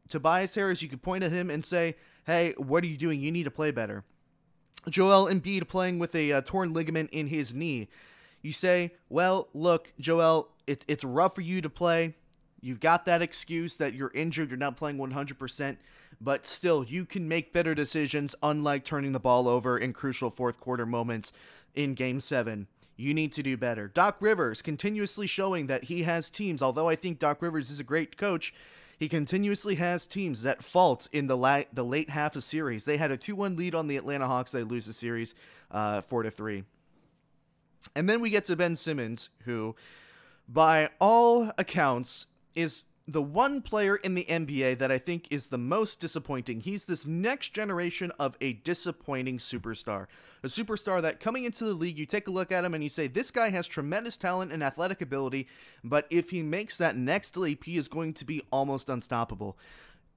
Tobias 0.08 0.54
Harris, 0.54 0.82
you 0.82 0.88
could 0.88 1.02
point 1.02 1.24
at 1.24 1.32
him 1.32 1.50
and 1.50 1.64
say, 1.64 1.96
hey, 2.28 2.52
what 2.58 2.84
are 2.84 2.86
you 2.86 2.98
doing? 2.98 3.20
You 3.20 3.32
need 3.32 3.44
to 3.44 3.50
play 3.50 3.70
better. 3.70 4.04
Joel 4.88 5.32
Embiid 5.32 5.66
playing 5.66 5.98
with 5.98 6.14
a 6.14 6.30
uh, 6.30 6.42
torn 6.42 6.74
ligament 6.74 7.08
in 7.10 7.28
his 7.28 7.54
knee. 7.54 7.88
You 8.42 8.52
say, 8.52 8.92
well, 9.08 9.48
look, 9.54 9.94
Joel, 9.98 10.50
it, 10.66 10.84
it's 10.86 11.04
rough 11.04 11.34
for 11.34 11.40
you 11.40 11.62
to 11.62 11.70
play. 11.70 12.14
You've 12.60 12.80
got 12.80 13.06
that 13.06 13.22
excuse 13.22 13.78
that 13.78 13.94
you're 13.94 14.12
injured, 14.14 14.50
you're 14.50 14.58
not 14.58 14.76
playing 14.76 14.98
100%, 14.98 15.78
but 16.20 16.44
still, 16.44 16.84
you 16.84 17.06
can 17.06 17.28
make 17.28 17.52
better 17.54 17.74
decisions, 17.74 18.34
unlike 18.42 18.84
turning 18.84 19.12
the 19.12 19.20
ball 19.20 19.48
over 19.48 19.78
in 19.78 19.94
crucial 19.94 20.28
fourth 20.28 20.60
quarter 20.60 20.84
moments 20.84 21.32
in 21.74 21.94
Game 21.94 22.20
7. 22.20 22.66
You 22.96 23.14
need 23.14 23.32
to 23.32 23.42
do 23.42 23.56
better. 23.56 23.88
Doc 23.88 24.16
Rivers 24.20 24.60
continuously 24.60 25.26
showing 25.26 25.66
that 25.68 25.84
he 25.84 26.02
has 26.02 26.28
teams, 26.28 26.60
although 26.60 26.90
I 26.90 26.96
think 26.96 27.20
Doc 27.20 27.40
Rivers 27.40 27.70
is 27.70 27.80
a 27.80 27.84
great 27.84 28.18
coach, 28.18 28.52
he 28.98 29.08
continuously 29.08 29.76
has 29.76 30.06
teams 30.06 30.42
that 30.42 30.62
fault 30.62 31.08
in 31.12 31.28
the, 31.28 31.37
la- 31.37 31.62
the 31.72 31.84
late 31.84 32.11
half 32.11 32.34
of 32.34 32.42
series. 32.42 32.84
They 32.84 32.96
had 32.96 33.12
a 33.12 33.16
2 33.16 33.37
1 33.37 33.56
lead 33.56 33.74
on 33.74 33.87
the 33.87 33.96
Atlanta 33.96 34.26
Hawks. 34.26 34.50
They 34.50 34.64
lose 34.64 34.87
the 34.87 34.92
series 34.92 35.34
uh, 35.70 36.00
4 36.00 36.24
to 36.24 36.30
3. 36.30 36.64
And 37.94 38.08
then 38.08 38.20
we 38.20 38.30
get 38.30 38.44
to 38.46 38.56
Ben 38.56 38.74
Simmons, 38.74 39.30
who, 39.44 39.76
by 40.48 40.90
all 41.00 41.52
accounts, 41.56 42.26
is 42.54 42.82
the 43.08 43.22
one 43.22 43.62
player 43.62 43.96
in 43.96 44.14
the 44.14 44.26
NBA 44.26 44.78
that 44.78 44.92
I 44.92 44.98
think 44.98 45.28
is 45.30 45.48
the 45.48 45.56
most 45.56 45.98
disappointing. 45.98 46.60
He's 46.60 46.84
this 46.84 47.06
next 47.06 47.54
generation 47.54 48.12
of 48.18 48.36
a 48.42 48.52
disappointing 48.52 49.38
superstar. 49.38 50.08
A 50.42 50.48
superstar 50.48 51.00
that 51.00 51.18
coming 51.18 51.44
into 51.44 51.64
the 51.64 51.72
league, 51.72 51.98
you 51.98 52.04
take 52.04 52.28
a 52.28 52.30
look 52.30 52.52
at 52.52 52.66
him 52.66 52.74
and 52.74 52.82
you 52.82 52.90
say, 52.90 53.06
this 53.06 53.30
guy 53.30 53.48
has 53.48 53.66
tremendous 53.66 54.18
talent 54.18 54.52
and 54.52 54.62
athletic 54.62 55.00
ability, 55.00 55.48
but 55.82 56.06
if 56.10 56.28
he 56.28 56.42
makes 56.42 56.76
that 56.76 56.96
next 56.96 57.38
leap, 57.38 57.64
he 57.64 57.78
is 57.78 57.88
going 57.88 58.12
to 58.12 58.26
be 58.26 58.42
almost 58.52 58.90
unstoppable. 58.90 59.58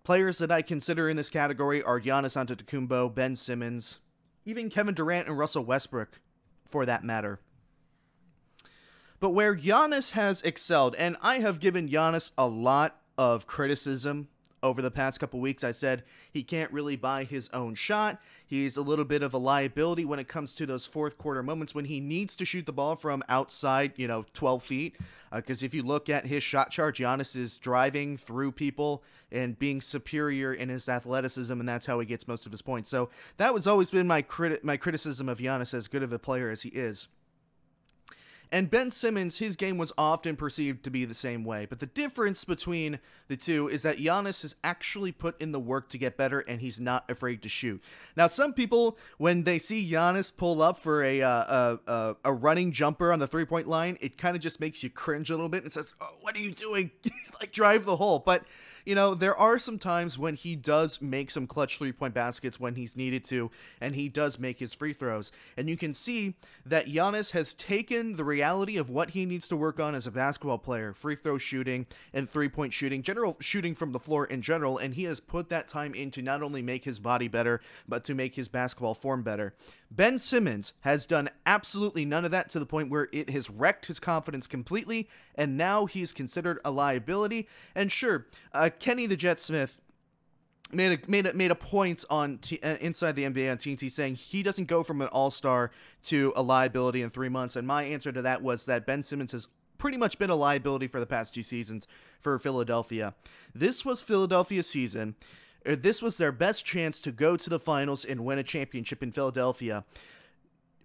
Players 0.04 0.38
that 0.40 0.52
I 0.52 0.62
consider 0.62 1.08
in 1.08 1.16
this 1.16 1.30
category 1.30 1.82
are 1.82 2.02
Giannis 2.02 2.36
Antetokounmpo, 2.36 3.16
Ben 3.16 3.38
Simmons, 3.38 4.00
even 4.44 4.70
Kevin 4.70 4.96
Durant 4.96 5.30
and 5.30 5.38
Russell 5.38 5.64
Westbrook, 5.64 6.20
for 6.68 6.86
that 6.86 7.06
matter. 7.06 7.40
But 9.22 9.30
where 9.30 9.56
Giannis 9.56 10.12
has 10.12 10.42
excelled, 10.42 10.96
and 10.96 11.16
I 11.22 11.40
have 11.40 11.60
given 11.60 11.88
Giannis 11.88 12.32
a 12.40 12.48
lot 12.48 13.00
of 13.20 13.46
criticism 13.46 14.28
over 14.64 14.82
the 14.82 14.92
past 14.92 15.20
couple 15.20 15.40
weeks. 15.40 15.64
I 15.64 15.72
said 15.72 16.04
he 16.32 16.42
can't 16.44 16.72
really 16.72 16.96
buy 16.96 17.24
his 17.24 17.48
own 17.50 17.76
shot. 17.76 18.20
He's 18.46 18.78
a 18.78 18.82
little 18.82 19.06
bit 19.06 19.24
of 19.24 19.34
a 19.34 19.38
liability 19.38 20.06
when 20.06 20.20
it 20.20 20.28
comes 20.28 20.54
to 20.56 20.66
those 20.66 20.86
fourth 20.86 21.18
quarter 21.18 21.42
moments 21.42 21.74
when 21.74 21.86
he 21.86 22.00
needs 22.00 22.36
to 22.38 22.46
shoot 22.46 22.66
the 22.66 22.74
ball 22.74 22.96
from 22.96 23.24
outside, 23.30 23.94
you 23.96 24.08
know, 24.08 24.26
12 24.34 24.64
feet. 24.64 24.98
Because 25.32 25.64
uh, 25.64 25.66
if 25.66 25.74
you 25.74 25.84
look 25.84 26.10
at 26.10 26.26
his 26.26 26.44
shot 26.44 26.72
chart, 26.72 26.98
Giannis 26.98 27.36
is 27.36 27.58
driving 27.58 28.18
through 28.18 28.52
people 28.54 29.04
and 29.32 29.58
being 29.58 29.82
superior 29.82 30.54
in 30.54 30.70
his 30.70 30.90
athleticism, 30.90 31.54
and 31.54 31.70
that's 31.70 31.86
how 31.86 32.00
he 32.00 32.06
gets 32.06 32.28
most 32.28 32.46
of 32.46 32.52
his 32.52 32.62
points. 32.62 32.90
So 32.90 33.10
that 33.38 33.54
was 33.54 33.68
always 33.68 33.90
been 33.92 34.08
my 34.08 34.22
criti- 34.22 34.64
my 34.64 34.78
criticism 34.78 35.30
of 35.30 35.40
Giannis, 35.40 35.74
as 35.74 35.88
good 35.88 36.04
of 36.04 36.12
a 36.12 36.20
player 36.20 36.50
as 36.50 36.64
he 36.64 36.70
is. 36.70 37.08
And 38.54 38.70
Ben 38.70 38.92
Simmons, 38.92 39.40
his 39.40 39.56
game 39.56 39.78
was 39.78 39.94
often 39.98 40.36
perceived 40.36 40.84
to 40.84 40.90
be 40.90 41.06
the 41.06 41.14
same 41.14 41.46
way. 41.46 41.66
But 41.66 41.80
the 41.80 41.86
difference 41.86 42.44
between 42.44 43.00
the 43.30 43.38
two 43.38 43.70
is 43.70 43.82
that 43.84 43.98
Giannis 43.98 44.42
has 44.42 44.56
actually 44.62 45.14
put 45.14 45.40
in 45.40 45.54
the 45.54 45.60
work 45.60 45.88
to 45.90 45.98
get 45.98 46.18
better 46.18 46.42
and 46.42 46.60
he's 46.60 46.80
not 46.80 47.10
afraid 47.10 47.42
to 47.44 47.50
shoot. 47.50 47.82
Now, 48.18 48.28
some 48.28 48.52
people, 48.54 48.98
when 49.18 49.44
they 49.44 49.58
see 49.58 49.90
Giannis 49.90 50.36
pull 50.36 50.62
up 50.62 50.78
for 50.78 51.02
a, 51.02 51.22
uh, 51.22 51.78
a, 51.88 52.16
a, 52.26 52.34
running 52.34 52.74
jumper 52.74 53.14
on 53.14 53.20
the 53.20 53.28
three 53.28 53.46
point 53.46 53.68
line, 53.68 53.98
it 54.02 54.18
kind 54.18 54.36
of 54.36 54.42
just 54.42 54.60
makes 54.60 54.84
you 54.84 54.90
cringe 54.90 55.30
a 55.30 55.34
little 55.34 55.50
bit 55.50 55.64
and 55.64 55.72
says, 55.72 55.94
oh, 56.02 56.18
What 56.20 56.36
are 56.36 56.40
you 56.40 56.52
doing? 56.52 56.92
like, 57.40 57.54
drive 57.54 57.86
the 57.86 57.96
hole. 57.96 58.20
But 58.20 58.44
you 58.86 58.96
know, 58.96 59.14
there 59.14 59.36
are 59.36 59.60
some 59.60 59.78
times 59.78 60.18
when 60.18 60.36
he 60.36 60.56
does 60.56 61.02
make 61.02 61.30
some 61.30 61.48
clutch 61.48 61.78
three 61.78 61.92
point 61.92 62.14
baskets 62.14 62.60
when 62.60 62.76
he's 62.76 62.96
needed 62.96 63.24
to, 63.26 63.52
and 63.80 63.96
he 63.96 64.10
does 64.10 64.40
make 64.40 64.60
his 64.60 64.74
free 64.74 64.94
throws. 64.94 65.32
And 65.58 65.70
you 65.70 65.78
can 65.78 65.94
see 65.94 66.36
that 66.66 66.88
Giannis 66.88 67.32
has 67.32 67.54
taken 67.54 68.16
the 68.16 68.24
reality 68.24 68.78
of 68.78 68.90
what 68.90 69.12
he 69.12 69.26
needs 69.26 69.48
to 69.50 69.56
work 69.56 69.80
on 69.80 69.96
as 69.96 70.08
a 70.08 70.12
basketball 70.12 70.58
player 70.58 70.94
free 70.94 71.16
throw 71.16 71.38
shooting 71.38 71.86
and 72.14 72.30
three 72.30 72.50
point 72.50 72.74
shooting, 72.74 73.02
general 73.04 73.38
shooting 73.40 73.76
from 73.76 73.92
the 73.92 74.00
floor 74.00 74.26
in 74.26 74.42
general, 74.42 74.78
and 74.78 74.96
he 74.96 75.04
has 75.04 75.20
put 75.20 75.50
that 75.50 75.68
time 75.68 75.94
in 75.94 76.12
to 76.12 76.22
not 76.22 76.42
only 76.42 76.62
make 76.62 76.86
his 76.86 77.00
body 77.00 77.28
better, 77.28 77.62
but 77.88 78.04
to 78.06 78.14
make 78.14 78.36
his 78.36 78.50
basketball 78.50 78.94
form 78.94 79.24
better. 79.24 79.54
Ben 79.92 80.18
Simmons 80.18 80.72
has 80.82 81.06
done 81.06 81.30
absolutely 81.46 82.06
none 82.06 82.24
of 82.24 82.32
that 82.32 82.48
to 82.50 82.60
the 82.60 82.66
point 82.66 82.90
where 82.90 83.10
it 83.12 83.30
has 83.30 83.50
wrecked 83.50 83.88
his 83.88 84.00
confidence 84.00 84.48
completely, 84.48 85.10
and 85.36 85.58
now 85.58 85.86
he's 85.86 86.14
considered 86.14 86.60
a 86.64 86.72
liability. 86.72 87.48
And 87.76 87.92
sure, 87.92 88.28
uh, 88.54 88.70
Kenny 88.80 89.06
the 89.06 89.18
Jet 89.18 89.42
Smith 89.42 89.82
made 90.72 91.04
a 91.04 91.12
made 91.12 91.26
a, 91.26 91.34
made 91.34 91.52
a 91.52 91.56
point 91.56 92.06
on 92.10 92.38
t- 92.38 92.60
uh, 92.64 92.78
inside 92.78 93.18
the 93.18 93.24
NBA 93.24 93.52
on 93.52 93.58
TNT 93.58 93.92
saying 93.92 94.16
he 94.16 94.42
doesn't 94.42 94.66
go 94.66 94.82
from 94.82 95.02
an 95.02 95.10
all 95.10 95.30
star 95.30 95.72
to 96.04 96.32
a 96.38 96.42
liability 96.42 97.02
in 97.02 97.10
three 97.10 97.30
months. 97.30 97.58
And 97.58 97.68
my 97.68 97.84
answer 97.84 98.14
to 98.14 98.22
that 98.22 98.42
was 98.42 98.66
that 98.68 98.86
Ben 98.86 99.04
Simmons 99.04 99.34
has 99.34 99.50
pretty 99.78 99.98
much 99.98 100.18
been 100.18 100.30
a 100.30 100.36
liability 100.36 100.88
for 100.88 101.00
the 101.00 101.06
past 101.06 101.34
two 101.34 101.44
seasons 101.44 101.88
for 102.20 102.38
Philadelphia. 102.40 103.14
This 103.54 103.84
was 103.84 104.02
Philadelphia's 104.02 104.70
season. 104.70 105.16
This 105.64 106.02
was 106.02 106.18
their 106.18 106.32
best 106.32 106.66
chance 106.66 107.02
to 107.02 107.12
go 107.12 107.38
to 107.38 107.50
the 107.50 107.60
finals 107.60 108.04
and 108.04 108.26
win 108.26 108.40
a 108.40 108.44
championship 108.44 109.04
in 109.04 109.12
Philadelphia. 109.12 109.86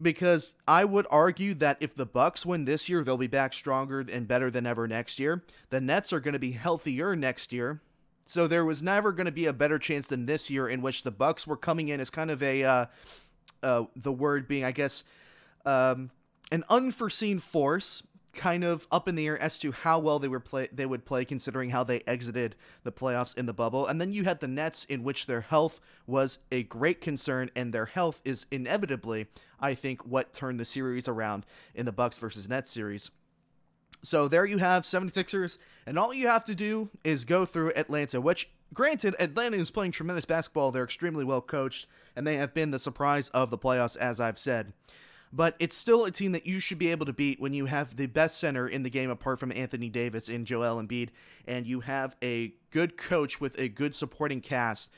Because 0.01 0.53
I 0.69 0.85
would 0.85 1.07
argue 1.11 1.55
that 1.55 1.79
if 1.81 1.95
the 1.95 2.05
Bucks 2.05 2.45
win 2.45 2.67
this 2.67 2.89
year, 2.89 3.03
they'll 3.03 3.17
be 3.17 3.27
back 3.27 3.55
stronger 3.55 4.01
and 4.01 4.29
better 4.29 4.51
than 4.51 4.67
ever 4.67 4.87
next 4.87 5.19
year. 5.19 5.43
The 5.71 5.81
Nets 5.81 6.13
are 6.13 6.21
going 6.21 6.35
to 6.35 6.39
be 6.39 6.53
healthier 6.53 7.17
next 7.17 7.51
year. 7.53 7.81
So 8.27 8.47
there 8.47 8.65
was 8.65 8.83
never 8.83 9.13
going 9.13 9.27
to 9.27 9.33
be 9.33 9.47
a 9.47 9.53
better 9.53 9.79
chance 9.79 10.09
than 10.09 10.27
this 10.27 10.51
year 10.51 10.69
in 10.69 10.83
which 10.83 11.05
the 11.05 11.11
Bucks 11.11 11.47
were 11.47 11.57
coming 11.57 11.89
in 11.89 12.01
as 12.01 12.11
kind 12.11 12.31
of 12.31 12.43
a 12.43 12.65
uh, 12.65 12.87
uh, 13.63 13.85
the 13.95 14.13
word 14.13 14.49
being, 14.49 14.65
I 14.65 14.73
guess, 14.73 15.05
um, 15.65 16.11
an 16.53 16.65
unforeseen 16.69 17.39
force 17.39 18.03
kind 18.37 18.63
of 18.63 18.87
up 18.93 19.09
in 19.09 19.17
the 19.17 19.27
air 19.27 19.41
as 19.41 19.59
to 19.59 19.73
how 19.73 19.99
well 19.99 20.19
they 20.19 20.29
were 20.29 20.41
play 20.41 20.69
they 20.73 20.87
would 20.87 21.05
play 21.05 21.25
considering 21.25 21.71
how 21.71 21.83
they 21.83 22.01
exited 22.07 22.55
the 22.85 22.93
playoffs 22.93 23.37
in 23.37 23.47
the 23.47 23.53
bubble. 23.53 23.87
And 23.87 24.01
then 24.01 24.13
you 24.13 24.25
had 24.25 24.41
the 24.41 24.49
Nets 24.49 24.85
in 24.85 25.03
which 25.03 25.27
their 25.27 25.41
health 25.41 25.81
was 26.07 26.39
a 26.53 26.63
great 26.63 27.01
concern 27.01 27.51
and 27.57 27.73
their 27.73 27.87
health 27.87 28.21
is 28.25 28.47
inevitably 28.51 29.27
I 29.59 29.75
think 29.75 30.07
what 30.07 30.33
turned 30.33 30.61
the 30.61 30.65
series 30.65 31.09
around 31.09 31.47
in 31.75 31.87
the 31.87 31.93
Bucks 31.93 32.19
versus 32.19 32.49
Nets 32.49 32.71
series. 32.71 33.11
So 34.03 34.29
there 34.29 34.45
you 34.45 34.59
have 34.59 34.85
76ers 34.85 35.59
and 35.87 35.99
all 35.99 36.15
you 36.15 36.29
have 36.29 36.45
to 36.45 36.55
do 36.55 36.91
is 37.03 37.25
go 37.25 37.45
through 37.45 37.73
Atlanta, 37.75 38.21
which 38.21 38.51
granted 38.75 39.17
Atlanta 39.19 39.57
is 39.57 39.71
playing 39.71 39.93
tremendous 39.93 40.27
basketball. 40.27 40.71
They're 40.71 40.85
extremely 40.85 41.25
well 41.25 41.41
coached 41.41 41.87
and 42.15 42.27
they 42.27 42.37
have 42.37 42.55
been 42.55 42.71
the 42.71 42.79
surprise 42.79 43.31
of 43.31 43.51
the 43.51 43.59
playoffs 43.59 43.97
as 43.97 44.21
I've 44.21 44.39
said 44.39 44.73
but 45.33 45.57
it's 45.59 45.77
still 45.77 46.05
a 46.05 46.11
team 46.11 46.33
that 46.33 46.47
you 46.47 46.61
should 46.61 46.79
be 46.79 46.91
able 46.91 47.07
to 47.07 47.13
beat 47.13 47.41
when 47.41 47.53
you 47.53 47.67
have 47.67 47.97
the 47.97 48.07
best 48.07 48.39
center 48.39 48.67
in 48.67 48.83
the 48.83 48.91
game 48.91 49.11
apart 49.11 49.39
from 49.39 49.53
Anthony 49.53 49.89
Davis 49.89 50.29
in 50.29 50.45
Joel 50.45 50.83
Embiid, 50.83 51.11
and 51.47 51.67
you 51.67 51.81
have 51.81 52.17
a 52.23 52.55
good 52.71 52.97
coach 52.97 53.41
with 53.41 53.59
a 53.59 53.69
good 53.69 53.95
supporting 53.95 54.41
cast. 54.41 54.91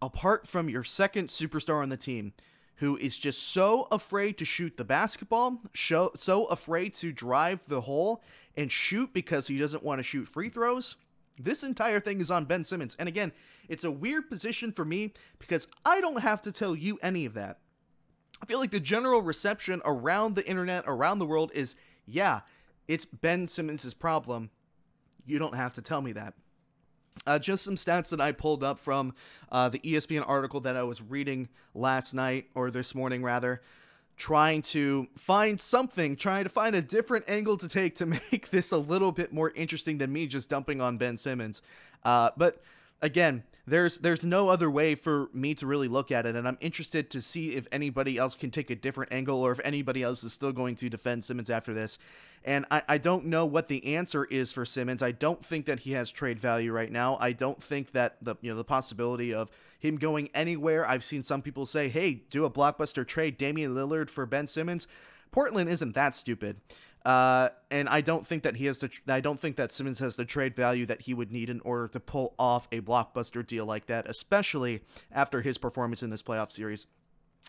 Apart 0.00 0.46
from 0.46 0.68
your 0.68 0.84
second 0.84 1.28
superstar 1.28 1.82
on 1.82 1.88
the 1.88 1.96
team, 1.96 2.32
who 2.76 2.96
is 2.96 3.18
just 3.18 3.42
so 3.42 3.88
afraid 3.90 4.38
to 4.38 4.44
shoot 4.44 4.76
the 4.76 4.84
basketball, 4.84 5.60
so, 5.74 6.12
so 6.14 6.44
afraid 6.46 6.94
to 6.94 7.12
drive 7.12 7.64
the 7.66 7.80
hole 7.82 8.22
and 8.56 8.70
shoot 8.70 9.12
because 9.12 9.48
he 9.48 9.58
doesn't 9.58 9.82
want 9.82 9.98
to 9.98 10.02
shoot 10.04 10.28
free 10.28 10.48
throws. 10.48 10.96
This 11.38 11.62
entire 11.62 12.00
thing 12.00 12.20
is 12.20 12.30
on 12.30 12.44
Ben 12.44 12.64
Simmons. 12.64 12.96
And 12.98 13.08
again, 13.08 13.32
it's 13.68 13.84
a 13.84 13.90
weird 13.90 14.28
position 14.28 14.72
for 14.72 14.84
me 14.84 15.12
because 15.38 15.66
I 15.84 16.00
don't 16.00 16.20
have 16.20 16.42
to 16.42 16.52
tell 16.52 16.74
you 16.74 16.98
any 17.02 17.24
of 17.24 17.34
that. 17.34 17.58
I 18.42 18.46
feel 18.46 18.58
like 18.58 18.70
the 18.70 18.80
general 18.80 19.22
reception 19.22 19.82
around 19.84 20.36
the 20.36 20.46
internet, 20.48 20.84
around 20.86 21.18
the 21.18 21.26
world, 21.26 21.50
is 21.54 21.76
yeah, 22.06 22.40
it's 22.86 23.04
Ben 23.04 23.46
Simmons' 23.46 23.92
problem. 23.94 24.50
You 25.26 25.38
don't 25.38 25.54
have 25.54 25.74
to 25.74 25.82
tell 25.82 26.00
me 26.00 26.12
that. 26.12 26.34
Uh, 27.26 27.38
just 27.38 27.64
some 27.64 27.74
stats 27.74 28.10
that 28.10 28.20
I 28.20 28.32
pulled 28.32 28.62
up 28.62 28.78
from 28.78 29.14
uh, 29.50 29.68
the 29.68 29.80
ESPN 29.80 30.24
article 30.26 30.60
that 30.60 30.76
I 30.76 30.84
was 30.84 31.02
reading 31.02 31.48
last 31.74 32.14
night, 32.14 32.46
or 32.54 32.70
this 32.70 32.94
morning 32.94 33.22
rather, 33.22 33.60
trying 34.16 34.62
to 34.62 35.06
find 35.16 35.60
something, 35.60 36.16
trying 36.16 36.44
to 36.44 36.50
find 36.50 36.74
a 36.74 36.82
different 36.82 37.24
angle 37.28 37.56
to 37.56 37.68
take 37.68 37.96
to 37.96 38.06
make 38.32 38.50
this 38.50 38.72
a 38.72 38.78
little 38.78 39.12
bit 39.12 39.32
more 39.32 39.50
interesting 39.50 39.98
than 39.98 40.12
me 40.12 40.26
just 40.26 40.48
dumping 40.48 40.80
on 40.80 40.96
Ben 40.96 41.16
Simmons. 41.16 41.62
Uh, 42.04 42.30
but 42.36 42.62
again, 43.02 43.42
there's 43.68 43.98
there's 43.98 44.24
no 44.24 44.48
other 44.48 44.70
way 44.70 44.94
for 44.94 45.28
me 45.32 45.54
to 45.54 45.66
really 45.66 45.88
look 45.88 46.10
at 46.10 46.26
it, 46.26 46.36
and 46.36 46.48
I'm 46.48 46.58
interested 46.60 47.10
to 47.10 47.20
see 47.20 47.54
if 47.54 47.66
anybody 47.70 48.16
else 48.16 48.34
can 48.34 48.50
take 48.50 48.70
a 48.70 48.74
different 48.74 49.12
angle 49.12 49.40
or 49.40 49.52
if 49.52 49.60
anybody 49.64 50.02
else 50.02 50.24
is 50.24 50.32
still 50.32 50.52
going 50.52 50.74
to 50.76 50.88
defend 50.88 51.24
Simmons 51.24 51.50
after 51.50 51.74
this. 51.74 51.98
And 52.44 52.66
I, 52.70 52.82
I 52.88 52.98
don't 52.98 53.26
know 53.26 53.46
what 53.46 53.68
the 53.68 53.94
answer 53.96 54.24
is 54.24 54.52
for 54.52 54.64
Simmons. 54.64 55.02
I 55.02 55.12
don't 55.12 55.44
think 55.44 55.66
that 55.66 55.80
he 55.80 55.92
has 55.92 56.10
trade 56.10 56.40
value 56.40 56.72
right 56.72 56.90
now. 56.90 57.18
I 57.20 57.32
don't 57.32 57.62
think 57.62 57.92
that 57.92 58.16
the 58.22 58.36
you 58.40 58.50
know 58.50 58.56
the 58.56 58.64
possibility 58.64 59.34
of 59.34 59.50
him 59.78 59.96
going 59.96 60.30
anywhere. 60.34 60.86
I've 60.86 61.04
seen 61.04 61.22
some 61.22 61.42
people 61.42 61.66
say, 61.66 61.88
"Hey, 61.88 62.22
do 62.30 62.44
a 62.44 62.50
blockbuster 62.50 63.06
trade, 63.06 63.38
Damian 63.38 63.74
Lillard 63.74 64.10
for 64.10 64.26
Ben 64.26 64.46
Simmons." 64.46 64.86
Portland 65.30 65.68
isn't 65.68 65.94
that 65.94 66.14
stupid. 66.14 66.60
Uh, 67.08 67.48
and 67.70 67.88
I 67.88 68.02
don't 68.02 68.26
think 68.26 68.42
that 68.42 68.56
he 68.56 68.66
has 68.66 68.80
the. 68.80 68.90
I 69.08 69.20
don't 69.20 69.40
think 69.40 69.56
that 69.56 69.72
Simmons 69.72 69.98
has 70.00 70.16
the 70.16 70.26
trade 70.26 70.54
value 70.54 70.84
that 70.84 71.00
he 71.00 71.14
would 71.14 71.32
need 71.32 71.48
in 71.48 71.58
order 71.60 71.88
to 71.88 72.00
pull 72.00 72.34
off 72.38 72.68
a 72.70 72.82
blockbuster 72.82 73.46
deal 73.46 73.64
like 73.64 73.86
that, 73.86 74.06
especially 74.06 74.82
after 75.10 75.40
his 75.40 75.56
performance 75.56 76.02
in 76.02 76.10
this 76.10 76.20
playoff 76.20 76.52
series. 76.52 76.86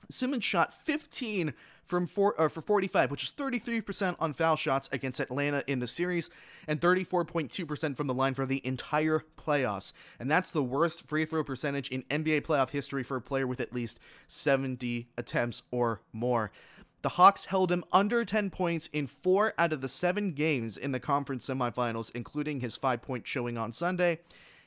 Simmons 0.10 0.46
shot 0.46 0.74
15 0.74 1.54
from 1.84 2.08
four, 2.08 2.40
uh, 2.40 2.48
for 2.48 2.62
45, 2.62 3.12
which 3.12 3.24
is 3.24 3.32
33% 3.32 4.16
on 4.18 4.32
foul 4.32 4.56
shots 4.56 4.88
against 4.94 5.20
Atlanta 5.20 5.62
in 5.68 5.80
the 5.80 5.88
series, 5.88 6.30
and 6.66 6.80
34.2% 6.80 7.98
from 7.98 8.08
the 8.08 8.14
line 8.14 8.34
for 8.34 8.46
the 8.46 8.66
entire 8.66 9.26
playoffs. 9.38 9.92
And 10.20 10.32
that's 10.32 10.52
the 10.52 10.64
worst 10.64 11.10
free 11.10 11.26
throw 11.26 11.44
percentage 11.44 11.90
in 11.90 12.04
NBA 12.04 12.44
playoff 12.44 12.70
history 12.70 13.04
for 13.04 13.18
a 13.18 13.22
player 13.22 13.46
with 13.46 13.60
at 13.60 13.74
least 13.74 14.00
70 14.28 15.10
attempts 15.18 15.64
or 15.70 16.02
more. 16.14 16.52
The 17.02 17.10
Hawks 17.10 17.46
held 17.46 17.72
him 17.72 17.86
under 17.94 18.26
10 18.26 18.50
points 18.50 18.88
in 18.92 19.08
four 19.08 19.54
out 19.58 19.72
of 19.72 19.82
the 19.82 19.88
seven 19.88 20.34
games 20.34 20.76
in 20.76 20.92
the 20.92 21.00
conference 21.00 21.48
semifinals, 21.48 22.12
including 22.14 22.60
his 22.60 22.76
five 22.76 23.02
point 23.02 23.26
showing 23.26 23.58
on 23.58 23.72
Sunday. 23.72 24.20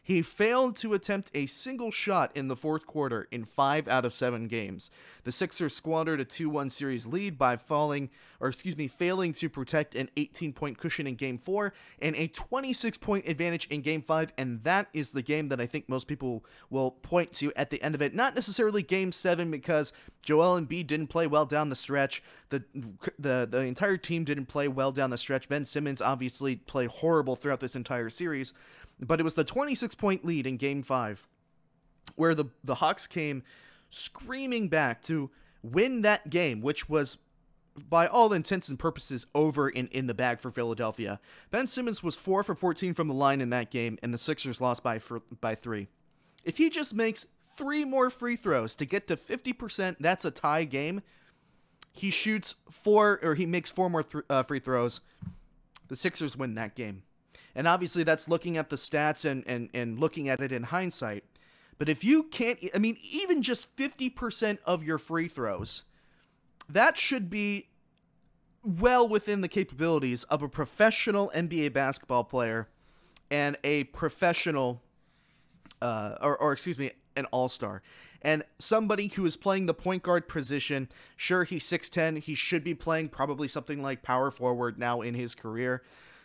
He 0.05 0.21
failed 0.21 0.75
to 0.79 0.95
attempt 0.95 1.31
a 1.33 1.47
single 1.47 1.93
shot 1.93 2.33
in 2.35 2.49
the 2.49 2.57
fourth 2.57 2.89
quarter 2.89 3.29
in 3.31 3.45
five 3.45 3.87
out 3.87 4.05
of 4.05 4.13
seven 4.13 4.49
games. 4.49 4.91
The 5.23 5.31
Sixers 5.31 5.77
squandered 5.77 6.19
a 6.19 6.25
2 6.25 6.51
1 6.51 6.71
series 6.71 7.07
lead 7.07 7.39
by 7.39 7.57
falling, 7.57 8.11
or 8.41 8.49
excuse 8.49 8.77
me, 8.77 8.89
failing 8.89 9.33
to 9.35 9.49
protect 9.49 9.95
an 9.95 10.11
18 10.17 10.55
point 10.55 10.77
cushion 10.77 11.07
in 11.07 11.15
game 11.15 11.39
four 11.39 11.73
and 12.01 12.17
a 12.17 12.27
26 12.27 12.99
point 12.99 13.29
advantage 13.29 13.69
in 13.69 13.81
game 13.81 14.03
five. 14.03 14.33
And 14.37 14.61
that 14.65 14.89
is 14.93 15.13
the 15.13 15.23
game 15.23 15.49
that 15.51 15.61
I 15.61 15.67
think 15.67 15.89
most 15.89 16.09
people 16.09 16.45
will 16.69 16.91
point 16.91 17.33
to 17.35 17.53
at 17.55 17.71
the 17.71 17.81
end 17.81 17.95
of 17.95 18.03
it. 18.03 18.13
Not 18.13 18.35
necessarily 18.35 18.83
game 18.83 19.13
seven 19.13 19.53
because 19.53 19.93
Joel 20.23 20.61
Embiid 20.61 20.89
didn't 20.89 21.09
play 21.09 21.29
well 21.29 21.47
down 21.47 21.69
the 21.69 21.77
stretch. 21.77 22.25
The, 22.49 22.65
the, 23.21 23.47
the 23.49 23.61
entire 23.61 23.97
team 23.97 24.25
didn't 24.25 24.47
play 24.47 24.67
well 24.67 24.91
down 24.91 25.11
the 25.11 25.19
stretch. 25.19 25.49
Ben 25.49 25.65
Simmons 25.65 26.03
obviously 26.03 26.57
played 26.57 26.91
horrible 26.91 27.37
throughout 27.37 27.61
this 27.61 27.77
entire 27.77 28.11
series. 28.11 28.53
But 29.05 29.21
it 29.21 29.25
was 29.25 29.35
the 29.35 29.45
26 29.45 29.95
point 29.97 30.25
lead 30.25 30.47
in 30.47 30.57
game 30.57 30.83
five 30.83 31.27
where 32.17 32.35
the, 32.35 32.47
the 32.65 32.77
Hawks 32.77 33.07
came 33.07 33.43
screaming 33.91 34.69
back 34.69 35.03
to 35.03 35.31
win 35.63 36.03
that 36.03 36.31
game, 36.31 36.61
which 36.61 36.89
was 36.89 37.19
by 37.89 38.07
all 38.07 38.33
intents 38.33 38.69
and 38.69 38.79
purposes 38.79 39.27
over 39.35 39.69
in, 39.69 39.87
in 39.89 40.07
the 40.07 40.15
bag 40.15 40.39
for 40.39 40.51
Philadelphia. 40.51 41.21
Ben 41.51 41.67
Simmons 41.67 42.03
was 42.03 42.15
4 42.15 42.43
for 42.43 42.55
14 42.55 42.93
from 42.95 43.09
the 43.09 43.15
line 43.15 43.41
in 43.41 43.51
that 43.51 43.71
game, 43.71 43.99
and 44.03 44.13
the 44.13 44.19
Sixers 44.19 44.61
lost 44.61 44.83
by 44.83 44.99
for, 44.99 45.23
by 45.41 45.55
3. 45.55 45.89
If 46.45 46.59
he 46.59 46.69
just 46.69 46.95
makes 46.95 47.27
three 47.57 47.85
more 47.85 48.11
free 48.11 48.37
throws 48.37 48.75
to 48.75 48.85
get 48.85 49.09
to 49.09 49.17
50%, 49.17 49.97
that's 50.01 50.25
a 50.25 50.31
tie 50.31 50.65
game. 50.65 51.03
He 51.93 52.11
shoots 52.11 52.57
four, 52.71 53.21
or 53.23 53.35
he 53.35 53.47
makes 53.47 53.71
four 53.71 53.89
more 53.89 54.03
th- 54.03 54.25
uh, 54.29 54.43
free 54.43 54.59
throws. 54.59 55.01
The 55.89 55.97
Sixers 55.97 56.37
win 56.37 56.55
that 56.55 56.75
game. 56.75 57.03
And 57.55 57.69
obviously, 57.69 58.03
that's 58.03 58.29
looking 58.29 58.57
at 58.57 58.71
the 58.71 58.77
stats 58.77 59.29
and, 59.29 59.45
and, 59.47 59.69
and 59.75 59.99
looking 59.99 60.29
at 60.29 60.41
it 60.41 60.53
in 60.53 60.65
hindsight. 60.65 61.25
But 61.79 61.89
if 61.89 62.05
you 62.05 62.25
can't, 62.25 62.59
I 62.75 62.79
mean, 62.79 62.97
even 63.03 63.43
just 63.43 63.75
50% 63.77 64.59
of 64.65 64.85
your 64.85 64.99
free 64.99 65.29
throws, 65.29 65.85
that 66.69 66.97
should 66.97 67.29
be 67.29 67.69
well 68.65 69.09
within 69.09 69.41
the 69.41 69.49
capabilities 69.49 70.25
of 70.25 70.43
a 70.43 70.49
professional 70.49 71.31
NBA 71.35 71.73
basketball 71.73 72.25
player 72.25 72.69
and 73.31 73.57
a 73.65 73.85
professional, 73.85 74.83
uh, 75.81 76.17
or, 76.21 76.37
or 76.37 76.53
excuse 76.53 76.79
me, 76.79 76.93
an 77.17 77.27
all 77.27 77.49
star. 77.49 77.83
And 78.23 78.45
somebody 78.59 79.09
who 79.09 79.27
is 79.27 79.37
playing 79.37 79.67
the 79.67 79.75
point 79.75 80.05
guard 80.05 80.29
position, 80.29 80.89
sure, 81.17 81.45
he's 81.45 81.65
6'10, 81.65 82.19
he 82.19 82.35
should 82.35 82.63
be 82.63 82.75
playing 82.75 83.09
probably 83.09 83.49
something 83.49 83.83
like 83.83 84.03
power 84.03 84.31
forward 84.31 84.79
now 84.79 85.01
in 85.01 85.15
his 85.15 85.35
career. 85.35 85.83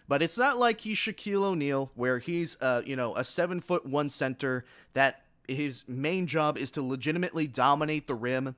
But 0.08 0.22
it's 0.22 0.38
not 0.38 0.58
like 0.58 0.82
he's 0.82 0.98
Shaquille 0.98 1.44
O'Neal, 1.44 1.92
where 1.96 2.20
he's, 2.20 2.58
uh, 2.62 2.82
you 2.86 2.96
know, 2.96 3.16
a 3.16 3.24
seven 3.24 3.60
foot 3.60 3.86
one 3.86 4.10
center 4.10 4.66
that 4.94 5.24
his 5.48 5.84
main 5.88 6.28
job 6.28 6.58
is 6.58 6.72
to 6.72 6.82
legitimately 6.82 7.48
dominate 7.48 8.08
the 8.08 8.16
rim 8.16 8.56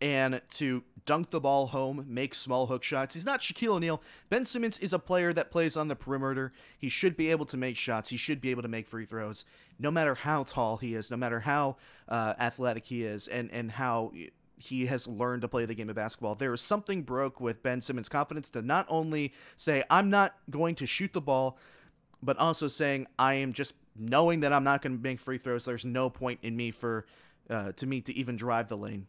and 0.00 0.42
to 0.50 0.82
dunk 1.06 1.30
the 1.30 1.40
ball 1.40 1.68
home, 1.68 2.04
make 2.08 2.34
small 2.34 2.66
hook 2.66 2.82
shots. 2.82 3.14
He's 3.14 3.24
not 3.24 3.40
Shaquille 3.40 3.74
O'Neal. 3.74 4.02
Ben 4.30 4.44
Simmons 4.44 4.78
is 4.80 4.92
a 4.92 4.98
player 4.98 5.32
that 5.32 5.50
plays 5.50 5.76
on 5.76 5.88
the 5.88 5.96
perimeter. 5.96 6.52
He 6.76 6.88
should 6.88 7.16
be 7.16 7.30
able 7.30 7.46
to 7.46 7.56
make 7.56 7.76
shots. 7.76 8.08
He 8.08 8.16
should 8.16 8.40
be 8.40 8.50
able 8.50 8.62
to 8.62 8.68
make 8.68 8.88
free 8.88 9.06
throws, 9.06 9.44
no 9.78 9.90
matter 9.90 10.16
how 10.16 10.42
tall 10.42 10.76
he 10.76 10.94
is, 10.94 11.10
no 11.10 11.16
matter 11.16 11.40
how 11.40 11.76
uh, 12.08 12.34
athletic 12.38 12.84
he 12.86 13.02
is, 13.02 13.28
and 13.28 13.50
and 13.52 13.70
how 13.70 14.12
he 14.56 14.86
has 14.86 15.08
learned 15.08 15.42
to 15.42 15.48
play 15.48 15.64
the 15.64 15.74
game 15.74 15.88
of 15.88 15.96
basketball. 15.96 16.34
There 16.34 16.52
is 16.52 16.60
something 16.60 17.02
broke 17.02 17.40
with 17.40 17.62
Ben 17.62 17.80
Simmons' 17.80 18.08
confidence 18.08 18.50
to 18.50 18.62
not 18.62 18.86
only 18.88 19.32
say, 19.56 19.82
I'm 19.90 20.10
not 20.10 20.34
going 20.50 20.74
to 20.76 20.86
shoot 20.86 21.12
the 21.12 21.20
ball, 21.20 21.58
but 22.22 22.38
also 22.38 22.68
saying, 22.68 23.06
I 23.18 23.34
am 23.34 23.52
just 23.52 23.74
knowing 23.96 24.40
that 24.40 24.52
I'm 24.52 24.64
not 24.64 24.82
going 24.82 24.96
to 24.96 25.02
make 25.02 25.20
free 25.20 25.38
throws. 25.38 25.64
There's 25.64 25.84
no 25.84 26.08
point 26.08 26.40
in 26.42 26.56
me 26.56 26.70
for, 26.70 27.06
uh, 27.50 27.72
to 27.72 27.86
me 27.86 28.00
to 28.02 28.16
even 28.16 28.36
drive 28.36 28.68
the 28.68 28.76
lane. 28.76 29.06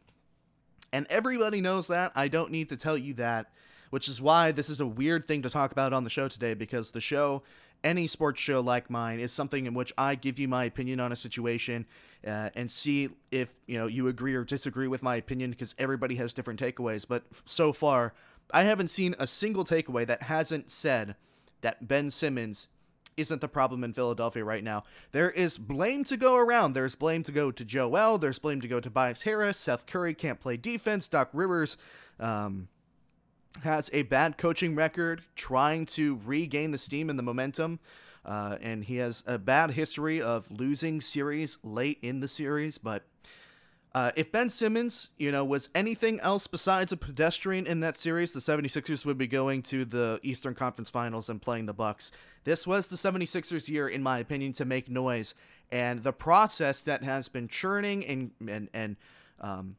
And 0.92 1.08
everybody 1.10 1.62
knows 1.62 1.88
that. 1.88 2.12
I 2.16 2.28
don't 2.28 2.52
need 2.52 2.70
to 2.70 2.78
tell 2.78 2.98
you 2.98 3.14
that, 3.16 3.52
which 3.90 4.08
is 4.08 4.22
why 4.22 4.52
this 4.52 4.70
is 4.70 4.80
a 4.80 4.88
weird 4.88 5.28
thing 5.28 5.42
to 5.44 5.50
talk 5.50 5.72
about 5.72 5.94
on 5.94 6.04
the 6.04 6.10
show 6.10 6.28
today 6.28 6.54
because 6.54 6.92
the 6.92 7.02
show 7.02 7.44
any 7.84 8.08
sports 8.08 8.40
show 8.40 8.62
like 8.62 8.90
mine 8.90 9.20
is 9.20 9.32
something 9.32 9.66
in 9.66 9.74
which 9.74 9.92
I 9.98 10.16
give 10.16 10.40
you 10.40 10.48
my 10.48 10.66
opinion 10.66 11.00
on 11.00 11.12
a 11.12 11.16
situation 11.16 11.86
uh, 12.26 12.50
and 12.56 12.70
see 12.70 13.10
if 13.32 13.56
you 13.68 13.78
know 13.78 13.88
you 13.88 14.08
agree 14.08 14.36
or 14.36 14.44
disagree 14.44 14.88
with 14.88 15.04
my 15.04 15.16
opinion 15.16 15.52
because 15.52 15.76
everybody 15.78 16.16
has 16.16 16.34
different 16.34 16.60
takeaways. 16.60 17.06
But 17.08 17.24
so 17.46 17.74
far, 17.74 18.14
I 18.52 18.64
haven't 18.64 18.90
seen 18.90 19.16
a 19.20 19.28
single 19.28 19.66
takeaway 19.66 20.08
that 20.08 20.24
hasn't 20.24 20.72
said 20.72 21.16
that 21.62 21.88
Ben 21.88 22.10
Simmons 22.10 22.68
isn't 23.18 23.42
the 23.42 23.48
problem 23.48 23.84
in 23.84 23.94
Philadelphia 23.94 24.44
right 24.44 24.64
now. 24.64 24.84
There 25.12 25.30
is 25.30 25.58
blame 25.58 26.04
to 26.06 26.18
go 26.18 26.36
around. 26.36 26.74
There's 26.74 26.96
blame 26.96 27.24
to 27.24 27.32
go 27.32 27.52
to 27.52 27.66
Joel. 27.66 28.18
There's 28.18 28.40
blame 28.40 28.62
to 28.62 28.68
go 28.68 28.78
to 28.78 28.90
Tobias 28.90 29.24
Harris. 29.24 29.58
Seth 29.58 29.86
Curry 29.86 30.14
can't 30.14 30.40
play 30.40 30.58
defense. 30.58 31.08
Doc 31.08 31.30
Rivers. 31.34 31.78
Um, 32.20 32.70
has 33.62 33.90
a 33.94 34.02
bad 34.04 34.38
coaching 34.38 34.76
record 34.76 35.24
trying 35.36 35.86
to 35.86 36.20
regain 36.26 36.72
the 36.72 36.78
steam 36.78 37.10
and 37.10 37.18
the 37.18 37.24
momentum. 37.24 37.80
Uh, 38.26 38.58
and 38.62 38.86
he 38.86 38.98
has 38.98 39.24
a 39.28 39.38
bad 39.38 39.72
history 39.72 40.22
of 40.22 40.50
losing 40.50 41.02
series 41.02 41.58
late 41.62 42.00
in 42.02 42.22
the 42.22 42.28
series. 42.28 42.78
But 42.78 43.04
uh, 43.94 44.12
if 44.16 44.32
Ben 44.32 44.50
Simmons, 44.50 45.10
you 45.18 45.32
know, 45.32 45.46
was 45.46 45.70
anything 45.76 46.20
else 46.22 46.48
besides 46.48 46.92
a 46.92 46.98
pedestrian 46.98 47.68
in 47.68 47.82
that 47.82 47.96
series, 47.96 48.34
the 48.34 48.40
76ers 48.40 49.06
would 49.06 49.18
be 49.18 49.28
going 49.28 49.62
to 49.64 49.86
the 49.86 50.20
Eastern 50.24 50.56
Conference 50.56 50.90
Finals 50.90 51.30
and 51.30 51.42
playing 51.42 51.68
the 51.68 51.74
Bucks. 51.74 52.12
This 52.44 52.66
was 52.66 52.90
the 52.90 52.96
76ers 52.96 53.70
year, 53.70 53.88
in 53.88 54.02
my 54.02 54.18
opinion, 54.20 54.54
to 54.54 54.66
make 54.66 54.90
noise. 54.90 55.36
And 55.72 56.02
the 56.02 56.14
process 56.14 56.82
that 56.84 57.04
has 57.04 57.30
been 57.30 57.48
churning 57.48 58.06
and, 58.06 58.32
and, 58.48 58.70
and, 58.74 58.96
um, 59.40 59.76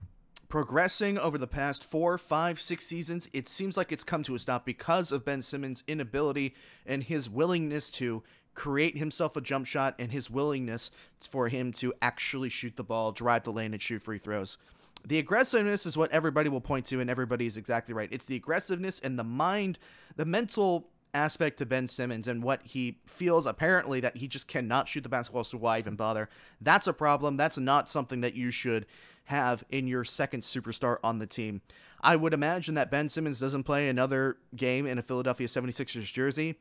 progressing 0.54 1.18
over 1.18 1.36
the 1.36 1.48
past 1.48 1.82
four, 1.82 2.16
five, 2.16 2.60
six 2.60 2.86
seasons, 2.86 3.28
it 3.32 3.48
seems 3.48 3.76
like 3.76 3.90
it's 3.90 4.04
come 4.04 4.22
to 4.22 4.36
a 4.36 4.38
stop 4.38 4.64
because 4.64 5.10
of 5.10 5.24
Ben 5.24 5.42
Simmons' 5.42 5.82
inability 5.88 6.54
and 6.86 7.02
his 7.02 7.28
willingness 7.28 7.90
to 7.90 8.22
create 8.54 8.96
himself 8.96 9.34
a 9.34 9.40
jump 9.40 9.66
shot 9.66 9.96
and 9.98 10.12
his 10.12 10.30
willingness 10.30 10.92
for 11.28 11.48
him 11.48 11.72
to 11.72 11.92
actually 12.00 12.50
shoot 12.50 12.76
the 12.76 12.84
ball, 12.84 13.10
drive 13.10 13.42
the 13.42 13.50
lane, 13.50 13.72
and 13.72 13.82
shoot 13.82 14.00
free 14.00 14.18
throws. 14.18 14.56
The 15.04 15.18
aggressiveness 15.18 15.86
is 15.86 15.96
what 15.96 16.12
everybody 16.12 16.48
will 16.48 16.60
point 16.60 16.86
to, 16.86 17.00
and 17.00 17.10
everybody 17.10 17.46
is 17.46 17.56
exactly 17.56 17.92
right. 17.92 18.08
It's 18.12 18.26
the 18.26 18.36
aggressiveness 18.36 19.00
and 19.00 19.18
the 19.18 19.24
mind, 19.24 19.80
the 20.14 20.24
mental 20.24 20.88
aspect 21.14 21.58
to 21.58 21.66
Ben 21.66 21.86
Simmons 21.86 22.28
and 22.28 22.42
what 22.42 22.60
he 22.64 22.98
feels 23.06 23.46
apparently 23.46 24.00
that 24.00 24.16
he 24.16 24.28
just 24.28 24.48
cannot 24.48 24.88
shoot 24.88 25.02
the 25.02 25.08
basketball, 25.08 25.44
so 25.44 25.58
why 25.58 25.78
even 25.78 25.96
bother? 25.96 26.28
That's 26.60 26.86
a 26.86 26.92
problem. 26.92 27.36
That's 27.36 27.56
not 27.56 27.88
something 27.88 28.20
that 28.20 28.34
you 28.34 28.50
should 28.50 28.86
have 29.26 29.64
in 29.70 29.86
your 29.86 30.04
second 30.04 30.40
superstar 30.42 30.98
on 31.02 31.18
the 31.18 31.26
team. 31.26 31.62
I 32.02 32.16
would 32.16 32.34
imagine 32.34 32.74
that 32.74 32.90
Ben 32.90 33.08
Simmons 33.08 33.40
doesn't 33.40 33.62
play 33.62 33.88
another 33.88 34.36
game 34.54 34.86
in 34.86 34.98
a 34.98 35.02
Philadelphia 35.02 35.46
76ers 35.46 36.12
jersey. 36.12 36.56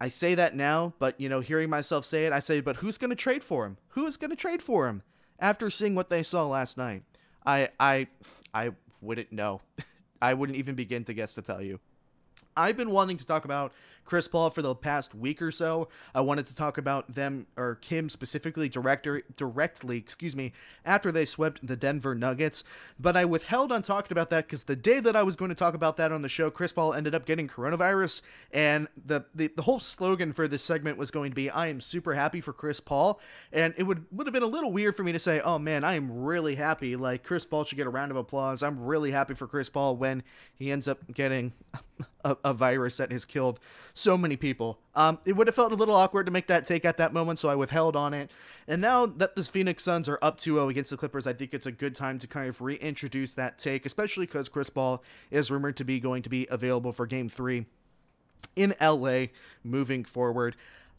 I 0.00 0.08
say 0.08 0.34
that 0.34 0.54
now, 0.54 0.94
but 0.98 1.20
you 1.20 1.28
know, 1.28 1.40
hearing 1.40 1.70
myself 1.70 2.04
say 2.04 2.26
it, 2.26 2.32
I 2.32 2.40
say, 2.40 2.60
but 2.60 2.76
who's 2.76 2.98
going 2.98 3.10
to 3.10 3.16
trade 3.16 3.44
for 3.44 3.64
him? 3.64 3.78
Who 3.90 4.06
is 4.06 4.16
going 4.16 4.30
to 4.30 4.36
trade 4.36 4.62
for 4.62 4.88
him 4.88 5.02
after 5.38 5.70
seeing 5.70 5.94
what 5.94 6.10
they 6.10 6.22
saw 6.22 6.46
last 6.46 6.76
night? 6.76 7.02
I 7.46 7.70
I 7.78 8.08
I 8.52 8.72
wouldn't 9.00 9.32
know. 9.32 9.60
I 10.22 10.34
wouldn't 10.34 10.58
even 10.58 10.74
begin 10.74 11.04
to 11.04 11.14
guess 11.14 11.34
to 11.34 11.42
tell 11.42 11.62
you. 11.62 11.78
I've 12.56 12.76
been 12.76 12.90
wanting 12.90 13.16
to 13.18 13.26
talk 13.26 13.44
about 13.44 13.72
Chris 14.06 14.28
Paul 14.28 14.50
for 14.50 14.62
the 14.62 14.74
past 14.74 15.14
week 15.14 15.42
or 15.42 15.50
so. 15.50 15.88
I 16.14 16.20
wanted 16.22 16.46
to 16.46 16.56
talk 16.56 16.78
about 16.78 17.14
them 17.14 17.46
or 17.56 17.74
Kim 17.76 18.08
specifically 18.08 18.68
director 18.68 19.22
directly, 19.36 19.98
excuse 19.98 20.34
me, 20.34 20.52
after 20.84 21.12
they 21.12 21.24
swept 21.24 21.66
the 21.66 21.76
Denver 21.76 22.14
Nuggets, 22.14 22.64
but 22.98 23.16
I 23.16 23.24
withheld 23.24 23.72
on 23.72 23.82
talking 23.82 24.12
about 24.12 24.30
that 24.30 24.48
cuz 24.48 24.64
the 24.64 24.76
day 24.76 25.00
that 25.00 25.16
I 25.16 25.22
was 25.22 25.36
going 25.36 25.50
to 25.50 25.54
talk 25.54 25.74
about 25.74 25.96
that 25.98 26.12
on 26.12 26.22
the 26.22 26.28
show, 26.28 26.50
Chris 26.50 26.72
Paul 26.72 26.94
ended 26.94 27.14
up 27.14 27.26
getting 27.26 27.48
coronavirus 27.48 28.22
and 28.52 28.88
the, 28.96 29.24
the 29.34 29.48
the 29.48 29.62
whole 29.62 29.80
slogan 29.80 30.32
for 30.32 30.48
this 30.48 30.62
segment 30.62 30.96
was 30.96 31.10
going 31.10 31.30
to 31.30 31.34
be 31.34 31.50
I 31.50 31.66
am 31.66 31.80
super 31.80 32.14
happy 32.14 32.40
for 32.40 32.52
Chris 32.52 32.80
Paul 32.80 33.20
and 33.52 33.74
it 33.76 33.82
would 33.82 34.06
would 34.12 34.26
have 34.26 34.34
been 34.34 34.42
a 34.42 34.46
little 34.46 34.72
weird 34.72 34.96
for 34.96 35.02
me 35.02 35.12
to 35.12 35.18
say, 35.18 35.40
"Oh 35.40 35.58
man, 35.58 35.84
I 35.84 35.94
am 35.94 36.22
really 36.22 36.54
happy 36.54 36.96
like 36.96 37.24
Chris 37.24 37.44
Paul 37.44 37.64
should 37.64 37.76
get 37.76 37.86
a 37.86 37.90
round 37.90 38.10
of 38.10 38.16
applause. 38.16 38.62
I'm 38.62 38.84
really 38.84 39.10
happy 39.10 39.34
for 39.34 39.46
Chris 39.46 39.68
Paul 39.68 39.96
when 39.96 40.22
he 40.54 40.70
ends 40.70 40.88
up 40.88 40.98
getting 41.12 41.52
a, 42.24 42.36
a, 42.44 42.54
virus 42.54 42.96
that 42.96 43.12
has 43.12 43.24
killed 43.24 43.60
so 43.96 44.18
many 44.18 44.36
people. 44.36 44.78
Um, 44.94 45.18
it 45.24 45.32
would 45.32 45.46
have 45.46 45.56
felt 45.56 45.72
a 45.72 45.76
little 45.76 45.94
awkward 45.94 46.26
to 46.26 46.32
make 46.32 46.46
that 46.48 46.66
take 46.66 46.84
at 46.84 46.98
that 46.98 47.14
moment, 47.14 47.38
so 47.38 47.48
I 47.48 47.54
withheld 47.54 47.96
on 47.96 48.12
it. 48.12 48.30
And 48.68 48.82
now 48.82 49.06
that 49.06 49.34
the 49.36 49.42
Phoenix 49.42 49.82
Suns 49.82 50.08
are 50.08 50.18
up 50.20 50.38
2-0 50.38 50.70
against 50.70 50.90
the 50.90 50.96
Clippers, 50.98 51.26
I 51.26 51.32
think 51.32 51.54
it's 51.54 51.66
a 51.66 51.72
good 51.72 51.94
time 51.94 52.18
to 52.18 52.26
kind 52.26 52.48
of 52.48 52.60
reintroduce 52.60 53.34
that 53.34 53.58
take, 53.58 53.86
especially 53.86 54.26
because 54.26 54.48
Chris 54.50 54.68
Paul 54.68 55.02
is 55.30 55.50
rumored 55.50 55.76
to 55.78 55.84
be 55.84 55.98
going 55.98 56.22
to 56.22 56.28
be 56.28 56.46
available 56.50 56.92
for 56.92 57.06
Game 57.06 57.30
3 57.30 57.64
in 58.54 58.74
LA 58.80 59.26
moving 59.64 60.04
forward. 60.04 60.56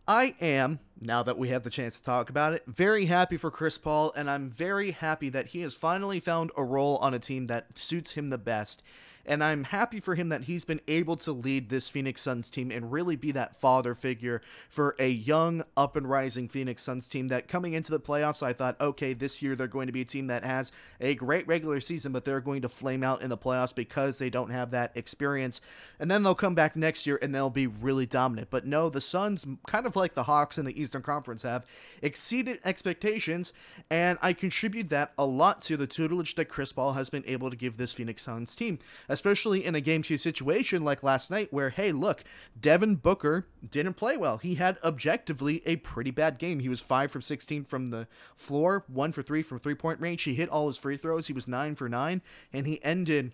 I 0.07 0.35
am, 0.41 0.79
now 0.99 1.21
that 1.23 1.37
we 1.37 1.49
have 1.49 1.63
the 1.63 1.69
chance 1.69 1.97
to 1.97 2.03
talk 2.03 2.29
about 2.29 2.53
it, 2.53 2.63
very 2.65 3.05
happy 3.05 3.37
for 3.37 3.51
Chris 3.51 3.77
Paul, 3.77 4.13
and 4.15 4.29
I'm 4.29 4.49
very 4.49 4.91
happy 4.91 5.29
that 5.29 5.47
he 5.47 5.61
has 5.61 5.75
finally 5.75 6.19
found 6.19 6.49
a 6.55 6.63
role 6.63 6.97
on 6.97 7.13
a 7.13 7.19
team 7.19 7.47
that 7.47 7.77
suits 7.77 8.13
him 8.13 8.29
the 8.29 8.37
best 8.37 8.81
and 9.27 9.43
I'm 9.43 9.65
happy 9.65 9.99
for 9.99 10.15
him 10.15 10.29
that 10.29 10.43
he's 10.43 10.65
been 10.65 10.81
able 10.87 11.15
to 11.17 11.31
lead 11.31 11.69
this 11.69 11.89
Phoenix 11.89 12.21
Suns 12.21 12.49
team 12.49 12.71
and 12.71 12.91
really 12.91 13.15
be 13.15 13.31
that 13.33 13.55
father 13.55 13.93
figure 13.93 14.41
for 14.69 14.95
a 14.99 15.09
young, 15.09 15.63
up 15.75 15.95
and 15.95 16.09
rising 16.09 16.47
Phoenix 16.47 16.83
Suns 16.83 17.09
team 17.09 17.27
that 17.27 17.47
coming 17.47 17.73
into 17.73 17.91
the 17.91 17.99
playoffs, 17.99 18.41
I 18.41 18.53
thought, 18.53 18.79
okay, 18.79 19.13
this 19.13 19.41
year 19.41 19.55
they're 19.55 19.67
going 19.67 19.87
to 19.87 19.93
be 19.93 20.01
a 20.01 20.05
team 20.05 20.27
that 20.27 20.43
has 20.43 20.71
a 21.01 21.15
great 21.15 21.47
regular 21.47 21.79
season, 21.79 22.11
but 22.11 22.25
they're 22.25 22.41
going 22.41 22.61
to 22.61 22.69
flame 22.69 23.03
out 23.03 23.21
in 23.21 23.29
the 23.29 23.37
playoffs 23.37 23.75
because 23.75 24.17
they 24.17 24.29
don't 24.29 24.49
have 24.49 24.71
that 24.71 24.91
experience. 24.95 25.61
And 25.99 26.09
then 26.09 26.23
they'll 26.23 26.35
come 26.35 26.55
back 26.55 26.75
next 26.75 27.05
year 27.05 27.19
and 27.21 27.35
they'll 27.35 27.49
be 27.49 27.67
really 27.67 28.05
dominant. 28.05 28.49
But 28.49 28.65
no, 28.65 28.89
the 28.89 29.01
Suns, 29.01 29.45
kind 29.67 29.85
of 29.85 29.95
like 29.95 30.13
the 30.13 30.23
Hawks 30.23 30.57
in 30.57 30.65
the 30.65 30.79
Eastern 30.79 31.01
Conference, 31.01 31.43
have 31.43 31.65
exceeded 32.01 32.59
expectations, 32.63 33.53
and 33.89 34.17
I 34.21 34.33
contribute 34.33 34.89
that 34.89 35.11
a 35.17 35.25
lot 35.25 35.61
to 35.61 35.77
the 35.77 35.87
tutelage 35.87 36.35
that 36.35 36.45
Chris 36.45 36.71
Paul 36.71 36.93
has 36.93 37.09
been 37.09 37.23
able 37.27 37.49
to 37.49 37.55
give 37.55 37.77
this 37.77 37.93
Phoenix 37.93 38.21
Suns 38.21 38.55
team 38.55 38.79
especially 39.17 39.65
in 39.65 39.73
a 39.73 39.81
game 39.81 40.03
two 40.03 40.15
situation 40.15 40.83
like 40.83 41.01
last 41.01 41.31
night 41.31 41.51
where, 41.51 41.71
hey, 41.71 41.91
look, 41.91 42.23
Devin 42.59 42.97
Booker 42.97 43.47
didn't 43.67 43.95
play 43.95 44.15
well. 44.15 44.37
He 44.37 44.55
had 44.55 44.77
objectively 44.83 45.63
a 45.65 45.77
pretty 45.77 46.11
bad 46.11 46.37
game. 46.37 46.59
He 46.59 46.69
was 46.69 46.81
5 46.81 47.09
from 47.09 47.23
16 47.23 47.63
from 47.63 47.87
the 47.87 48.07
floor, 48.35 48.85
1 48.87 49.11
for 49.11 49.23
3 49.23 49.41
from 49.41 49.57
three 49.57 49.73
point 49.73 49.99
range. 49.99 50.21
He 50.21 50.35
hit 50.35 50.49
all 50.49 50.67
his 50.67 50.77
free 50.77 50.97
throws. 50.97 51.25
He 51.25 51.33
was 51.33 51.47
9 51.47 51.73
for 51.73 51.89
9, 51.89 52.21
and 52.53 52.67
he 52.67 52.83
ended 52.83 53.33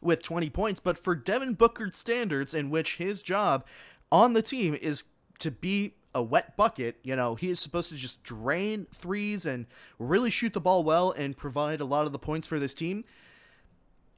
with 0.00 0.22
20 0.22 0.48
points. 0.48 0.80
But 0.80 0.96
for 0.96 1.14
Devin 1.14 1.54
Booker's 1.54 1.98
standards, 1.98 2.54
in 2.54 2.70
which 2.70 2.96
his 2.96 3.22
job 3.22 3.66
on 4.10 4.32
the 4.32 4.42
team 4.42 4.74
is 4.80 5.04
to 5.40 5.50
be 5.50 5.94
a 6.14 6.22
wet 6.22 6.56
bucket. 6.56 6.96
You 7.02 7.16
know, 7.16 7.34
he 7.34 7.50
is 7.50 7.60
supposed 7.60 7.90
to 7.90 7.96
just 7.96 8.22
drain 8.22 8.86
threes 8.94 9.44
and 9.44 9.66
really 9.98 10.30
shoot 10.30 10.54
the 10.54 10.60
ball 10.60 10.84
well 10.84 11.10
and 11.10 11.36
provide 11.36 11.80
a 11.82 11.84
lot 11.84 12.06
of 12.06 12.12
the 12.12 12.18
points 12.18 12.46
for 12.46 12.58
this 12.58 12.72
team 12.72 13.04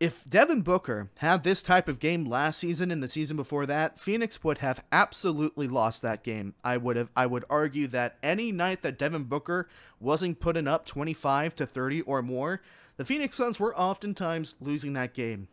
if 0.00 0.24
Devin 0.24 0.62
Booker 0.62 1.10
had 1.18 1.44
this 1.44 1.62
type 1.62 1.88
of 1.88 1.98
game 1.98 2.24
last 2.24 2.58
season 2.58 2.90
and 2.90 3.02
the 3.02 3.08
season 3.08 3.36
before 3.36 3.64
that, 3.66 3.98
Phoenix 3.98 4.42
would 4.42 4.58
have 4.58 4.84
absolutely 4.90 5.68
lost 5.68 6.02
that 6.02 6.24
game. 6.24 6.54
I 6.64 6.76
would 6.76 6.96
have 6.96 7.10
I 7.14 7.26
would 7.26 7.44
argue 7.48 7.86
that 7.88 8.18
any 8.22 8.50
night 8.50 8.82
that 8.82 8.98
Devin 8.98 9.24
Booker 9.24 9.68
wasn't 10.00 10.40
putting 10.40 10.66
up 10.66 10.84
25 10.84 11.54
to 11.56 11.66
30 11.66 12.02
or 12.02 12.22
more, 12.22 12.60
the 12.96 13.04
Phoenix 13.04 13.36
Suns 13.36 13.60
were 13.60 13.76
oftentimes 13.76 14.56
losing 14.60 14.92
that 14.94 15.14
game. 15.14 15.48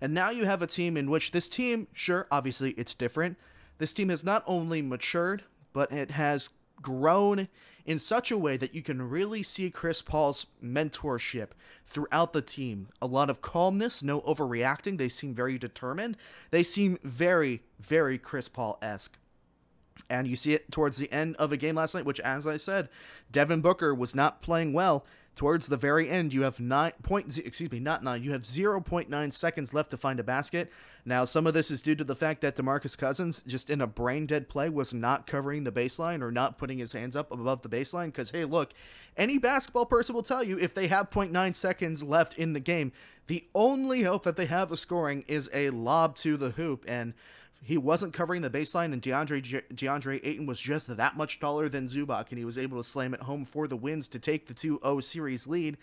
And 0.00 0.12
now 0.12 0.30
you 0.30 0.44
have 0.44 0.62
a 0.62 0.66
team 0.66 0.96
in 0.96 1.10
which 1.10 1.30
this 1.30 1.48
team, 1.48 1.86
sure, 1.92 2.26
obviously 2.30 2.72
it's 2.72 2.94
different. 2.94 3.38
This 3.78 3.92
team 3.92 4.10
has 4.10 4.24
not 4.24 4.42
only 4.46 4.82
matured, 4.82 5.44
but 5.72 5.92
it 5.92 6.10
has 6.10 6.50
grown 6.82 7.48
in 7.84 7.98
such 7.98 8.30
a 8.30 8.38
way 8.38 8.56
that 8.56 8.74
you 8.74 8.82
can 8.82 9.08
really 9.08 9.42
see 9.42 9.70
Chris 9.70 10.02
Paul's 10.02 10.46
mentorship 10.62 11.48
throughout 11.86 12.32
the 12.32 12.42
team. 12.42 12.88
A 13.00 13.06
lot 13.06 13.30
of 13.30 13.42
calmness, 13.42 14.02
no 14.02 14.20
overreacting. 14.22 14.98
They 14.98 15.08
seem 15.08 15.34
very 15.34 15.58
determined. 15.58 16.16
They 16.50 16.62
seem 16.62 16.98
very, 17.02 17.62
very 17.80 18.18
Chris 18.18 18.48
Paul 18.48 18.78
esque. 18.82 19.18
And 20.08 20.26
you 20.26 20.36
see 20.36 20.54
it 20.54 20.70
towards 20.70 20.96
the 20.96 21.10
end 21.12 21.36
of 21.36 21.52
a 21.52 21.56
game 21.56 21.76
last 21.76 21.94
night, 21.94 22.04
which, 22.04 22.20
as 22.20 22.46
I 22.46 22.56
said, 22.56 22.88
Devin 23.30 23.60
Booker 23.60 23.94
was 23.94 24.14
not 24.14 24.42
playing 24.42 24.72
well 24.72 25.04
towards 25.34 25.66
the 25.66 25.76
very 25.76 26.10
end, 26.10 26.34
you 26.34 26.42
have 26.42 26.60
nine 26.60 26.92
point 27.02 27.38
excuse 27.38 27.70
me, 27.70 27.80
not 27.80 28.04
nine. 28.04 28.22
You 28.22 28.32
have 28.32 28.44
zero 28.44 28.80
point 28.80 29.08
nine 29.08 29.30
seconds 29.30 29.72
left 29.72 29.90
to 29.90 29.96
find 29.96 30.20
a 30.20 30.24
basket. 30.24 30.70
Now, 31.04 31.24
some 31.24 31.46
of 31.46 31.54
this 31.54 31.70
is 31.70 31.82
due 31.82 31.94
to 31.94 32.04
the 32.04 32.14
fact 32.14 32.42
that 32.42 32.56
Demarcus 32.56 32.96
Cousins, 32.96 33.42
just 33.46 33.70
in 33.70 33.80
a 33.80 33.86
brain 33.86 34.26
dead 34.26 34.48
play, 34.48 34.68
was 34.68 34.92
not 34.92 35.26
covering 35.26 35.64
the 35.64 35.72
baseline 35.72 36.22
or 36.22 36.30
not 36.30 36.58
putting 36.58 36.78
his 36.78 36.92
hands 36.92 37.16
up 37.16 37.32
above 37.32 37.62
the 37.62 37.68
baseline. 37.68 38.06
Because 38.06 38.30
hey, 38.30 38.44
look, 38.44 38.72
any 39.16 39.38
basketball 39.38 39.86
person 39.86 40.14
will 40.14 40.22
tell 40.22 40.44
you 40.44 40.58
if 40.58 40.74
they 40.74 40.88
have 40.88 41.10
0.9 41.10 41.54
seconds 41.54 42.02
left 42.02 42.36
in 42.36 42.52
the 42.52 42.60
game, 42.60 42.92
the 43.26 43.44
only 43.54 44.02
hope 44.02 44.24
that 44.24 44.36
they 44.36 44.46
have 44.46 44.70
of 44.70 44.78
scoring 44.78 45.24
is 45.26 45.48
a 45.54 45.70
lob 45.70 46.16
to 46.16 46.36
the 46.36 46.50
hoop 46.50 46.84
and 46.86 47.14
he 47.64 47.78
wasn't 47.78 48.12
covering 48.12 48.42
the 48.42 48.50
baseline, 48.50 48.92
and 48.92 49.00
DeAndre 49.00 49.62
DeAndre 49.72 50.20
Ayton 50.24 50.46
was 50.46 50.60
just 50.60 50.94
that 50.96 51.16
much 51.16 51.38
taller 51.38 51.68
than 51.68 51.86
Zubac, 51.86 52.30
and 52.30 52.38
he 52.38 52.44
was 52.44 52.58
able 52.58 52.76
to 52.78 52.84
slam 52.84 53.14
it 53.14 53.22
home 53.22 53.44
for 53.44 53.68
the 53.68 53.76
wins 53.76 54.08
to 54.08 54.18
take 54.18 54.46
the 54.46 54.54
2-0 54.54 55.02
series 55.02 55.46
lead. 55.46 55.78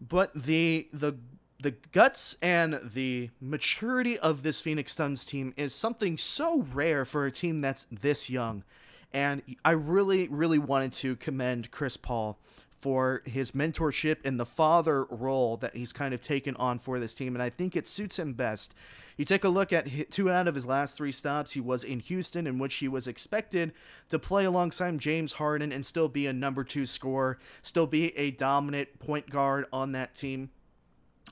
But 0.00 0.32
the 0.34 0.88
the 0.92 1.16
the 1.60 1.72
guts 1.92 2.36
and 2.40 2.80
the 2.82 3.28
maturity 3.40 4.18
of 4.18 4.42
this 4.42 4.60
Phoenix 4.60 4.92
Suns 4.92 5.26
team 5.26 5.52
is 5.58 5.74
something 5.74 6.16
so 6.16 6.62
rare 6.72 7.04
for 7.04 7.26
a 7.26 7.30
team 7.30 7.60
that's 7.60 7.86
this 7.90 8.30
young. 8.30 8.64
And 9.12 9.42
I 9.64 9.72
really, 9.72 10.28
really 10.28 10.58
wanted 10.58 10.94
to 10.94 11.16
commend 11.16 11.70
Chris 11.70 11.98
Paul 11.98 12.38
for 12.80 13.22
his 13.26 13.50
mentorship 13.50 14.18
and 14.24 14.40
the 14.40 14.46
father 14.46 15.04
role 15.04 15.56
that 15.58 15.76
he's 15.76 15.92
kind 15.92 16.14
of 16.14 16.20
taken 16.20 16.56
on 16.56 16.78
for 16.78 16.98
this 16.98 17.14
team. 17.14 17.34
And 17.34 17.42
I 17.42 17.50
think 17.50 17.76
it 17.76 17.86
suits 17.86 18.18
him 18.18 18.32
best 18.32 18.74
you 19.20 19.26
take 19.26 19.44
a 19.44 19.50
look 19.50 19.70
at 19.70 20.10
two 20.10 20.30
out 20.30 20.48
of 20.48 20.54
his 20.54 20.64
last 20.64 20.96
three 20.96 21.12
stops. 21.12 21.52
He 21.52 21.60
was 21.60 21.84
in 21.84 22.00
Houston, 22.00 22.46
in 22.46 22.58
which 22.58 22.76
he 22.76 22.88
was 22.88 23.06
expected 23.06 23.74
to 24.08 24.18
play 24.18 24.46
alongside 24.46 24.98
James 24.98 25.34
Harden 25.34 25.72
and 25.72 25.84
still 25.84 26.08
be 26.08 26.26
a 26.26 26.32
number 26.32 26.64
two 26.64 26.86
scorer, 26.86 27.38
still 27.60 27.86
be 27.86 28.16
a 28.16 28.30
dominant 28.30 28.98
point 28.98 29.28
guard 29.28 29.66
on 29.74 29.92
that 29.92 30.14
team. 30.14 30.48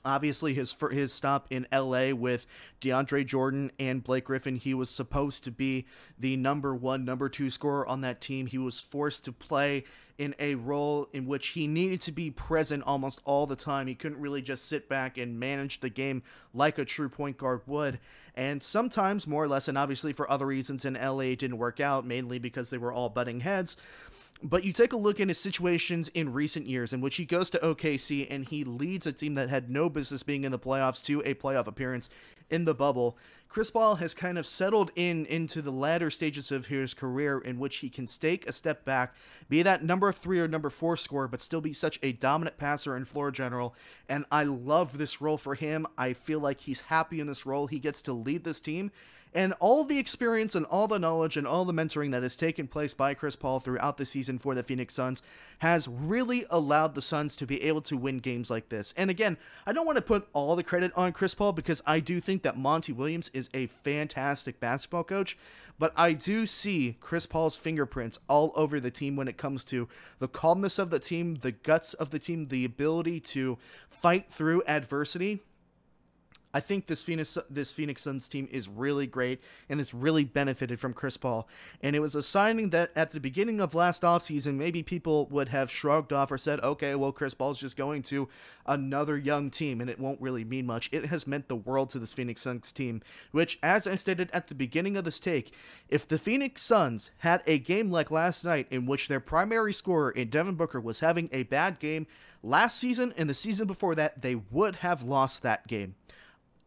Obviously, 0.05 0.53
his 0.53 0.75
his 0.91 1.13
stop 1.13 1.47
in 1.49 1.67
LA 1.73 2.11
with 2.11 2.45
DeAndre 2.81 3.25
Jordan 3.25 3.71
and 3.79 4.03
Blake 4.03 4.25
Griffin, 4.25 4.55
he 4.55 4.73
was 4.73 4.89
supposed 4.89 5.43
to 5.43 5.51
be 5.51 5.85
the 6.17 6.37
number 6.37 6.73
one, 6.73 7.03
number 7.03 7.27
two 7.29 7.49
scorer 7.49 7.85
on 7.85 8.01
that 8.01 8.21
team. 8.21 8.47
He 8.47 8.57
was 8.57 8.79
forced 8.79 9.25
to 9.25 9.31
play 9.31 9.83
in 10.17 10.35
a 10.37 10.55
role 10.55 11.07
in 11.13 11.25
which 11.25 11.47
he 11.49 11.65
needed 11.65 12.01
to 12.01 12.11
be 12.11 12.29
present 12.29 12.83
almost 12.83 13.21
all 13.23 13.47
the 13.47 13.55
time. 13.55 13.87
He 13.87 13.95
couldn't 13.95 14.19
really 14.19 14.41
just 14.41 14.65
sit 14.65 14.89
back 14.89 15.17
and 15.17 15.39
manage 15.39 15.79
the 15.79 15.89
game 15.89 16.23
like 16.53 16.77
a 16.77 16.85
true 16.85 17.07
point 17.07 17.37
guard 17.37 17.61
would. 17.65 17.99
And 18.35 18.61
sometimes, 18.61 19.27
more 19.27 19.43
or 19.43 19.47
less, 19.47 19.69
and 19.69 19.77
obviously 19.77 20.11
for 20.11 20.29
other 20.29 20.45
reasons 20.45 20.83
in 20.85 20.95
LA, 20.95 21.19
it 21.19 21.39
didn't 21.39 21.57
work 21.57 21.79
out, 21.79 22.05
mainly 22.05 22.37
because 22.37 22.69
they 22.69 22.77
were 22.77 22.91
all 22.91 23.09
butting 23.09 23.39
heads. 23.39 23.77
But 24.41 24.63
you 24.63 24.71
take 24.71 24.93
a 24.93 24.97
look 24.97 25.19
at 25.19 25.27
his 25.27 25.39
situations 25.39 26.07
in 26.09 26.31
recent 26.31 26.65
years 26.65 26.93
in 26.93 27.01
which 27.01 27.17
he 27.17 27.25
goes 27.25 27.49
to 27.49 27.59
OKC 27.59 28.25
and 28.29 28.45
he 28.45 28.63
leads 28.63 29.05
a 29.05 29.11
team 29.11 29.33
that 29.33 29.49
had 29.49 29.69
no 29.69 29.89
business 29.89 30.23
being 30.23 30.45
in 30.45 30.51
the 30.51 30.59
playoffs 30.59 31.03
to 31.05 31.21
a 31.25 31.33
playoff 31.33 31.67
appearance 31.67 32.09
in 32.49 32.63
the 32.63 32.73
bubble. 32.73 33.17
Chris 33.49 33.69
Paul 33.69 33.95
has 33.95 34.13
kind 34.13 34.37
of 34.37 34.45
settled 34.45 34.91
in 34.95 35.25
into 35.25 35.61
the 35.61 35.71
latter 35.71 36.09
stages 36.09 36.51
of 36.51 36.67
his 36.67 36.93
career 36.93 37.39
in 37.39 37.59
which 37.59 37.77
he 37.77 37.89
can 37.89 38.05
take 38.05 38.47
a 38.47 38.53
step 38.53 38.85
back, 38.85 39.13
be 39.49 39.61
that 39.63 39.83
number 39.83 40.11
three 40.11 40.39
or 40.39 40.47
number 40.47 40.69
four 40.69 40.95
scorer, 40.95 41.27
but 41.27 41.41
still 41.41 41.59
be 41.59 41.73
such 41.73 41.99
a 42.01 42.13
dominant 42.13 42.57
passer 42.57 42.95
and 42.95 43.07
floor 43.07 43.31
general. 43.31 43.75
And 44.07 44.25
I 44.31 44.43
love 44.43 44.97
this 44.97 45.19
role 45.19 45.37
for 45.37 45.55
him. 45.55 45.85
I 45.97 46.13
feel 46.13 46.39
like 46.39 46.61
he's 46.61 46.81
happy 46.81 47.19
in 47.19 47.27
this 47.27 47.45
role. 47.45 47.67
He 47.67 47.79
gets 47.79 48.01
to 48.03 48.13
lead 48.13 48.43
this 48.43 48.61
team 48.61 48.91
and 49.33 49.53
all 49.59 49.83
the 49.83 49.99
experience 49.99 50.55
and 50.55 50.65
all 50.67 50.87
the 50.87 50.99
knowledge 50.99 51.37
and 51.37 51.45
all 51.45 51.65
the 51.65 51.73
mentoring 51.73 52.11
that 52.11 52.23
has 52.23 52.35
taken 52.35 52.67
place 52.67 52.93
by 52.93 53.13
Chris 53.13 53.35
Paul 53.35 53.59
throughout 53.59 53.97
the 53.97 54.05
season 54.05 54.39
for 54.39 54.55
the 54.55 54.63
Phoenix 54.63 54.93
Suns 54.93 55.21
has 55.59 55.87
really 55.87 56.45
allowed 56.49 56.95
the 56.95 57.01
Suns 57.01 57.35
to 57.35 57.45
be 57.45 57.61
able 57.63 57.81
to 57.81 57.97
win 57.97 58.19
games 58.19 58.49
like 58.49 58.69
this. 58.69 58.93
And 58.97 59.09
again, 59.09 59.37
I 59.65 59.73
don't 59.73 59.85
want 59.85 59.97
to 59.97 60.03
put 60.03 60.27
all 60.33 60.55
the 60.55 60.63
credit 60.63 60.91
on 60.95 61.11
Chris 61.11 61.35
Paul 61.35 61.53
because 61.53 61.81
I 61.85 61.99
do 61.99 62.19
think 62.19 62.41
that 62.43 62.57
Monty 62.57 62.93
Williams 62.93 63.29
is 63.33 63.49
a 63.53 63.67
fantastic 63.67 64.59
basketball 64.59 65.03
coach, 65.03 65.37
but 65.77 65.93
I 65.95 66.13
do 66.13 66.45
see 66.45 66.97
Chris 66.99 67.25
Paul's 67.25 67.55
fingerprints 67.55 68.19
all 68.27 68.51
over 68.55 68.79
the 68.79 68.91
team 68.91 69.15
when 69.15 69.27
it 69.27 69.37
comes 69.37 69.63
to 69.65 69.87
the 70.17 70.27
calmness 70.27 70.79
of 70.79 70.89
the 70.89 70.99
team, 70.99 71.35
the 71.35 71.51
guts 71.51 71.93
of 71.93 72.09
the 72.09 72.19
team, 72.19 72.47
the 72.47 72.65
ability 72.65 73.19
to 73.19 73.57
fight 73.89 74.31
through 74.31 74.63
adversity 74.67 75.41
I 76.51 76.59
think 76.59 76.87
this 76.87 77.03
Phoenix 77.03 77.37
this 77.49 77.71
Phoenix 77.71 78.01
Suns 78.01 78.27
team 78.27 78.47
is 78.51 78.67
really 78.67 79.05
great 79.05 79.39
and 79.69 79.79
has 79.79 79.93
really 79.93 80.23
benefited 80.23 80.79
from 80.79 80.93
Chris 80.93 81.15
Paul. 81.15 81.47
And 81.81 81.95
it 81.95 81.99
was 81.99 82.15
a 82.15 82.23
signing 82.23 82.71
that 82.71 82.89
at 82.95 83.11
the 83.11 83.19
beginning 83.19 83.61
of 83.61 83.75
last 83.75 84.01
offseason, 84.01 84.55
maybe 84.55 84.81
people 84.81 85.27
would 85.27 85.49
have 85.49 85.69
shrugged 85.69 86.11
off 86.11 86.31
or 86.31 86.39
said, 86.39 86.59
okay, 86.61 86.95
well, 86.95 87.11
Chris 87.11 87.35
Paul's 87.35 87.59
just 87.59 87.77
going 87.77 88.01
to 88.03 88.27
another 88.65 89.15
young 89.15 89.51
team 89.51 89.79
and 89.79 89.91
it 89.91 89.99
won't 89.99 90.21
really 90.21 90.43
mean 90.43 90.65
much. 90.65 90.89
It 90.91 91.05
has 91.05 91.27
meant 91.27 91.49
the 91.49 91.55
world 91.55 91.91
to 91.91 91.99
this 91.99 92.13
Phoenix 92.13 92.41
Suns 92.41 92.71
team, 92.71 93.03
which, 93.31 93.59
as 93.61 93.85
I 93.85 93.95
stated 93.95 94.31
at 94.33 94.47
the 94.47 94.55
beginning 94.55 94.97
of 94.97 95.03
this 95.05 95.19
take, 95.19 95.53
if 95.87 96.07
the 96.07 96.17
Phoenix 96.17 96.63
Suns 96.63 97.11
had 97.19 97.43
a 97.45 97.59
game 97.59 97.91
like 97.91 98.09
last 98.09 98.43
night 98.43 98.65
in 98.71 98.87
which 98.87 99.07
their 99.07 99.19
primary 99.19 99.73
scorer 99.73 100.09
in 100.09 100.29
Devin 100.29 100.55
Booker 100.55 100.79
was 100.79 100.99
having 101.01 101.29
a 101.31 101.43
bad 101.43 101.77
game 101.77 102.07
last 102.41 102.77
season 102.77 103.13
and 103.17 103.29
the 103.29 103.35
season 103.35 103.67
before 103.67 103.93
that, 103.93 104.23
they 104.23 104.33
would 104.35 104.77
have 104.77 105.03
lost 105.03 105.43
that 105.43 105.67
game 105.67 105.93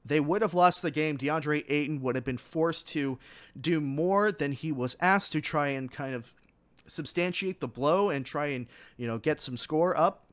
they 0.05 0.21
would 0.21 0.43
have 0.43 0.55
lost 0.55 0.83
the 0.83 0.91
game. 0.91 1.19
DeAndre 1.19 1.65
Ayton 1.69 2.01
would 2.03 2.15
have 2.15 2.25
been 2.25 2.39
forced 2.39 2.89
to 2.89 3.19
do 3.61 3.81
more 3.81 4.33
than 4.33 4.53
he 4.53 4.73
was 4.73 4.97
asked 5.01 5.33
to 5.33 5.41
try 5.41 5.69
and 5.69 5.91
kind 5.91 6.15
of 6.15 6.33
substantiate 6.87 7.61
the 7.61 7.69
blow 7.69 8.11
and 8.11 8.27
try 8.27 8.47
and, 8.47 8.67
you 8.97 9.07
know, 9.07 9.19
get 9.19 9.41
some 9.41 9.57
score 9.57 9.97
up. 9.97 10.27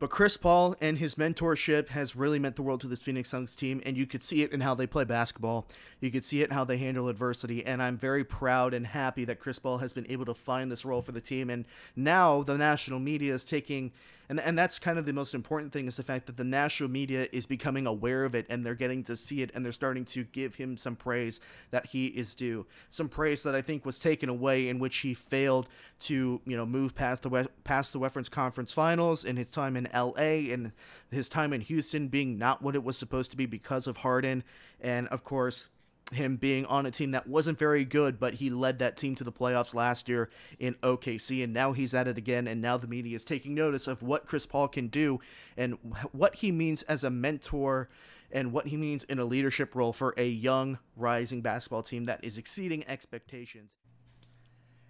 But 0.00 0.10
Chris 0.10 0.36
Paul 0.36 0.74
and 0.80 0.98
his 0.98 1.14
mentorship 1.14 1.88
has 1.88 2.16
really 2.16 2.38
meant 2.38 2.56
the 2.56 2.62
world 2.62 2.80
to 2.80 2.88
this 2.88 3.02
Phoenix 3.02 3.30
Suns 3.30 3.54
team, 3.54 3.80
and 3.86 3.96
you 3.96 4.06
could 4.06 4.24
see 4.24 4.42
it 4.42 4.52
in 4.52 4.60
how 4.60 4.74
they 4.74 4.86
play 4.88 5.04
basketball. 5.04 5.68
You 6.00 6.10
could 6.10 6.24
see 6.24 6.42
it 6.42 6.52
how 6.52 6.64
they 6.64 6.78
handle 6.78 7.08
adversity, 7.08 7.64
and 7.64 7.80
I'm 7.80 7.96
very 7.96 8.24
proud 8.24 8.74
and 8.74 8.86
happy 8.86 9.24
that 9.24 9.38
Chris 9.38 9.58
Paul 9.58 9.78
has 9.78 9.92
been 9.92 10.10
able 10.10 10.24
to 10.26 10.34
find 10.34 10.70
this 10.70 10.84
role 10.84 11.00
for 11.00 11.12
the 11.12 11.20
team. 11.20 11.48
And 11.48 11.64
now 11.94 12.42
the 12.42 12.58
national 12.58 12.98
media 12.98 13.32
is 13.32 13.44
taking 13.44 13.92
and 14.28 14.40
and 14.40 14.58
that's 14.58 14.78
kind 14.78 14.98
of 14.98 15.06
the 15.06 15.12
most 15.12 15.34
important 15.34 15.72
thing 15.72 15.86
is 15.86 15.96
the 15.96 16.02
fact 16.02 16.26
that 16.26 16.36
the 16.36 16.44
national 16.44 16.90
media 16.90 17.28
is 17.32 17.46
becoming 17.46 17.86
aware 17.86 18.24
of 18.24 18.34
it 18.34 18.46
and 18.48 18.64
they're 18.64 18.74
getting 18.74 19.02
to 19.04 19.16
see 19.16 19.42
it 19.42 19.50
and 19.54 19.64
they're 19.64 19.72
starting 19.72 20.04
to 20.06 20.24
give 20.24 20.54
him 20.54 20.76
some 20.76 20.96
praise 20.96 21.40
that 21.70 21.86
he 21.86 22.06
is 22.06 22.34
due. 22.34 22.66
Some 22.90 23.08
praise 23.08 23.42
that 23.42 23.54
I 23.54 23.62
think 23.62 23.84
was 23.84 23.98
taken 23.98 24.28
away 24.28 24.68
in 24.68 24.78
which 24.78 24.96
he 24.98 25.14
failed 25.14 25.68
to 26.00 26.40
you 26.44 26.56
know 26.56 26.66
move 26.66 26.94
past 26.94 27.22
the 27.22 27.48
past 27.64 27.92
the 27.92 27.98
Reference 27.98 28.28
Conference 28.28 28.72
Finals 28.72 29.24
in 29.24 29.36
his 29.36 29.50
time 29.50 29.76
in 29.76 29.88
LA 29.94 30.52
and 30.52 30.72
his 31.10 31.28
time 31.28 31.52
in 31.52 31.60
Houston 31.60 32.08
being 32.08 32.38
not 32.38 32.62
what 32.62 32.74
it 32.74 32.84
was 32.84 32.96
supposed 32.96 33.30
to 33.30 33.36
be 33.36 33.46
because 33.46 33.86
of 33.86 33.98
Harden. 33.98 34.44
And 34.80 35.08
of 35.08 35.24
course 35.24 35.68
him 36.14 36.36
being 36.36 36.66
on 36.66 36.86
a 36.86 36.90
team 36.90 37.12
that 37.12 37.26
wasn't 37.26 37.58
very 37.58 37.84
good, 37.84 38.18
but 38.18 38.34
he 38.34 38.50
led 38.50 38.78
that 38.78 38.96
team 38.96 39.14
to 39.16 39.24
the 39.24 39.32
playoffs 39.32 39.74
last 39.74 40.08
year 40.08 40.30
in 40.58 40.74
OKC, 40.82 41.44
and 41.44 41.52
now 41.52 41.72
he's 41.72 41.94
at 41.94 42.08
it 42.08 42.18
again. 42.18 42.46
And 42.46 42.60
now 42.60 42.76
the 42.76 42.86
media 42.86 43.16
is 43.16 43.24
taking 43.24 43.54
notice 43.54 43.86
of 43.86 44.02
what 44.02 44.26
Chris 44.26 44.46
Paul 44.46 44.68
can 44.68 44.88
do 44.88 45.20
and 45.56 45.78
what 46.12 46.36
he 46.36 46.52
means 46.52 46.82
as 46.84 47.04
a 47.04 47.10
mentor 47.10 47.88
and 48.30 48.52
what 48.52 48.66
he 48.66 48.76
means 48.76 49.04
in 49.04 49.18
a 49.18 49.24
leadership 49.24 49.74
role 49.74 49.92
for 49.92 50.14
a 50.16 50.28
young, 50.28 50.78
rising 50.96 51.40
basketball 51.40 51.82
team 51.82 52.04
that 52.06 52.24
is 52.24 52.36
exceeding 52.36 52.86
expectations. 52.88 53.76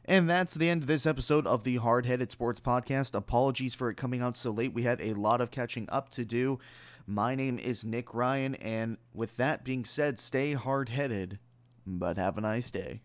And 0.07 0.29
that's 0.29 0.53
the 0.53 0.69
end 0.69 0.83
of 0.83 0.87
this 0.87 1.07
episode 1.07 1.47
of 1.47 1.65
the 1.65 1.77
Hard 1.77 2.05
Headed 2.05 2.31
Sports 2.31 2.61
Podcast. 2.61 3.15
Apologies 3.15 3.75
for 3.75 3.89
it 3.89 3.97
coming 3.97 4.21
out 4.21 4.37
so 4.37 4.51
late. 4.51 4.75
We 4.75 4.83
had 4.83 5.01
a 5.01 5.15
lot 5.15 5.41
of 5.41 5.51
catching 5.51 5.89
up 5.91 6.11
to 6.11 6.27
do. 6.27 6.59
My 7.07 7.35
name 7.35 7.59
is 7.59 7.85
Nick 7.85 8.15
Ryan, 8.15 8.55
and 8.55 8.97
with 9.13 9.37
that 9.37 9.63
being 9.63 9.85
said, 9.85 10.19
stay 10.19 10.55
hard 10.55 10.89
headed, 10.89 11.39
but 11.87 12.17
have 12.17 12.39
a 12.39 12.41
nice 12.41 12.71
day. 12.71 13.03